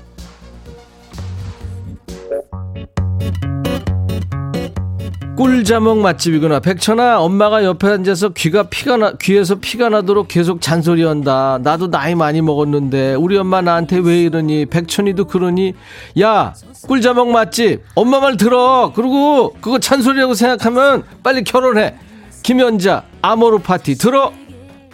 꿀자먹 5.37 5.99
맛집이구나. 5.99 6.59
백천아, 6.59 7.19
엄마가 7.19 7.63
옆에 7.63 7.87
앉아서 7.89 8.29
귀가 8.29 8.63
피가 8.63 8.97
나, 8.97 9.11
귀에서 9.21 9.55
피가 9.55 9.89
나도록 9.89 10.27
계속 10.27 10.61
잔소리한다. 10.61 11.59
나도 11.61 11.91
나이 11.91 12.15
많이 12.15 12.41
먹었는데, 12.41 13.13
우리 13.13 13.37
엄마 13.37 13.61
나한테 13.61 13.99
왜 13.99 14.23
이러니? 14.23 14.65
백천이도 14.65 15.25
그러니? 15.25 15.75
야, 16.19 16.55
꿀자먹 16.87 17.29
맛집. 17.29 17.83
엄마 17.93 18.19
말 18.19 18.37
들어. 18.37 18.91
그리고 18.95 19.53
그거 19.61 19.77
잔소리라고 19.77 20.33
생각하면 20.33 21.03
빨리 21.21 21.43
결혼해. 21.43 21.95
김연자, 22.41 23.03
아모르 23.21 23.59
파티 23.59 23.95
들어. 23.95 24.31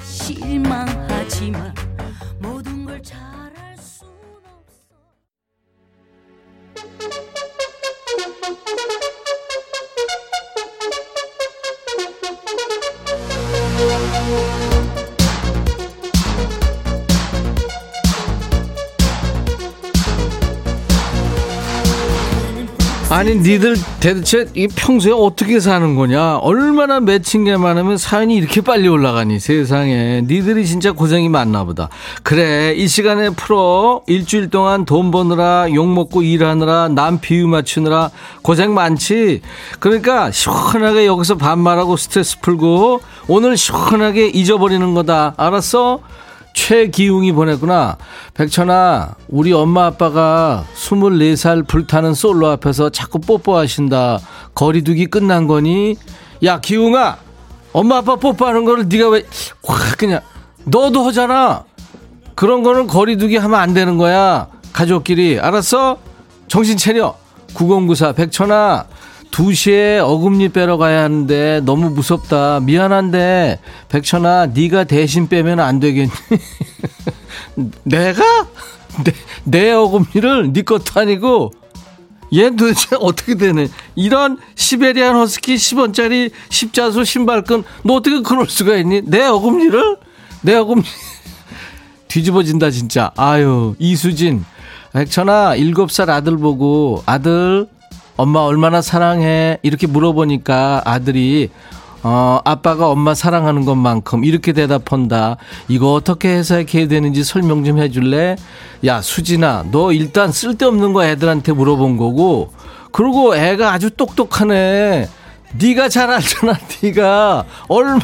실망하지 0.01 1.51
마. 1.51 1.73
아니 23.13 23.35
니들 23.35 23.75
대체 23.99 24.47
이 24.55 24.67
평소에 24.67 25.11
어떻게 25.15 25.59
사는 25.59 25.95
거냐? 25.95 26.37
얼마나 26.37 26.99
맺힌 26.99 27.43
게 27.43 27.55
많으면 27.55 27.95
사연이 27.95 28.35
이렇게 28.35 28.61
빨리 28.61 28.87
올라가니 28.87 29.39
세상에. 29.39 30.23
니들이 30.25 30.65
진짜 30.65 30.93
고생이 30.93 31.29
많나 31.29 31.63
보다. 31.63 31.89
그래 32.23 32.73
이 32.75 32.87
시간에 32.87 33.29
풀어. 33.29 34.01
일주일 34.07 34.49
동안 34.49 34.85
돈 34.85 35.11
버느라 35.11 35.67
욕먹고 35.71 36.23
일하느라 36.23 36.87
남 36.87 37.19
비유 37.19 37.47
맞추느라 37.47 38.09
고생 38.41 38.73
많지? 38.73 39.41
그러니까 39.79 40.31
시원하게 40.31 41.05
여기서 41.05 41.35
반말하고 41.37 41.97
스트레스 41.97 42.39
풀고 42.39 43.01
오늘 43.27 43.57
시원하게 43.57 44.29
잊어버리는 44.29 44.91
거다. 44.95 45.35
알았어? 45.37 45.99
최기웅이 46.53 47.31
보냈구나. 47.31 47.97
백천아, 48.35 49.15
우리 49.27 49.53
엄마 49.53 49.87
아빠가 49.87 50.65
24살 50.75 51.67
불타는 51.67 52.13
솔로 52.13 52.47
앞에서 52.49 52.89
자꾸 52.89 53.19
뽀뽀하신다. 53.19 54.19
거리두기 54.53 55.07
끝난 55.07 55.47
거니? 55.47 55.95
야, 56.43 56.59
기웅아! 56.59 57.17
엄마 57.73 57.97
아빠 57.97 58.15
뽀뽀하는 58.15 58.65
거를 58.65 58.87
네가 58.87 59.09
왜, 59.09 59.23
확 59.63 59.97
그냥, 59.97 60.21
너도 60.65 61.03
하잖아! 61.03 61.63
그런 62.35 62.63
거는 62.63 62.87
거리두기 62.87 63.37
하면 63.37 63.59
안 63.59 63.73
되는 63.73 63.97
거야. 63.97 64.47
가족끼리. 64.71 65.39
알았어? 65.39 65.97
정신 66.47 66.77
차려. 66.77 67.15
9094 67.53 68.13
백천아 68.13 68.85
2시에 69.33 69.99
어금니 69.99 70.49
빼러 70.49 70.77
가야 70.77 71.03
하는데 71.03 71.61
너무 71.65 71.89
무섭다. 71.89 72.59
미안한데 72.61 73.59
백천아 73.89 74.47
네가 74.47 74.83
대신 74.83 75.27
빼면 75.27 75.59
안 75.59 75.79
되겠니? 75.79 76.11
내가? 77.83 78.23
내, 79.03 79.11
내 79.43 79.71
어금니를 79.71 80.53
네 80.53 80.61
것도 80.61 80.99
아니고 80.99 81.51
얘 82.33 82.51
도대체 82.51 82.95
어떻게 82.99 83.35
되네. 83.35 83.69
이런 83.95 84.37
시베리안 84.55 85.15
허스키 85.15 85.55
10원짜리 85.55 86.31
십자수 86.49 87.03
신발끈 87.03 87.63
너 87.83 87.95
어떻게 87.95 88.21
그럴 88.21 88.47
수가 88.47 88.75
있니? 88.77 89.01
내 89.05 89.23
어금니를? 89.25 89.97
내 90.41 90.53
어금니 90.55 90.83
뒤집어진다 92.07 92.69
진짜. 92.69 93.11
아유 93.17 93.75
이수진 93.79 94.45
백천아 94.93 95.55
7살 95.57 96.09
아들 96.09 96.37
보고 96.37 97.01
아들 97.07 97.67
엄마 98.15 98.41
얼마나 98.41 98.81
사랑해? 98.81 99.57
이렇게 99.63 99.87
물어보니까 99.87 100.83
아들이 100.85 101.49
어, 102.03 102.41
아빠가 102.43 102.89
엄마 102.89 103.13
사랑하는 103.15 103.63
것만큼 103.63 104.25
이렇게 104.25 104.51
대답한다. 104.51 105.37
이거 105.69 105.93
어떻게 105.93 106.29
해석해야 106.29 106.87
되는지 106.89 107.23
설명 107.23 107.63
좀 107.63 107.79
해줄래? 107.79 108.35
야, 108.85 109.01
수진아, 109.01 109.65
너 109.71 109.93
일단 109.93 110.31
쓸데없는 110.31 110.91
거 110.91 111.05
애들한테 111.05 111.53
물어본 111.53 111.95
거고, 111.95 112.51
그리고 112.91 113.35
애가 113.35 113.71
아주 113.71 113.89
똑똑하네. 113.89 115.07
네가 115.57 115.87
잘 115.87 116.09
알잖아. 116.09 116.57
네가 116.83 117.45
얼마나 117.69 118.01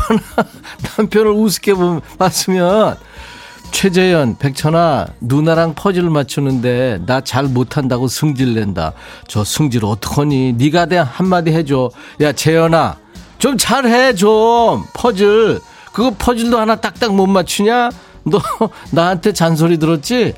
남편을 0.97 1.32
우습게 1.32 1.74
봤으면 2.18 2.95
최재현, 3.72 4.38
백천아, 4.38 5.08
누나랑 5.22 5.74
퍼즐 5.76 6.10
맞추는데 6.10 7.00
나 7.06 7.22
잘 7.22 7.46
못한다고 7.46 8.08
승질 8.08 8.56
낸다. 8.56 8.94
저 9.28 9.44
승질 9.44 9.86
어떡하니? 9.86 10.54
네가 10.54 10.88
내 10.88 10.98
한마디 10.98 11.52
해줘. 11.52 11.90
야, 12.22 12.32
재현아, 12.32 12.98
좀 13.38 13.58
잘해, 13.58 14.16
좀. 14.16 14.84
퍼즐. 14.94 15.60
그거 15.94 16.14
퍼즐도 16.18 16.58
하나 16.58 16.76
딱딱 16.76 17.16
못 17.16 17.28
맞추냐? 17.28 17.90
너 18.24 18.40
나한테 18.92 19.32
잔소리 19.34 19.78
들었지? 19.78 20.34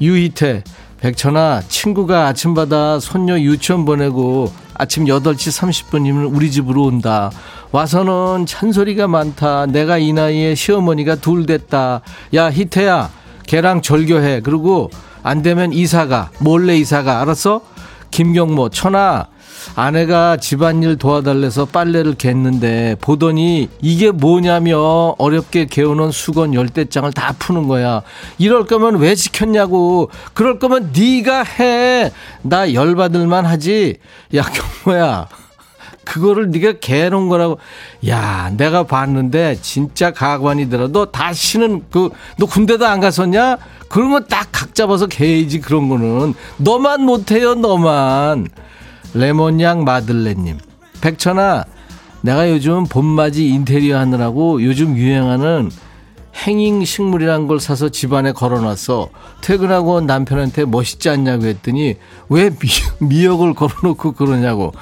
유희태, 0.00 0.64
백천아, 1.00 1.62
친구가 1.68 2.26
아침마다 2.28 2.98
손녀 2.98 3.38
유치원 3.38 3.84
보내고 3.84 4.52
아침 4.74 5.04
8시 5.04 5.60
30분이면 5.60 6.34
우리 6.34 6.50
집으로 6.50 6.84
온다. 6.84 7.30
와서는 7.72 8.46
잔소리가 8.46 9.08
많다. 9.08 9.66
내가 9.66 9.98
이 9.98 10.12
나이에 10.12 10.54
시어머니가 10.54 11.16
둘 11.16 11.46
됐다. 11.46 12.00
야, 12.34 12.46
희태야, 12.46 13.10
걔랑 13.46 13.82
절교해. 13.82 14.40
그리고 14.42 14.90
안 15.22 15.42
되면 15.42 15.72
이사가, 15.72 16.30
몰래 16.40 16.76
이사가. 16.76 17.20
알았어? 17.20 17.62
김경모, 18.10 18.68
천아, 18.70 19.28
아내가 19.74 20.36
집안일 20.36 20.96
도와달래서 20.96 21.66
빨래를 21.66 22.14
갰는데 22.14 22.96
보더니 23.00 23.68
이게 23.80 24.10
뭐냐며 24.10 25.14
어렵게 25.18 25.66
개어놓은 25.66 26.10
수건 26.12 26.54
열대장을 26.54 27.12
다 27.12 27.34
푸는 27.38 27.68
거야. 27.68 28.02
이럴 28.38 28.66
거면 28.66 28.96
왜 28.98 29.14
시켰냐고. 29.14 30.10
그럴 30.32 30.58
거면 30.58 30.92
네가 30.96 31.42
해. 31.42 32.12
나 32.42 32.72
열받을만 32.72 33.46
하지. 33.46 33.96
야 34.34 34.42
경모야. 34.84 35.28
그거를 36.04 36.50
네가 36.50 36.74
개놓은 36.80 37.28
거라고. 37.30 37.58
야, 38.08 38.50
내가 38.56 38.82
봤는데 38.84 39.56
진짜 39.62 40.10
가관이더라. 40.12 40.88
도 40.88 41.10
다시는 41.10 41.84
그 41.90 42.10
너 42.36 42.44
군대도 42.46 42.86
안 42.86 43.00
갔었냐? 43.00 43.56
그런 43.88 44.10
거 44.10 44.20
딱 44.20 44.48
각 44.52 44.74
잡아서 44.74 45.06
개야지 45.06 45.60
그런 45.60 45.88
거는. 45.88 46.34
너만 46.58 47.02
못해요, 47.02 47.54
너만. 47.54 48.48
레몬양 49.14 49.84
마들레님. 49.84 50.58
백천아, 51.00 51.64
내가 52.22 52.50
요즘 52.50 52.84
봄맞이 52.84 53.48
인테리어 53.48 53.98
하느라고 53.98 54.62
요즘 54.62 54.96
유행하는 54.96 55.70
행잉 56.34 56.84
식물이란 56.84 57.46
걸 57.46 57.60
사서 57.60 57.90
집안에 57.90 58.32
걸어놨어. 58.32 59.08
퇴근하고 59.40 60.00
남편한테 60.00 60.64
멋있지 60.64 61.08
않냐고 61.08 61.46
했더니 61.46 61.96
왜 62.28 62.50
미, 63.00 63.24
역을 63.24 63.54
걸어놓고 63.54 64.12
그러냐고. 64.12 64.72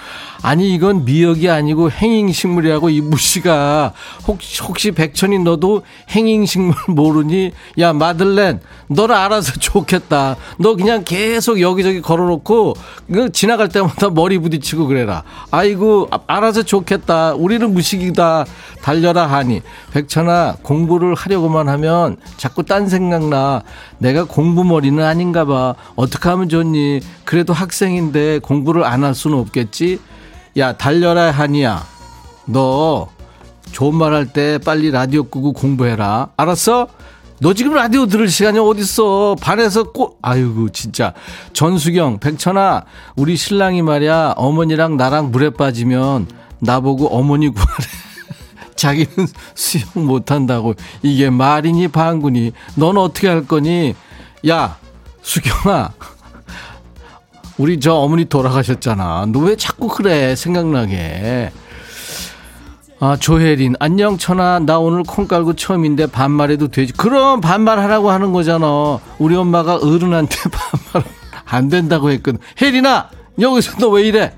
아니 0.43 0.75
이건 0.75 1.05
미역이 1.05 1.49
아니고 1.49 1.91
행잉식물이라고 1.91 2.91
이 2.91 3.01
무시가 3.01 3.93
혹시 4.27 4.61
혹시 4.63 4.91
백천이 4.91 5.39
너도 5.39 5.83
행잉식물 6.11 6.75
모르니? 6.89 7.53
야 7.79 7.93
마들렌 7.93 8.61
너를 8.89 9.15
알아서 9.15 9.53
좋겠다. 9.53 10.37
너 10.59 10.75
그냥 10.75 11.05
계속 11.05 11.61
여기저기 11.61 12.01
걸어놓고 12.01 12.75
그 13.13 13.31
지나갈 13.31 13.69
때마다 13.69 14.11
머리 14.11 14.39
부딪히고 14.39 14.89
그래라. 14.89 15.23
아이고 15.53 16.09
알아서 16.27 16.65
좋겠다. 16.65 17.35
우리는 17.35 17.73
무식이다. 17.73 18.45
달려라 18.83 19.27
하니 19.27 19.63
백천아 19.93 20.57
공부를 20.63 21.15
하려고만 21.15 21.69
하면 21.69 22.17
자꾸 22.37 22.65
딴 22.65 22.89
생각나. 22.89 23.63
내가 23.99 24.25
공부머리는 24.25 25.03
아닌가 25.05 25.45
봐. 25.45 25.77
어떻게 25.95 26.29
하면 26.29 26.49
좋니? 26.49 27.01
그래도 27.33 27.55
학생인데 27.55 28.41
공부를 28.41 28.85
안 28.85 29.05
할 29.05 29.15
수는 29.15 29.39
없겠지? 29.39 29.99
야, 30.59 30.77
달려라, 30.77 31.31
하니야. 31.31 31.83
너, 32.45 33.09
좋은 33.71 33.95
말 33.95 34.13
할 34.13 34.35
때 34.35 34.59
빨리 34.59 34.91
라디오 34.91 35.23
끄고 35.23 35.55
공부해라. 35.55 36.29
알았어? 36.37 36.89
너 37.41 37.55
지금 37.55 37.73
라디오 37.73 38.05
들을 38.05 38.29
시간이 38.29 38.59
어딨어. 38.59 39.37
반에서 39.41 39.85
꼭, 39.93 40.19
아이고, 40.21 40.69
진짜. 40.73 41.15
전수경, 41.55 42.19
백천아, 42.21 42.85
우리 43.17 43.35
신랑이 43.37 43.81
말이야, 43.81 44.35
어머니랑 44.37 44.99
나랑 44.99 45.31
물에 45.31 45.49
빠지면 45.49 46.27
나보고 46.59 47.17
어머니 47.17 47.49
구하래. 47.49 47.87
자기는 48.77 49.27
수영 49.55 49.87
못한다고. 50.07 50.75
이게 51.03 51.31
말이니 51.31 51.89
방구니. 51.89 52.53
넌 52.75 52.99
어떻게 52.99 53.29
할 53.29 53.47
거니? 53.47 53.95
야, 54.51 54.77
수경아. 55.23 55.93
우리 57.59 57.79
저 57.81 57.95
어머니 57.95 58.25
돌아가셨잖아. 58.25 59.27
너 59.33 59.41
왜 59.41 59.57
자꾸 59.57 59.89
그래? 59.89 60.35
생각나게. 60.35 61.51
아, 63.01 63.17
조혜린. 63.19 63.75
안녕, 63.81 64.17
천아. 64.17 64.61
나 64.61 64.79
오늘 64.79 65.03
콩 65.03 65.27
깔고 65.27 65.55
처음인데 65.55 66.07
반말해도 66.07 66.69
되지. 66.69 66.93
그럼 66.93 67.41
반말하라고 67.41 68.11
하는 68.11 68.33
거잖아. 68.33 68.99
우리 69.19 69.35
엄마가 69.35 69.77
어른한테 69.77 70.37
반말 70.93 71.11
안 71.45 71.69
된다고 71.69 72.11
했거든. 72.11 72.39
혜린아! 72.61 73.11
여기서 73.41 73.79
너 73.79 73.89
왜 73.91 74.03
이래? 74.05 74.33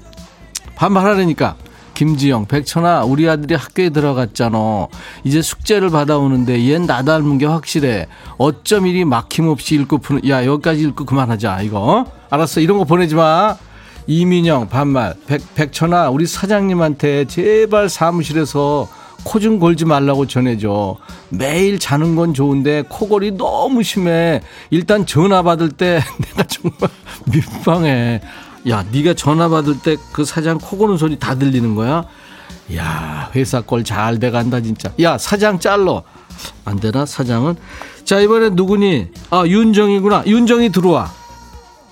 반말하라니까. 0.76 1.56
김지영, 1.94 2.46
백천아, 2.46 3.04
우리 3.04 3.28
아들이 3.28 3.54
학교에 3.54 3.90
들어갔잖아. 3.90 4.88
이제 5.22 5.40
숙제를 5.40 5.90
받아오는데 5.90 6.58
얜 6.58 6.86
나 6.86 7.02
닮은 7.02 7.38
게 7.38 7.46
확실해. 7.46 8.06
어쩜 8.36 8.86
이리 8.86 9.04
막힘없이 9.04 9.76
읽고 9.76 9.98
푸는, 9.98 10.28
야, 10.28 10.44
여기까지 10.44 10.82
읽고 10.82 11.04
그만하자, 11.04 11.62
이거. 11.62 12.04
알았어, 12.30 12.60
이런 12.60 12.78
거 12.78 12.84
보내지 12.84 13.14
마. 13.14 13.56
이민영, 14.06 14.68
반말. 14.68 15.14
백, 15.26 15.42
백천아, 15.54 16.10
우리 16.10 16.26
사장님한테 16.26 17.24
제발 17.26 17.88
사무실에서 17.88 18.88
코 19.24 19.40
좀 19.40 19.58
골지 19.58 19.84
말라고 19.86 20.26
전해줘. 20.26 20.96
매일 21.30 21.78
자는 21.78 22.14
건 22.14 22.34
좋은데 22.34 22.84
코골이 22.88 23.32
너무 23.32 23.82
심해. 23.82 24.42
일단 24.70 25.06
전화 25.06 25.42
받을 25.42 25.70
때 25.70 26.00
내가 26.20 26.44
정말 26.46 26.90
민망해. 27.26 28.20
야, 28.68 28.84
네가 28.92 29.14
전화 29.14 29.48
받을 29.48 29.78
때 29.80 29.96
그 30.12 30.24
사장 30.24 30.58
코 30.58 30.76
고는 30.78 30.96
소리 30.96 31.18
다 31.18 31.34
들리는 31.34 31.74
거야? 31.74 32.04
야, 32.76 33.30
회사 33.34 33.60
꼴 33.60 33.84
잘 33.84 34.18
돼간다 34.18 34.60
진짜. 34.60 34.90
야, 35.02 35.18
사장 35.18 35.58
잘러. 35.58 36.02
안 36.64 36.80
되나 36.80 37.04
사장은? 37.04 37.56
자, 38.04 38.20
이번엔 38.20 38.54
누구니? 38.54 39.08
아, 39.30 39.44
윤정이구나. 39.46 40.24
윤정이 40.26 40.70
들어와. 40.72 41.10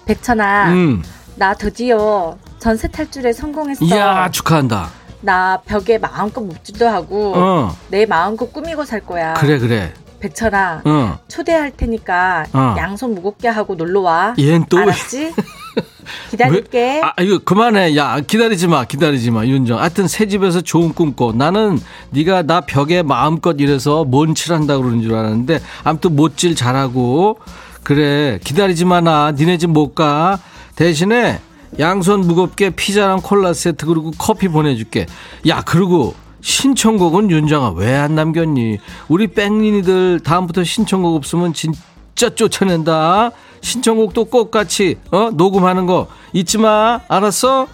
백천아. 0.06 0.72
음. 0.72 1.02
나 1.36 1.54
드디어 1.54 2.36
전세 2.58 2.88
탈출에 2.88 3.32
성공했어. 3.32 3.84
이야, 3.84 4.30
축하한다. 4.30 4.88
나 5.20 5.60
벽에 5.64 5.98
마음껏 5.98 6.40
묵지도 6.40 6.88
하고 6.88 7.32
어. 7.36 7.76
내 7.88 8.04
마음껏 8.06 8.52
꾸미고 8.52 8.84
살 8.84 9.00
거야. 9.00 9.34
그래, 9.34 9.58
그래. 9.58 9.94
백천아, 10.22 10.82
어. 10.84 11.18
초대할 11.28 11.72
테니까 11.76 12.46
어. 12.52 12.74
양손 12.78 13.14
무겁게 13.14 13.48
하고 13.48 13.74
놀러 13.74 14.00
와. 14.02 14.34
얜 14.38 14.68
또. 14.68 14.78
알았지? 14.78 15.32
기다릴게. 16.30 16.78
왜? 16.78 17.00
아, 17.02 17.12
이거 17.20 17.38
그만해. 17.38 17.96
야, 17.96 18.20
기다리지 18.20 18.68
마. 18.68 18.84
기다리지 18.84 19.30
마. 19.30 19.44
윤정. 19.46 19.78
하여튼 19.80 20.06
새 20.08 20.26
집에서 20.26 20.60
좋은 20.60 20.92
꿈 20.94 21.14
꿔. 21.14 21.32
나는 21.32 21.78
네가 22.10 22.42
나 22.42 22.60
벽에 22.60 23.02
마음껏 23.02 23.56
이래서 23.58 24.04
뭔 24.04 24.34
칠한다 24.34 24.78
그러는 24.78 25.02
줄 25.02 25.14
알았는데 25.14 25.60
아무튼 25.84 26.14
못질 26.16 26.54
잘하고 26.54 27.38
그래. 27.82 28.38
기다리지 28.44 28.84
마. 28.84 29.00
나 29.00 29.32
니네 29.32 29.58
집 29.58 29.68
못 29.70 29.94
가. 29.94 30.38
대신에 30.76 31.40
양손 31.78 32.20
무겁게 32.20 32.70
피자랑 32.70 33.20
콜라 33.22 33.52
세트 33.54 33.86
그리고 33.86 34.10
커피 34.18 34.48
보내줄게. 34.48 35.06
야, 35.48 35.62
그리고 35.64 36.14
신청곡은 36.42 37.30
윤정아 37.30 37.70
왜 37.76 37.94
안 37.96 38.14
남겼니? 38.14 38.78
우리 39.08 39.28
뺑린이들 39.28 40.20
다음부터 40.20 40.64
신청곡 40.64 41.14
없으면 41.16 41.54
진짜 41.54 42.30
쫓아낸다. 42.34 43.30
신청곡도 43.60 44.24
꼭 44.26 44.50
같이 44.50 44.96
어 45.12 45.30
녹음하는 45.32 45.86
거 45.86 46.08
잊지 46.32 46.58
마. 46.58 47.00
알았어? 47.08 47.68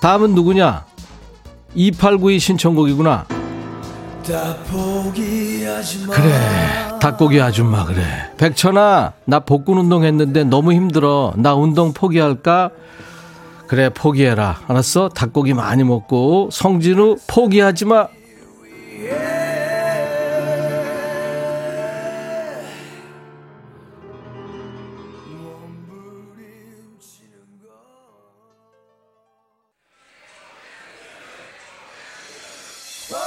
다음은 0.00 0.34
누구냐? 0.34 0.84
2892 1.74 2.38
신청곡이구나. 2.38 3.26
그래 6.14 6.98
닭고기 7.00 7.40
아줌마 7.40 7.84
그래 7.84 8.02
백천아 8.38 9.12
나 9.24 9.38
복근 9.40 9.78
운동 9.78 10.02
했는데 10.04 10.42
너무 10.42 10.72
힘들어 10.72 11.32
나 11.36 11.54
운동 11.54 11.92
포기할까 11.92 12.70
그래 13.66 13.88
포기해라. 13.90 14.60
알았어? 14.68 15.08
닭고기 15.08 15.54
많이 15.54 15.82
먹고 15.84 16.50
성진우 16.52 17.16
포기하지 17.26 17.84
마. 17.86 18.08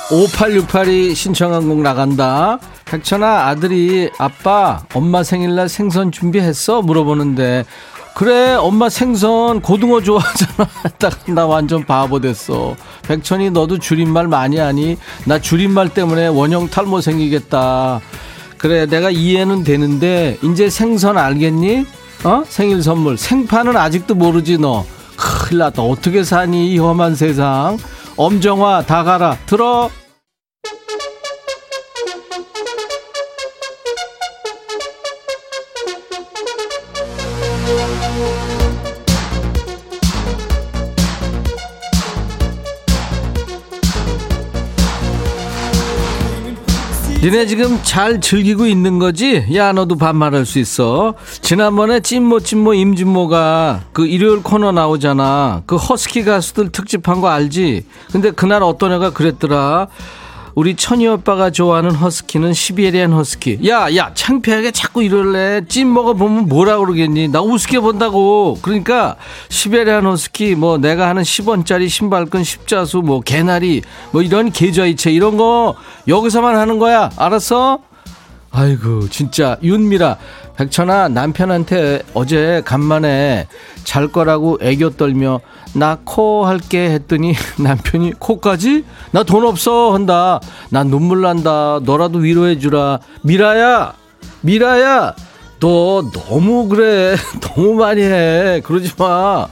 5868이 0.10 1.14
신청한 1.14 1.70
곡 1.70 1.82
나간다. 1.82 2.58
백천아 2.86 3.46
아들이 3.48 4.10
아빠 4.18 4.84
엄마 4.96 5.22
생일날 5.22 5.70
생선 5.70 6.12
준비했어? 6.12 6.82
물어보는데 6.82 7.64
그래, 8.16 8.54
엄마 8.56 8.90
생선 8.90 9.62
고등어 9.62 10.02
좋아하잖아. 10.02 10.70
딱, 11.00 11.20
나 11.32 11.46
완전 11.46 11.86
바보 11.86 12.20
됐어. 12.20 12.76
백천이 13.04 13.52
너도 13.52 13.78
줄임말 13.80 14.28
많이 14.28 14.58
하니? 14.58 14.98
나 15.26 15.40
줄임말 15.40 15.90
때문에 15.94 16.28
원형 16.28 16.70
탈모 16.70 17.02
생기겠다. 17.02 18.02
그래, 18.58 18.86
내가 18.86 19.10
이해는 19.10 19.64
되는데, 19.64 20.38
이제 20.44 20.70
생선 20.70 21.18
알겠니? 21.18 21.86
어? 22.26 22.44
생일 22.46 22.84
선물. 22.84 23.18
생파는 23.18 23.78
아직도 23.78 24.16
모르지, 24.16 24.58
너. 24.58 24.86
큰일 25.16 25.60
났다. 25.60 25.82
어떻게 25.82 26.24
사니, 26.24 26.72
이 26.74 26.78
험한 26.78 27.16
세상. 27.16 27.78
엄정화, 28.18 28.84
다 28.86 29.04
가라. 29.06 29.38
들어! 29.46 29.90
니네 47.30 47.46
지금 47.46 47.80
잘 47.84 48.20
즐기고 48.20 48.66
있는 48.66 48.98
거지? 48.98 49.46
야 49.54 49.72
너도 49.72 49.96
반말할 49.98 50.48
수 50.48 50.58
있어 50.58 51.14
지난번에 51.42 52.00
찐모 52.00 52.40
찐모 52.40 52.74
임진모가 52.74 53.82
그 53.94 54.08
일요일 54.08 54.42
코너 54.42 54.72
나오잖아 54.72 55.62
그 55.68 55.76
허스키 55.76 56.24
가수들 56.24 56.72
특집한 56.72 57.22
거 57.22 57.28
알지? 57.28 57.86
근데 58.12 58.32
그날 58.32 58.64
어떤 58.64 58.94
애가 58.94 59.12
그랬더라 59.12 59.90
우리 60.60 60.76
천이 60.76 61.08
오빠가 61.08 61.52
좋아하는 61.52 61.92
허스키는 61.92 62.52
시베리안 62.52 63.14
허스키. 63.14 63.60
야, 63.66 63.96
야, 63.96 64.12
창피하게 64.14 64.72
자꾸 64.72 65.02
이럴래. 65.02 65.62
찜 65.70 65.94
먹어보면 65.94 66.50
뭐라 66.50 66.80
그러겠니? 66.80 67.30
나 67.30 67.42
우습게 67.42 67.80
본다고. 67.80 68.60
그러니까 68.62 69.16
시베리안 69.48 70.06
허스키, 70.06 70.56
뭐 70.56 70.78
내가 70.78 71.08
하는 71.08 71.24
10원짜리 71.24 71.88
신발끈 71.88 72.44
십자수, 72.44 72.98
뭐 72.98 73.22
개나리, 73.22 73.84
뭐 74.12 74.22
이런 74.22 74.52
계좌이체 74.52 75.14
이런 75.14 75.38
거 75.38 75.76
여기서만 76.10 76.58
하는 76.58 76.78
거야. 76.78 77.10
알았어? 77.16 77.80
아이고, 78.52 79.08
진짜 79.10 79.58
윤미라. 79.62 80.18
백천아, 80.58 81.08
남편한테 81.10 82.02
어제 82.14 82.62
간만에 82.66 83.48
잘 83.84 84.08
거라고 84.10 84.58
애교 84.62 84.92
떨며 84.92 85.40
나 85.74 85.98
코 86.04 86.46
할게 86.48 86.90
했더니 86.90 87.34
남편이 87.60 88.14
코까지? 88.20 88.84
나 89.12 89.24
돈 89.24 89.46
없어 89.46 89.94
한다. 89.94 90.40
나 90.72 90.84
눈물 90.84 91.22
난다. 91.22 91.80
너라도 91.84 92.20
위로해 92.20 92.58
주라. 92.60 93.00
미라야. 93.22 93.94
미라야. 94.42 95.14
너 95.60 96.04
너무 96.12 96.68
그래. 96.68 97.16
너무 97.42 97.76
많이 97.76 98.02
해. 98.02 98.62
그러지 98.64 98.94
마. 98.98 99.48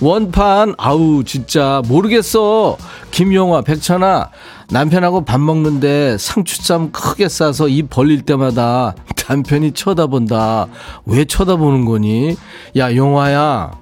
원판 0.00 0.74
아우 0.78 1.22
진짜 1.24 1.82
모르겠어. 1.86 2.76
김용화 3.12 3.60
백천아 3.62 4.30
남편하고 4.70 5.24
밥 5.24 5.40
먹는데 5.40 6.16
상추쌈 6.18 6.92
크게 6.92 7.28
싸서 7.28 7.68
입 7.68 7.90
벌릴 7.90 8.22
때마다 8.22 8.94
남편이 9.28 9.72
쳐다본다. 9.72 10.68
왜 11.06 11.24
쳐다보는 11.24 11.84
거니? 11.84 12.36
야 12.76 12.94
용화야 12.94 13.72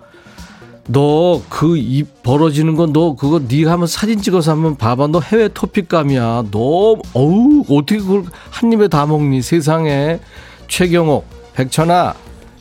너 0.91 1.43
그 1.51 1.77
입 1.77 2.23
벌어지는 2.23 2.75
건 2.77 2.93
너 2.95 3.15
그거 3.15 3.39
네가 3.47 3.73
한번 3.73 3.87
사진 3.87 4.21
찍어서 4.23 4.53
한번 4.53 4.77
봐봐. 4.77 5.09
너 5.09 5.21
해외 5.21 5.49
토픽감이야. 5.49 6.45
너 6.51 6.97
어우 7.13 7.65
어떻게 7.69 7.99
그걸 7.99 8.25
한 8.51 8.73
입에 8.73 8.89
다 8.89 9.05
먹니 9.05 9.43
세상에. 9.43 10.21
최경옥 10.69 11.27
백천아 11.55 12.15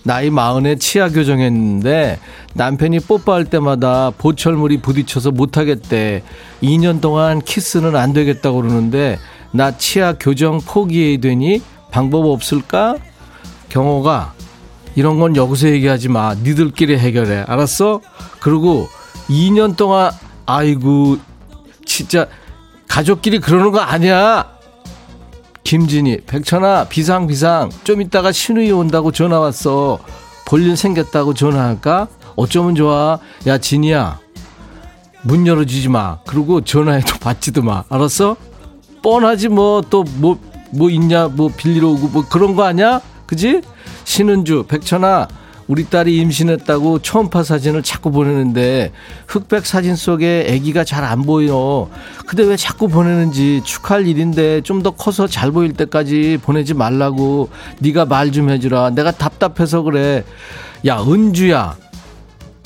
나이 0.08 0.30
마흔에 0.30 0.78
치아 0.78 1.10
교정했는데 1.10 2.18
남편이 2.54 3.02
뽀뽀할 3.02 3.44
때마다 3.44 4.10
보철물이 4.18 4.78
부딪혀서 4.78 5.32
못하겠대. 5.32 6.24
2년 6.64 7.02
동안 7.02 7.42
키스는 7.42 7.94
안 7.98 8.14
되겠다고 8.14 8.62
그러는데 8.62 9.20
나 9.52 9.78
치아 9.78 10.14
교정 10.14 10.62
포기해야 10.62 11.20
되니 11.20 11.62
방법 11.92 12.26
없을까? 12.28 12.96
경호가 13.68 14.34
이런 14.96 15.20
건 15.20 15.36
여기서 15.36 15.68
얘기하지 15.68 16.08
마. 16.08 16.36
니들끼리 16.36 16.98
해결해. 16.98 17.44
알았어? 17.46 18.00
그리고 18.40 18.88
2년 19.28 19.76
동안 19.76 20.12
아이고 20.46 21.18
진짜 21.84 22.28
가족끼리 22.88 23.40
그러는 23.40 23.74
거 23.74 23.80
아니야. 23.80 24.57
김진희, 25.68 26.22
백천아, 26.26 26.86
비상, 26.86 27.28
비상. 27.28 27.70
좀 27.84 28.02
이따가 28.02 28.32
신우이 28.32 28.72
온다고 28.72 29.12
전화 29.12 29.38
왔어. 29.42 30.00
볼일 30.46 30.78
생겼다고 30.78 31.34
전화할까? 31.34 32.08
어쩌면 32.38 32.74
좋아. 32.74 33.20
야, 33.48 33.58
진이야. 33.58 34.18
문 35.24 35.46
열어주지 35.46 35.90
마. 35.90 36.20
그리고 36.26 36.62
전화해도 36.62 37.16
받지도 37.20 37.64
마. 37.64 37.84
알았어? 37.90 38.38
뻔하지 39.04 39.50
뭐, 39.50 39.82
또 39.82 40.06
뭐, 40.20 40.40
뭐 40.72 40.90
있냐, 40.90 41.28
뭐 41.28 41.50
빌리러 41.50 41.90
오고 41.90 42.08
뭐 42.08 42.26
그런 42.30 42.56
거 42.56 42.64
아니야? 42.64 43.02
그지? 43.26 43.60
신은주, 44.06 44.68
백천아, 44.70 45.28
우리 45.68 45.86
딸이 45.86 46.16
임신했다고 46.18 47.00
초음파 47.00 47.44
사진을 47.44 47.84
자꾸 47.84 48.10
보내는데 48.12 48.94
흑백 49.28 49.66
사진 49.66 49.96
속에 49.96 50.48
아기가 50.50 50.84
잘 50.84 51.04
안 51.04 51.24
보여. 51.24 51.90
근데 52.26 52.44
왜 52.44 52.56
자꾸 52.58 52.88
보내는지 52.88 53.62
축하할 53.64 54.08
일인데 54.08 54.62
좀 54.62 54.82
더 54.84 54.92
커서 54.92 55.28
잘 55.28 55.52
보일 55.52 55.74
때까지 55.74 56.38
보내지 56.44 56.74
말라고 56.74 57.50
네가 57.80 58.06
말 58.06 58.32
좀 58.32 58.50
해주라. 58.50 58.92
내가 58.92 59.12
답답해서 59.12 59.82
그래. 59.82 60.24
야 60.86 61.02
은주야. 61.02 61.76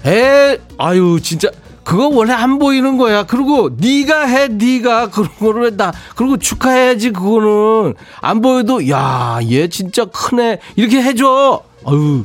에 0.06 0.58
아유 0.78 1.20
진짜 1.22 1.49
그거 1.84 2.08
원래 2.08 2.34
안 2.34 2.60
보이는 2.60 2.97
거야. 2.97 3.24
그리고 3.24 3.70
네가 3.78 4.26
해, 4.28 4.47
네가 4.47 5.10
그런 5.10 5.30
거를 5.39 5.66
했다. 5.68 5.91
그리고 6.16 6.38
축하해야지 6.38 7.12
그거는 7.12 7.95
안 8.22 8.41
보여도 8.41 8.88
야, 8.89 9.39
얘 9.49 9.68
진짜 9.68 10.06
크네. 10.06 10.60
이렇게 10.76 11.02
해줘. 11.02 11.64
아유, 11.86 12.24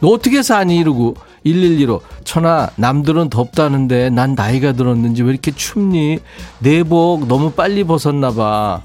너 0.00 0.08
어떻게 0.08 0.42
사니 0.42 0.76
이러고 0.76 1.14
112로 1.44 2.00
천아 2.24 2.70
남들은 2.76 3.30
덥다는데 3.30 4.10
난 4.10 4.34
나이가 4.34 4.72
들었는지 4.72 5.22
왜 5.22 5.30
이렇게 5.30 5.52
춥니? 5.52 6.18
내복 6.58 7.26
너무 7.26 7.52
빨리 7.52 7.84
벗었나 7.84 8.32
봐. 8.32 8.82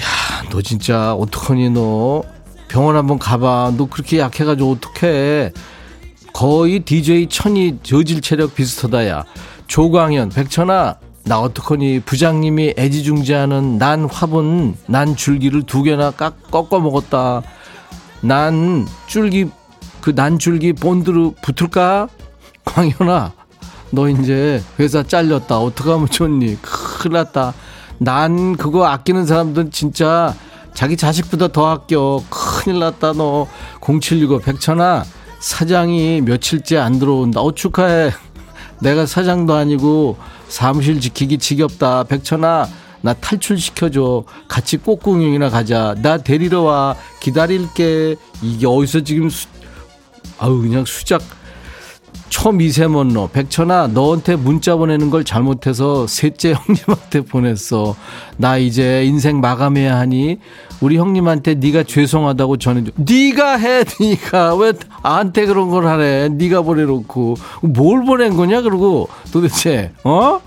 야, 0.00 0.50
너 0.50 0.62
진짜 0.62 1.14
어떡하니 1.14 1.70
너? 1.70 2.22
병원 2.68 2.96
한번 2.96 3.18
가봐. 3.18 3.74
너 3.76 3.86
그렇게 3.86 4.18
약해가지고 4.18 4.70
어떡해? 4.72 5.52
거의 6.32 6.80
DJ 6.80 7.28
천이 7.28 7.78
저질 7.82 8.22
체력 8.22 8.54
비슷하다, 8.54 9.06
야. 9.06 9.24
조광현, 9.66 10.30
백천아, 10.30 10.96
나 11.24 11.40
어떡하니 11.40 12.00
부장님이 12.00 12.74
애지중지하는 12.78 13.78
난 13.78 14.06
화분, 14.06 14.74
난 14.86 15.14
줄기를 15.14 15.62
두 15.64 15.82
개나 15.82 16.10
깎, 16.10 16.50
꺾어 16.50 16.80
먹었다. 16.80 17.42
난 18.22 18.86
줄기, 19.06 19.50
그 20.00 20.14
난 20.14 20.38
줄기 20.38 20.72
본드로 20.72 21.34
붙을까? 21.42 22.08
광현아, 22.64 23.32
너 23.90 24.08
이제 24.08 24.62
회사 24.78 25.02
잘렸다. 25.02 25.58
어떡하면 25.58 26.08
좋니? 26.08 26.58
큰일 26.62 27.14
났다. 27.14 27.54
난 27.98 28.56
그거 28.56 28.86
아끼는 28.86 29.26
사람들은 29.26 29.70
진짜 29.70 30.34
자기 30.74 30.96
자식보다 30.96 31.48
더 31.48 31.68
아껴. 31.70 32.22
큰일 32.30 32.78
났다, 32.80 33.12
너. 33.12 33.46
0765 33.80 34.38
백천아, 34.40 35.04
사장이 35.40 36.22
며칠째 36.22 36.78
안 36.78 36.98
들어온다. 36.98 37.40
어, 37.40 37.52
축하해. 37.52 38.12
내가 38.80 39.06
사장도 39.06 39.54
아니고 39.54 40.16
사무실 40.48 41.00
지키기 41.00 41.38
지겹다. 41.38 42.04
백천아, 42.04 42.66
나 43.02 43.12
탈출시켜줘. 43.12 44.24
같이 44.48 44.78
꽃구경이나 44.78 45.50
가자. 45.50 45.94
나 46.02 46.16
데리러 46.16 46.62
와. 46.62 46.96
기다릴게. 47.20 48.16
이게 48.40 48.66
어디서 48.66 49.00
지금 49.02 49.28
수, 49.28 49.46
아우, 50.38 50.60
그냥 50.60 50.84
수작. 50.84 51.20
초미세먼로 52.32 53.28
백천아 53.30 53.88
너한테 53.88 54.36
문자 54.36 54.76
보내는 54.76 55.10
걸 55.10 55.22
잘못해서 55.22 56.06
셋째 56.06 56.54
형님한테 56.54 57.20
보냈어 57.20 57.94
나 58.38 58.56
이제 58.56 59.04
인생 59.04 59.42
마감해야 59.42 59.98
하니 59.98 60.38
우리 60.80 60.96
형님한테 60.96 61.56
네가 61.56 61.82
죄송하다고 61.82 62.56
전해줘 62.56 62.90
네가 62.96 63.58
해 63.58 63.84
네가 64.00 64.56
왜 64.56 64.72
나한테 65.02 65.44
그런 65.44 65.68
걸 65.68 65.86
하래 65.86 66.30
네가 66.30 66.62
보내놓고 66.62 67.34
뭘 67.60 68.06
보낸 68.06 68.34
거냐 68.34 68.62
그러고 68.62 69.08
도대체 69.30 69.92
어? 70.02 70.40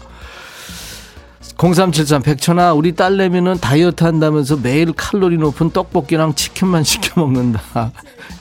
0373 1.57 2.21
백천아 2.21 2.73
우리 2.73 2.95
딸내미는 2.95 3.59
다이어트 3.59 4.03
한다면서 4.03 4.57
매일 4.57 4.91
칼로리 4.93 5.37
높은 5.37 5.69
떡볶이랑 5.71 6.35
치킨만 6.35 6.83
시켜 6.85 7.21
먹는다 7.21 7.91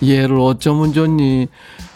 얘를 0.02 0.38
어쩌면 0.40 0.92
좋니 0.92 1.48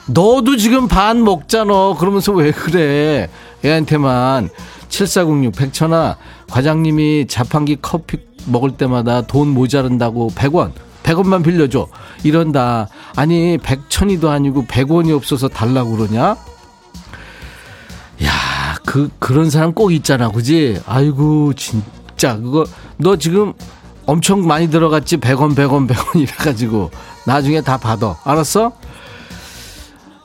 너도 0.08 0.56
지금 0.56 0.88
반 0.88 1.22
먹잖아. 1.22 1.94
그러면서 1.98 2.32
왜 2.32 2.50
그래? 2.50 3.28
애한테만. 3.64 4.48
7406 4.88 5.54
백천아 5.54 6.16
과장님이 6.48 7.26
자판기 7.28 7.76
커피 7.82 8.18
먹을 8.46 8.72
때마다 8.72 9.20
돈 9.22 9.48
모자른다고 9.48 10.30
100원 10.30 10.72
100원만 11.02 11.44
빌려줘 11.44 11.88
이런다 12.24 12.88
아니 13.14 13.58
100천이도 13.58 14.28
아니고 14.28 14.64
100원이 14.64 15.14
없어서 15.14 15.48
달라고 15.48 15.96
그러냐 15.96 16.36
야, 18.24 18.32
그, 18.89 19.11
그런 19.18 19.51
사람 19.51 19.74
꼭 19.74 19.93
있잖아, 19.93 20.30
그지? 20.30 20.80
아이고, 20.86 21.53
진짜, 21.53 22.36
그거, 22.39 22.64
너 22.97 23.16
지금 23.16 23.53
엄청 24.07 24.47
많이 24.47 24.70
들어갔지? 24.70 25.18
100원, 25.18 25.55
100원, 25.55 25.86
100원 25.86 26.18
이래가지고. 26.22 26.91
나중에 27.26 27.61
다 27.61 27.76
받아. 27.76 28.16
알았어? 28.24 28.72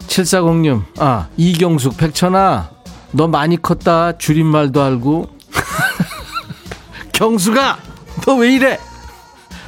7406, 0.07 0.81
아, 0.99 1.27
이경숙, 1.35 1.97
백천아, 1.97 2.69
너 3.11 3.27
많이 3.27 3.61
컸다. 3.61 4.17
줄임말도 4.17 4.81
알고. 4.81 5.27
경수가, 7.11 7.77
너 8.25 8.35
왜 8.37 8.53
이래? 8.53 8.79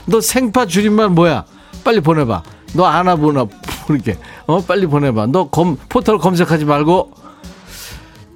너 0.06 0.22
생파 0.22 0.66
줄임말 0.68 1.10
뭐야? 1.10 1.44
빨리 1.84 2.00
보내봐. 2.00 2.44
너 2.76 2.86
아나 2.86 3.18
보나, 3.18 3.46
모르게. 3.90 4.18
어, 4.48 4.62
빨리 4.62 4.86
보내봐. 4.86 5.26
너 5.26 5.50
검, 5.50 5.76
포털 5.90 6.18
검색하지 6.18 6.64
말고. 6.64 7.25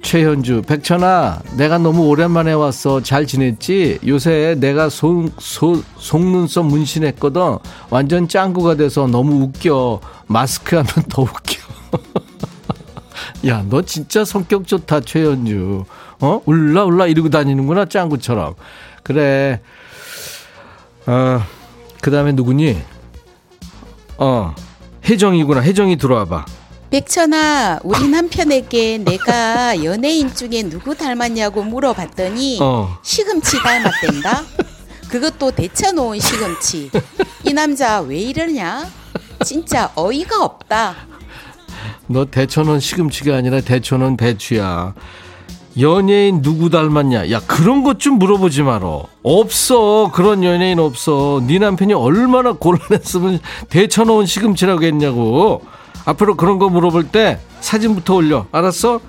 최현주, 0.02 0.62
백천아, 0.62 1.40
내가 1.56 1.78
너무 1.78 2.06
오랜만에 2.08 2.52
왔어. 2.52 3.02
잘 3.02 3.26
지냈지? 3.26 3.98
요새 4.06 4.56
내가 4.58 4.88
속, 4.88 5.30
속, 5.38 5.84
속눈썹 5.98 6.66
문신했거든. 6.66 7.58
완전 7.90 8.26
짱구가 8.26 8.76
돼서 8.76 9.06
너무 9.06 9.44
웃겨. 9.44 10.00
마스크 10.26 10.76
하면 10.76 10.88
더 11.08 11.22
웃겨. 11.22 11.60
야, 13.46 13.64
너 13.68 13.82
진짜 13.82 14.24
성격 14.24 14.66
좋다, 14.66 15.00
최현주. 15.00 15.84
어? 16.20 16.40
울라, 16.44 16.84
울라 16.84 17.06
이러고 17.06 17.28
다니는구나, 17.28 17.84
짱구처럼. 17.84 18.54
그래. 19.02 19.60
어, 21.06 21.42
그 22.00 22.10
다음에 22.10 22.32
누구니? 22.32 22.76
어, 24.16 24.54
혜정이구나. 25.04 25.60
혜정이 25.60 25.96
들어와봐. 25.98 26.46
백천아, 26.90 27.80
우리 27.84 28.08
남편에게 28.08 28.98
내가 28.98 29.84
연예인 29.84 30.34
중에 30.34 30.64
누구 30.68 30.96
닮았냐고 30.96 31.62
물어봤더니 31.62 32.58
어. 32.60 32.98
시금치 33.02 33.58
닮았댄다. 33.62 34.42
그것도 35.08 35.52
데쳐놓은 35.52 36.18
시금치. 36.18 36.90
이 37.46 37.52
남자 37.52 38.00
왜 38.00 38.16
이러냐? 38.18 38.86
진짜 39.44 39.92
어이가 39.94 40.42
없다. 40.44 40.96
너 42.08 42.24
데쳐놓은 42.24 42.80
시금치가 42.80 43.36
아니라 43.36 43.60
데쳐놓은 43.60 44.16
배추야. 44.16 44.94
연예인 45.78 46.42
누구 46.42 46.70
닮았냐? 46.70 47.30
야 47.30 47.40
그런 47.46 47.84
것 47.84 47.98
좀 48.00 48.18
물어보지 48.18 48.62
마라. 48.62 49.02
없어 49.22 50.10
그런 50.12 50.42
연예인 50.42 50.80
없어. 50.80 51.40
네 51.46 51.60
남편이 51.60 51.92
얼마나 51.94 52.52
곤란했으면 52.52 53.38
데쳐놓은 53.68 54.26
시금치라고 54.26 54.82
했냐고. 54.82 55.62
앞으로 56.04 56.36
그런 56.36 56.58
거 56.58 56.68
물어볼 56.68 57.08
때 57.08 57.38
사진부터 57.60 58.14
올려. 58.14 58.46
알았어? 58.52 59.00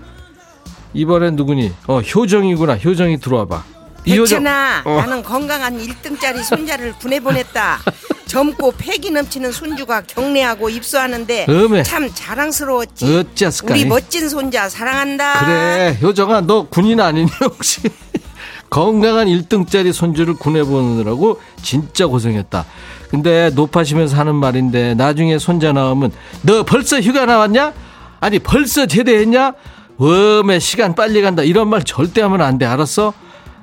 이번엔 0.94 1.36
누구니? 1.36 1.72
어, 1.88 2.02
효정이구나. 2.02 2.76
효정이 2.78 3.20
들어와 3.20 3.46
봐. 3.46 3.64
백천아, 4.04 4.82
어. 4.84 4.96
나는 4.98 5.22
건강한 5.22 5.78
1등짜리 5.78 6.44
손자를 6.44 6.94
보내보냈다. 7.02 7.80
젊고 8.26 8.74
패기 8.78 9.12
넘치는 9.12 9.52
손주가 9.52 10.02
경례하고 10.02 10.70
입소하는데 10.70 11.46
음에. 11.50 11.84
참 11.84 12.10
자랑스러웠지. 12.14 13.06
어째스까 13.16 13.74
우리 13.74 13.86
멋진 13.86 14.28
손자 14.28 14.70
사랑한다. 14.70 15.46
그래, 15.46 15.98
효정아, 16.02 16.42
너 16.42 16.64
군인 16.68 17.00
아니니 17.00 17.30
혹시? 17.42 17.82
건강한 18.72 19.28
1등짜리 19.28 19.92
손주를 19.94 20.34
구해보느라고 20.36 21.40
진짜 21.62 22.08
고생했다. 22.08 22.66
근데 23.12 23.50
높아시면서 23.54 24.16
하는 24.18 24.36
말인데 24.36 24.96
나중에 24.96 25.38
손자 25.38 25.74
나오면 25.74 26.12
너 26.44 26.64
벌써 26.64 27.00
휴가 27.02 27.26
나왔냐? 27.26 27.74
아니 28.22 28.40
벌써 28.40 28.86
제대했냐? 28.86 29.54
웜에 29.98 30.60
시간 30.60 30.96
빨리 30.96 31.22
간다 31.22 31.44
이런 31.44 31.68
말 31.70 31.84
절대 31.84 32.22
하면 32.22 32.42
안 32.42 32.58
돼 32.58 32.66
알았어? 32.66 33.14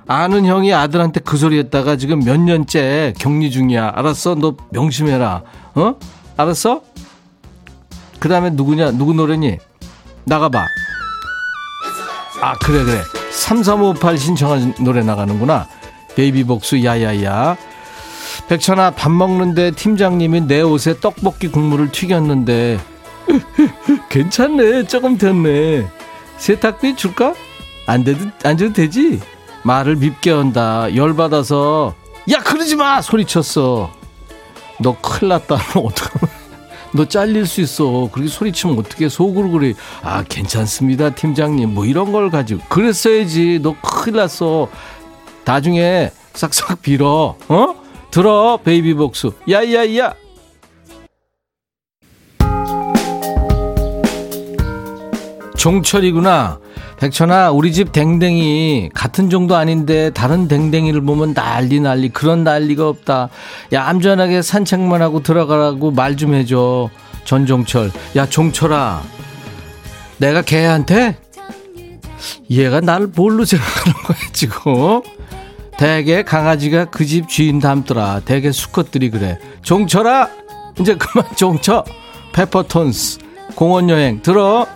아는 0.06 0.44
형이 0.44 0.72
아들한테 0.72 1.20
그 1.20 1.36
소리 1.36 1.58
했다가 1.58 1.96
지금 1.96 2.20
몇 2.20 2.38
년째 2.38 3.14
격리 3.18 3.50
중이야 3.50 3.92
알았어? 3.96 4.34
너 4.36 4.54
명심해라 4.70 5.42
어? 5.74 5.94
알았어? 6.36 6.82
그 8.20 8.28
다음에 8.28 8.50
누구냐 8.50 8.92
누구 8.92 9.14
노래니? 9.14 9.56
나가봐 10.24 10.66
아 12.42 12.54
그래 12.58 12.84
그래 12.84 13.00
3358 13.32 14.18
신청한 14.18 14.74
노래 14.80 15.02
나가는구나 15.02 15.66
베이비복수 16.16 16.84
야야야 16.84 17.56
백천아 18.46 18.92
밥 18.92 19.10
먹는데 19.10 19.72
팀장님이 19.72 20.42
내 20.42 20.60
옷에 20.62 21.00
떡볶이 21.00 21.48
국물을 21.48 21.90
튀겼는데. 21.90 22.78
괜찮네. 24.08 24.84
조금 24.86 25.18
됐네. 25.18 25.86
세탁비 26.38 26.96
줄까? 26.96 27.34
안 27.86 28.04
돼도 28.04 28.26
안 28.44 28.56
줘도 28.56 28.72
되지? 28.72 29.20
말을 29.64 29.96
밉게 29.96 30.30
한다. 30.30 30.94
열받아서. 30.94 31.94
야 32.30 32.38
그러지 32.38 32.76
마! 32.76 33.00
소리쳤어. 33.02 33.90
너 34.80 34.96
큰일 35.00 35.30
났다. 35.30 35.56
어떡하면. 35.74 36.38
너 36.92 37.06
잘릴 37.06 37.46
수 37.46 37.60
있어. 37.60 38.08
그렇게 38.10 38.30
소리치면 38.30 38.78
어떻게 38.78 39.08
속으로 39.10 39.50
그래. 39.50 39.74
아 40.02 40.22
괜찮습니다 40.26 41.10
팀장님. 41.10 41.74
뭐 41.74 41.84
이런 41.84 42.12
걸 42.12 42.30
가지고. 42.30 42.62
그랬어야지. 42.68 43.60
너 43.62 43.74
큰일 43.82 44.16
났어. 44.16 44.68
나중에 45.44 46.10
싹싹 46.32 46.80
빌어. 46.80 47.36
어? 47.48 47.77
들어 48.10 48.58
베이비복수. 48.62 49.32
야야야. 49.50 50.14
종철이구나. 55.56 56.60
백천아 56.98 57.50
우리 57.52 57.72
집 57.72 57.92
댕댕이 57.92 58.90
같은 58.92 59.30
정도 59.30 59.54
아닌데 59.56 60.10
다른 60.10 60.48
댕댕이를 60.48 61.00
보면 61.02 61.34
난리 61.34 61.80
난리. 61.80 62.08
그런 62.08 62.44
난리가 62.44 62.88
없다. 62.88 63.28
야 63.72 63.84
안전하게 63.86 64.42
산책만 64.42 65.02
하고 65.02 65.22
들어가라고 65.22 65.90
말 65.92 66.16
좀 66.16 66.34
해줘 66.34 66.90
전종철. 67.24 67.90
야 68.16 68.26
종철아. 68.26 69.02
내가 70.18 70.42
걔한테? 70.42 71.16
얘가 72.50 72.80
나를 72.80 73.08
뭘로 73.14 73.44
생각하는 73.44 73.92
거야 74.02 74.18
지금 74.32 75.02
대개 75.78 76.22
강아지가 76.24 76.86
그 76.86 77.06
집 77.06 77.28
주인 77.28 77.60
닮더라. 77.60 78.20
대개 78.24 78.50
수컷들이 78.52 79.10
그래. 79.10 79.38
종쳐라! 79.62 80.28
이제 80.80 80.94
그만 80.96 81.24
종쳐. 81.36 81.84
페퍼톤스. 82.32 83.18
공원여행 83.54 84.22
들어. 84.22 84.66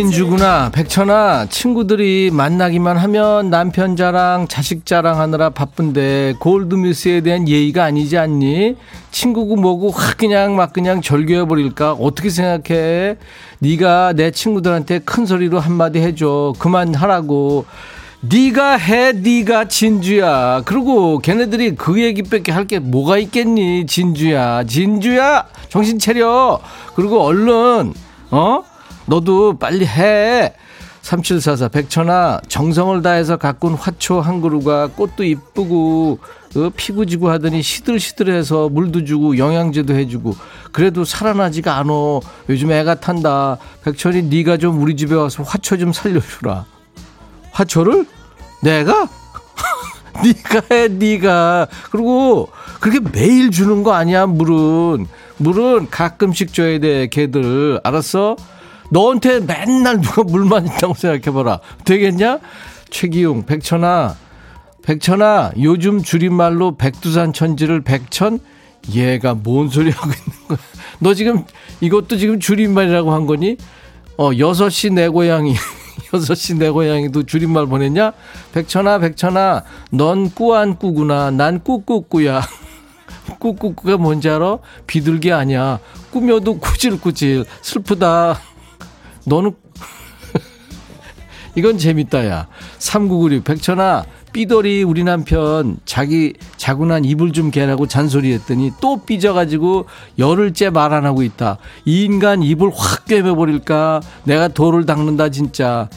이진주구나 0.00 0.72
백천아 0.74 1.46
친구들이 1.46 2.30
만나기만 2.30 2.98
하면 2.98 3.48
남편 3.48 3.96
자랑 3.96 4.46
자식 4.46 4.84
자랑하느라 4.84 5.48
바쁜데 5.50 6.34
골드뮤스에 6.38 7.22
대한 7.22 7.48
예의가 7.48 7.84
아니지 7.84 8.18
않니? 8.18 8.76
친구고 9.10 9.56
뭐고 9.56 9.90
확 9.90 10.18
그냥 10.18 10.54
막 10.54 10.74
그냥 10.74 11.00
절교해버릴까? 11.00 11.92
어떻게 11.94 12.28
생각해? 12.28 13.16
네가 13.60 14.12
내 14.12 14.32
친구들한테 14.32 14.98
큰 14.98 15.24
소리로 15.24 15.60
한마디 15.60 16.00
해줘. 16.00 16.52
그만하라고. 16.58 17.64
네가 18.20 18.76
해 18.76 19.12
네가 19.12 19.68
진주야. 19.68 20.60
그리고 20.66 21.20
걔네들이 21.20 21.74
그 21.74 22.02
얘기밖에 22.02 22.52
할 22.52 22.66
게 22.66 22.80
뭐가 22.80 23.16
있겠니? 23.16 23.86
진주야. 23.86 24.64
진주야! 24.64 25.46
정신 25.70 25.98
차려! 25.98 26.60
그리고 26.94 27.22
얼른 27.22 27.94
어 28.30 28.62
너도 29.06 29.58
빨리 29.58 29.86
해. 29.86 30.54
3744 31.02 31.68
백천아 31.68 32.40
정성을 32.48 33.00
다해서 33.00 33.36
가꾼 33.36 33.74
화초 33.74 34.20
한 34.20 34.40
그루가 34.40 34.88
꽃도 34.88 35.22
이쁘고 35.22 36.18
어, 36.56 36.70
피고 36.74 37.04
지고 37.04 37.30
하더니 37.30 37.62
시들시들해서 37.62 38.70
물도 38.70 39.04
주고 39.04 39.38
영양제도 39.38 39.94
해주고 39.94 40.34
그래도 40.72 41.04
살아나지가 41.04 41.76
않어. 41.76 42.20
요즘 42.48 42.72
애가 42.72 42.96
탄다. 42.96 43.58
백천이 43.84 44.22
네가 44.22 44.56
좀 44.56 44.82
우리 44.82 44.96
집에 44.96 45.14
와서 45.14 45.44
화초 45.44 45.76
좀 45.78 45.92
살려주라. 45.92 46.64
화초를? 47.52 48.06
내가? 48.62 49.08
네가 50.24 50.62
해 50.72 50.88
네가. 50.88 51.68
그리고 51.92 52.48
그렇게 52.80 52.98
매일 53.12 53.52
주는 53.52 53.84
거 53.84 53.92
아니야 53.92 54.26
물은. 54.26 55.06
물은 55.36 55.90
가끔씩 55.90 56.52
줘야 56.52 56.80
돼 56.80 57.06
걔들. 57.06 57.80
알았어 57.84 58.36
너한테 58.90 59.40
맨날 59.40 60.00
누가 60.00 60.22
물만 60.22 60.66
있다고 60.66 60.94
생각해봐라. 60.94 61.60
되겠냐? 61.84 62.38
최기용, 62.90 63.46
백천아, 63.46 64.16
백천아, 64.82 65.52
요즘 65.60 66.02
줄임말로 66.02 66.76
백두산 66.76 67.32
천지를 67.32 67.82
백천? 67.82 68.38
얘가 68.94 69.34
뭔 69.34 69.68
소리 69.68 69.90
하고 69.90 70.06
있는 70.10 70.48
거야? 70.48 70.58
너 71.00 71.12
지금 71.14 71.44
이것도 71.80 72.16
지금 72.18 72.38
줄임말이라고 72.38 73.12
한 73.12 73.26
거니? 73.26 73.56
어, 74.18 74.30
여섯 74.38 74.68
시 74.70 74.90
내 74.90 75.08
고양이. 75.08 75.54
여섯 76.14 76.34
시 76.36 76.54
내 76.54 76.70
고양이도 76.70 77.24
줄임말 77.24 77.66
보냈냐? 77.66 78.12
백천아, 78.52 79.00
백천아, 79.00 79.64
넌 79.90 80.30
꾸안 80.30 80.78
꾸구나. 80.78 81.32
난 81.32 81.62
꾸꾸꾸야. 81.64 82.40
꾸꾸꾸가 83.40 83.96
뭔지 83.96 84.28
알아? 84.30 84.58
비둘기 84.86 85.32
아니야. 85.32 85.80
꾸며도 86.12 86.58
꾸질꾸질. 86.60 87.44
슬프다. 87.60 88.38
너는 89.26 89.52
이건 91.54 91.78
재밌다, 91.78 92.26
야. 92.26 92.48
3996, 92.78 93.44
백천아, 93.44 94.04
삐돌이 94.32 94.82
우리 94.82 95.02
남편 95.04 95.78
자기 95.86 96.34
자고 96.58 96.84
난 96.84 97.04
이불 97.06 97.32
좀 97.32 97.50
개라고 97.50 97.86
잔소리 97.86 98.32
했더니 98.34 98.70
또 98.80 98.98
삐져가지고 99.04 99.86
열흘째 100.18 100.68
말 100.70 100.92
안 100.92 101.06
하고 101.06 101.22
있다. 101.22 101.56
이 101.86 102.04
인간 102.04 102.42
이불 102.42 102.70
확 102.74 103.06
꿰매버릴까? 103.06 104.02
내가 104.24 104.48
돌을 104.48 104.84
닦는다, 104.84 105.30
진짜. 105.30 105.88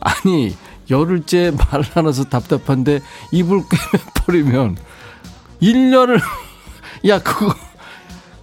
아니, 0.00 0.54
열흘째 0.88 1.50
말 1.50 1.82
안 1.94 2.06
해서 2.06 2.22
답답한데 2.24 3.00
이불 3.32 3.62
꿰매버리면 4.26 4.76
1년을, 5.60 6.20
야, 7.08 7.20
그거. 7.20 7.52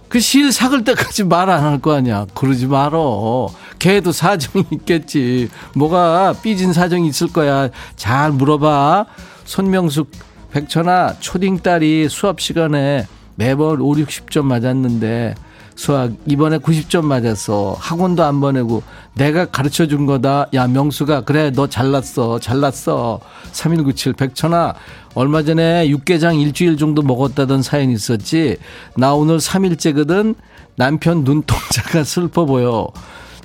그 0.08 0.20
실 0.20 0.52
삭을 0.52 0.84
때까지 0.84 1.24
말 1.24 1.50
안 1.50 1.62
할 1.64 1.80
거 1.80 1.94
아니야. 1.94 2.26
그러지 2.34 2.66
말어. 2.66 3.48
걔도 3.78 4.12
사정이 4.12 4.64
있겠지. 4.70 5.48
뭐가 5.74 6.34
삐진 6.42 6.72
사정이 6.72 7.08
있을 7.08 7.28
거야. 7.32 7.68
잘 7.96 8.30
물어봐. 8.32 9.06
손명숙, 9.44 10.10
백천아, 10.52 11.16
초딩 11.20 11.58
딸이 11.58 12.08
수업 12.08 12.40
시간에 12.40 13.06
매번 13.34 13.80
5, 13.80 13.92
60점 13.94 14.42
맞았는데 14.44 15.34
수학 15.76 16.12
이번에 16.26 16.58
90점 16.58 17.04
맞았어. 17.04 17.76
학원도 17.78 18.24
안 18.24 18.40
보내고 18.40 18.82
내가 19.14 19.44
가르쳐 19.44 19.86
준 19.86 20.06
거다. 20.06 20.48
야, 20.54 20.66
명수가 20.66 21.22
그래 21.22 21.52
너 21.54 21.66
잘났어. 21.66 22.38
잘났어. 22.38 23.20
3197 23.52 24.14
백천아 24.14 24.74
얼마 25.14 25.42
전에 25.42 25.88
육개장 25.88 26.40
일주일 26.40 26.78
정도 26.78 27.02
먹었다던 27.02 27.62
사연이 27.62 27.92
있었지. 27.92 28.56
나 28.96 29.14
오늘 29.14 29.36
3일째거든. 29.36 30.34
남편 30.76 31.24
눈동자가 31.24 32.02
슬퍼 32.04 32.46
보여. 32.46 32.88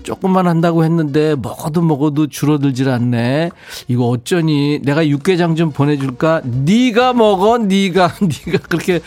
조금만 0.03 0.47
한다고 0.47 0.83
했는데 0.83 1.35
먹어도 1.35 1.81
먹어도 1.81 2.27
줄어들질 2.27 2.89
않네. 2.89 3.51
이거 3.87 4.05
어쩌니? 4.07 4.79
내가 4.83 5.07
육개장 5.07 5.55
좀 5.55 5.71
보내줄까? 5.71 6.41
네가 6.43 7.13
먹어, 7.13 7.57
네가, 7.59 8.15
네가 8.47 8.57
그렇게. 8.67 9.01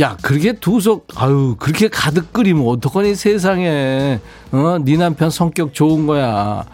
야, 0.00 0.16
그렇게 0.22 0.52
두속, 0.54 1.06
아유, 1.14 1.54
그렇게 1.58 1.86
가득 1.88 2.32
끓이면 2.32 2.66
어떡하니 2.66 3.14
세상에. 3.14 4.18
어, 4.50 4.78
네 4.84 4.96
남편 4.96 5.30
성격 5.30 5.72
좋은 5.72 6.06
거야. 6.06 6.64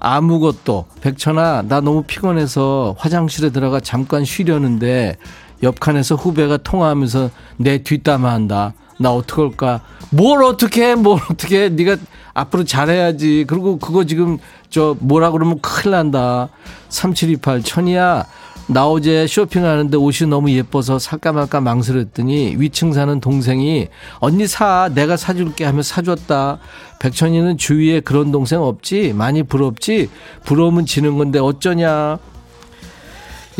아무것도. 0.00 0.86
백천아, 1.02 1.62
나 1.68 1.80
너무 1.80 2.04
피곤해서 2.04 2.94
화장실에 2.98 3.50
들어가 3.50 3.80
잠깐 3.80 4.24
쉬려는데 4.24 5.16
옆칸에서 5.62 6.14
후배가 6.14 6.58
통화하면서 6.58 7.30
내 7.58 7.82
뒷담화 7.82 8.30
한다. 8.30 8.72
나 8.98 9.12
어떡할까? 9.12 9.82
뭘 10.10 10.42
어떻게 10.42 10.90
해? 10.90 10.94
뭘 10.94 11.20
어떻게 11.30 11.64
해? 11.64 11.68
네가 11.68 11.96
앞으로 12.32 12.64
잘해야지. 12.64 13.44
그리고 13.46 13.78
그거 13.78 14.04
지금 14.04 14.38
저 14.70 14.96
뭐라 15.00 15.30
그러면 15.30 15.60
큰일 15.60 15.92
난다. 15.92 16.48
3728 16.88 17.62
천이야. 17.62 18.24
나 18.66 18.88
어제 18.88 19.26
쇼핑하는데 19.26 19.94
옷이 19.98 20.28
너무 20.28 20.50
예뻐서 20.50 20.98
살까 20.98 21.32
말까 21.32 21.60
망설였더니 21.60 22.54
위층 22.56 22.94
사는 22.94 23.20
동생이 23.20 23.88
언니 24.20 24.46
사 24.46 24.88
내가 24.94 25.18
사줄게 25.18 25.64
하며 25.64 25.82
사줬다. 25.82 26.58
백천이는 26.98 27.58
주위에 27.58 28.00
그런 28.00 28.32
동생 28.32 28.62
없지? 28.62 29.12
많이 29.12 29.42
부럽지? 29.42 30.08
부러우면 30.44 30.86
지는 30.86 31.18
건데 31.18 31.38
어쩌냐? 31.38 32.18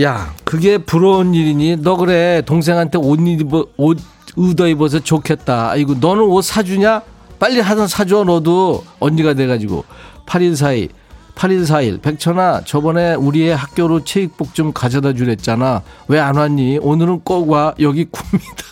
야 0.01 0.35
그게 0.45 0.79
부러운 0.79 1.35
일이니? 1.35 1.77
너 1.83 1.97
그래 1.97 2.43
동생한테 2.47 2.97
옷 2.97 3.21
입어 3.21 3.67
옷 3.77 3.99
의도 4.37 4.67
입어서 4.67 5.01
좋겠다. 5.01 5.71
아이고 5.71 5.95
너는 5.95 6.23
옷 6.23 6.43
사주냐? 6.43 7.03
빨리 7.39 7.61
하나 7.61 7.87
사줘 7.87 8.25
너도 8.25 8.83
언니가 9.01 9.35
돼가지고 9.35 9.85
8142 10.25 10.89
8141 11.35 11.99
백천아 11.99 12.63
저번에 12.65 13.15
우리의 13.15 13.57
학교로 13.57 14.05
체육복 14.05 14.55
좀 14.55 14.73
가져다 14.73 15.13
주랬잖아. 15.15 15.83
왜 16.09 16.21
안 16.21 16.37
왔니? 16.37 16.79
오늘은 16.81 17.21
꼭 17.25 17.51
와. 17.51 17.75
여기 17.81 18.05
굽니다. 18.05 18.65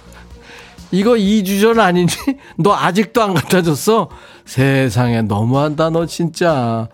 이거 0.90 1.12
2주 1.12 1.60
전 1.60 1.80
아니니? 1.80 2.06
너 2.56 2.74
아직도 2.74 3.22
안 3.22 3.34
갖다 3.34 3.62
줬어? 3.62 4.08
세상에 4.46 5.22
너무한다 5.22 5.90
너 5.90 6.06
진짜. 6.06 6.88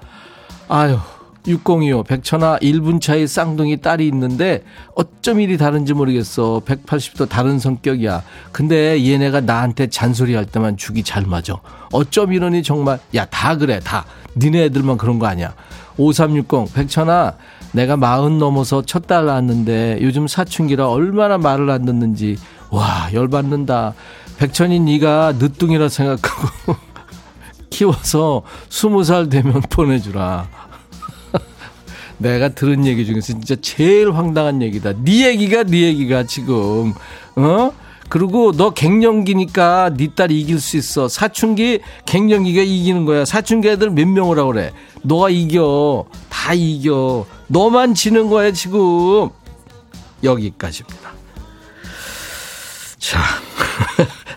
아유 0.68 0.98
6025 1.46 2.04
백천아 2.04 2.58
1분 2.60 3.00
차이 3.00 3.26
쌍둥이 3.26 3.78
딸이 3.82 4.06
있는데 4.08 4.64
어쩜 4.94 5.40
이리 5.40 5.58
다른지 5.58 5.92
모르겠어. 5.92 6.62
180도 6.64 7.28
다른 7.28 7.58
성격이야. 7.58 8.22
근데 8.50 9.04
얘네가 9.06 9.42
나한테 9.42 9.88
잔소리 9.88 10.34
할 10.34 10.46
때만 10.46 10.76
죽이 10.78 11.02
잘 11.02 11.24
맞아. 11.26 11.56
어쩜 11.92 12.32
이러니 12.32 12.62
정말. 12.62 12.98
야 13.14 13.26
다 13.26 13.56
그래 13.56 13.78
다. 13.80 14.06
니네 14.36 14.64
애들만 14.64 14.96
그런 14.96 15.18
거 15.18 15.26
아니야. 15.26 15.54
5360 15.98 16.72
백천아 16.74 17.34
내가 17.72 17.96
마흔 17.96 18.38
넘어서 18.38 18.82
첫 18.82 19.06
딸 19.06 19.26
낳았는데 19.26 19.98
요즘 20.00 20.26
사춘기라 20.26 20.88
얼마나 20.88 21.36
말을 21.36 21.68
안 21.70 21.84
듣는지. 21.84 22.36
와 22.70 23.10
열받는다. 23.12 23.92
백천이 24.38 24.80
네가 24.80 25.34
늦둥이라 25.38 25.88
생각하고 25.90 26.74
키워서 27.70 28.42
스무 28.68 29.04
살 29.04 29.28
되면 29.28 29.60
보내주라 29.68 30.48
내가 32.18 32.48
들은 32.50 32.86
얘기 32.86 33.04
중에서 33.06 33.20
진짜 33.26 33.56
제일 33.60 34.12
황당한 34.12 34.62
얘기다. 34.62 34.94
네 35.04 35.26
얘기가 35.28 35.64
네 35.64 35.82
얘기가 35.82 36.24
지금 36.24 36.92
어? 37.36 37.72
그리고 38.08 38.52
너 38.52 38.70
갱년기니까 38.70 39.94
네 39.96 40.08
딸이 40.14 40.40
이길 40.40 40.60
수 40.60 40.76
있어. 40.76 41.08
사춘기 41.08 41.80
갱년기가 42.06 42.62
이기는 42.62 43.04
거야. 43.04 43.24
사춘기 43.24 43.68
애들 43.68 43.90
몇 43.90 44.06
하고 44.38 44.52
그래. 44.52 44.72
너가 45.02 45.30
이겨. 45.30 46.04
다 46.28 46.52
이겨. 46.54 47.26
너만 47.48 47.94
지는 47.94 48.28
거야 48.28 48.52
지금. 48.52 49.30
여기까지입니다. 50.22 51.12
자. 52.98 53.20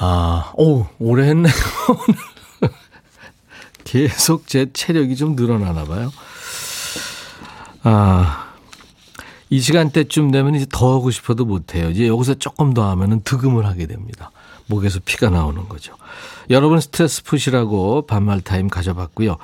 아, 0.00 0.52
오, 0.56 0.86
오래 0.98 1.28
했네요. 1.28 1.52
계속 3.88 4.46
제 4.46 4.70
체력이 4.70 5.16
좀 5.16 5.34
늘어나나 5.34 5.84
봐요. 5.84 6.12
아, 7.84 8.52
이 9.48 9.60
시간대쯤 9.60 10.30
되면 10.30 10.54
이제 10.54 10.66
더 10.70 10.94
하고 10.94 11.10
싶어도 11.10 11.46
못해요. 11.46 11.88
이제 11.88 12.06
여기서 12.06 12.34
조금 12.34 12.74
더 12.74 12.90
하면은 12.90 13.22
득음을 13.22 13.64
하게 13.64 13.86
됩니다. 13.86 14.30
목에서 14.68 15.00
피가 15.04 15.30
나오는 15.30 15.68
거죠. 15.68 15.94
여러분 16.50 16.80
스트레스 16.80 17.22
푸시라고 17.24 18.06
반말 18.06 18.40
타임 18.40 18.68
가져봤고요. 18.68 19.36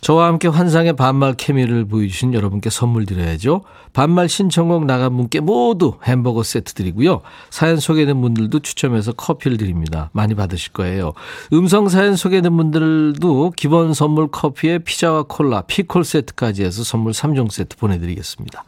저와 0.00 0.26
함께 0.26 0.48
환상의 0.48 0.96
반말 0.96 1.34
케미를 1.34 1.84
보여주신 1.84 2.32
여러분께 2.32 2.70
선물 2.70 3.04
드려야죠. 3.04 3.62
반말 3.92 4.28
신청곡 4.28 4.86
나간 4.86 5.16
분께 5.16 5.40
모두 5.40 5.98
햄버거 6.04 6.42
세트 6.42 6.74
드리고요. 6.74 7.20
사연 7.50 7.78
소개된 7.78 8.20
분들도 8.20 8.60
추첨해서 8.60 9.12
커피를 9.12 9.58
드립니다. 9.58 10.08
많이 10.12 10.34
받으실 10.34 10.72
거예요. 10.72 11.12
음성 11.52 11.88
사연 11.88 12.16
소개된 12.16 12.56
분들도 12.56 13.52
기본 13.56 13.92
선물 13.92 14.28
커피에 14.28 14.78
피자와 14.78 15.24
콜라, 15.24 15.62
피콜 15.62 16.04
세트까지 16.04 16.64
해서 16.64 16.82
선물 16.82 17.12
3종 17.12 17.50
세트 17.50 17.76
보내드리겠습니다. 17.76 18.64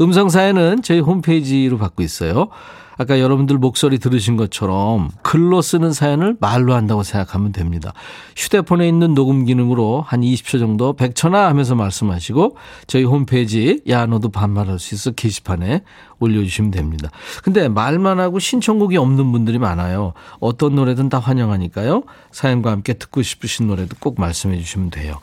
음성 0.00 0.28
사연은 0.28 0.82
저희 0.82 1.00
홈페이지로 1.00 1.78
받고 1.78 2.02
있어요. 2.02 2.48
아까 2.96 3.18
여러분들 3.18 3.58
목소리 3.58 3.98
들으신 3.98 4.36
것처럼 4.36 5.10
글로 5.22 5.62
쓰는 5.62 5.92
사연을 5.92 6.36
말로 6.40 6.74
한다고 6.74 7.02
생각하면 7.02 7.52
됩니다. 7.52 7.92
휴대폰에 8.36 8.86
있는 8.86 9.14
녹음 9.14 9.44
기능으로 9.44 10.02
한 10.06 10.20
20초 10.20 10.58
정도 10.58 10.92
백천아 10.92 11.46
하면서 11.48 11.74
말씀하시고 11.74 12.56
저희 12.86 13.04
홈페이지 13.04 13.82
야 13.88 14.06
너도 14.06 14.28
반말할 14.28 14.78
수 14.78 14.94
있어 14.94 15.10
게시판에 15.12 15.82
올려주시면 16.20 16.70
됩니다. 16.70 17.10
근데 17.42 17.68
말만 17.68 18.20
하고 18.20 18.38
신청곡이 18.38 18.96
없는 18.96 19.32
분들이 19.32 19.58
많아요. 19.58 20.12
어떤 20.38 20.74
노래든 20.74 21.08
다 21.08 21.18
환영하니까요. 21.18 22.04
사연과 22.30 22.70
함께 22.70 22.94
듣고 22.94 23.22
싶으신 23.22 23.66
노래도 23.66 23.96
꼭 23.98 24.20
말씀해 24.20 24.58
주시면 24.58 24.90
돼요. 24.90 25.18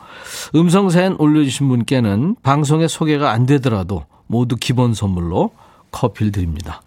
음성 0.54 0.90
사연 0.90 1.16
올려주신 1.18 1.68
분께는 1.68 2.36
방송에 2.42 2.88
소개가 2.88 3.30
안 3.30 3.46
되더라도 3.46 4.04
모두 4.26 4.56
기본 4.56 4.94
선물로 4.94 5.50
커피를 5.90 6.32
드립니다. 6.32 6.82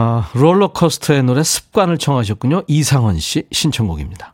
아, 0.00 0.30
롤러코스터의 0.32 1.24
노래 1.24 1.42
습관을 1.42 1.98
청하셨군요. 1.98 2.62
이상원 2.68 3.18
씨 3.18 3.48
신청곡입니다. 3.50 4.32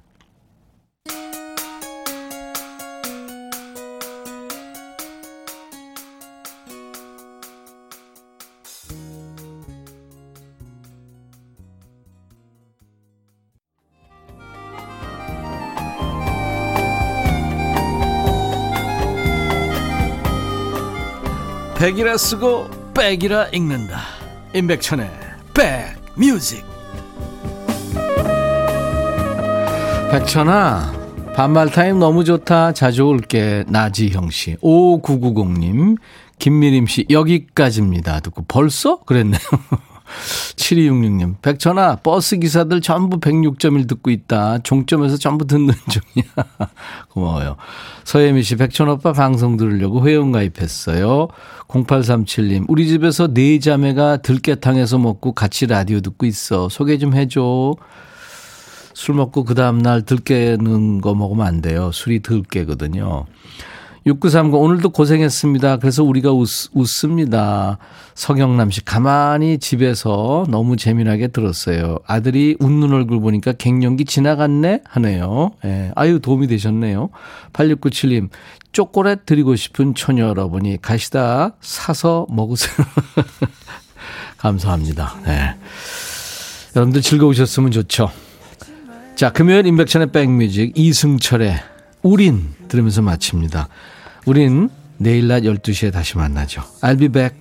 백이라 21.79 22.19
쓰고 22.19 22.69
백이라 22.93 23.49
읽는다 23.49 24.01
임백천의 24.55 25.24
백뮤직. 25.55 26.65
백천아 30.11 30.93
반말 31.35 31.71
타임 31.71 31.99
너무 31.99 32.25
좋다. 32.25 32.73
자주 32.73 33.05
올게. 33.05 33.65
나지형 33.69 34.31
씨. 34.31 34.57
5990님 34.57 35.97
김미림 36.39 36.87
씨 36.87 37.07
여기까지입니다. 37.11 38.21
듣고 38.21 38.45
벌써? 38.47 38.99
그랬네요 39.01 39.41
7266님, 40.57 41.43
백천아, 41.43 41.97
버스 41.97 42.39
기사들 42.39 42.81
전부 42.81 43.19
106.1 43.19 43.89
듣고 43.89 44.11
있다. 44.11 44.59
종점에서 44.59 45.17
전부 45.17 45.47
듣는 45.47 45.75
중이야. 45.89 46.47
고마워요. 47.09 47.57
서예미 48.05 48.43
씨, 48.43 48.57
백천 48.57 48.89
오빠 48.89 49.13
방송 49.13 49.57
들으려고 49.57 50.07
회원 50.07 50.33
가입했어요. 50.33 51.29
0837님, 51.69 52.65
우리 52.69 52.87
집에서 52.89 53.33
네 53.33 53.59
자매가 53.59 54.19
들깨탕에서 54.19 54.99
먹고 54.99 55.33
같이 55.33 55.67
라디오 55.67 56.01
듣고 56.01 56.27
있어. 56.27 56.69
소개 56.69 56.99
좀 56.99 57.15
해줘. 57.15 57.75
술 58.95 59.17
먹고 59.17 59.45
그 59.45 59.55
다음날 59.55 60.03
들깨는 60.03 61.01
거 61.01 61.15
먹으면 61.15 61.47
안 61.47 61.61
돼요. 61.61 61.91
술이 61.93 62.21
들깨거든요. 62.21 63.27
6930 64.07 64.55
오늘도 64.55 64.91
고생했습니다. 64.91 65.79
그래서 65.79 66.05
우리가 66.05 66.31
웃, 66.33 66.69
웃습니다. 66.75 67.79
서경남 68.15 68.71
씨 68.71 68.85
가만히 68.85 69.59
집에서 69.59 70.45
너무 70.51 70.77
재미나게 70.77 71.29
들었어요. 71.29 71.99
아들이 72.07 72.57
웃는 72.61 72.93
얼굴 72.93 73.21
보니까 73.21 73.53
갱년기 73.53 74.05
지나갔네 74.05 74.83
하네요. 74.85 75.53
예. 75.65 75.91
아유 75.95 76.21
도움이 76.21 76.49
되셨네요. 76.49 77.09
8697님 77.55 78.29
초콜릿 78.73 79.25
드리고 79.25 79.57
싶은 79.57 79.95
처녀 79.95 80.29
여러분이 80.29 80.83
가시다 80.83 81.55
사서 81.61 82.27
먹으세요. 82.29 82.87
감사합니다. 84.37 85.15
네. 85.25 85.57
여러분들 86.77 87.01
즐거우셨으면 87.01 87.71
좋죠. 87.71 88.11
자, 89.15 89.31
금요일 89.31 89.67
인백천의 89.67 90.11
백뮤직 90.11 90.73
이승철의 90.77 91.55
우린 92.03 92.51
들으면서 92.69 93.01
마칩니다. 93.01 93.69
우린 94.27 94.71
내일 94.97 95.29
낮 95.29 95.41
12시에 95.43 95.93
다시 95.93 96.17
만나죠. 96.17 96.63
I'll 96.81 96.99
be 96.99 97.09
back. 97.09 97.37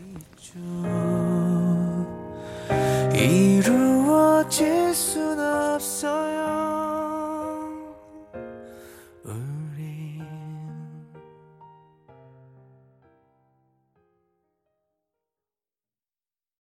이루어질. 3.16 4.83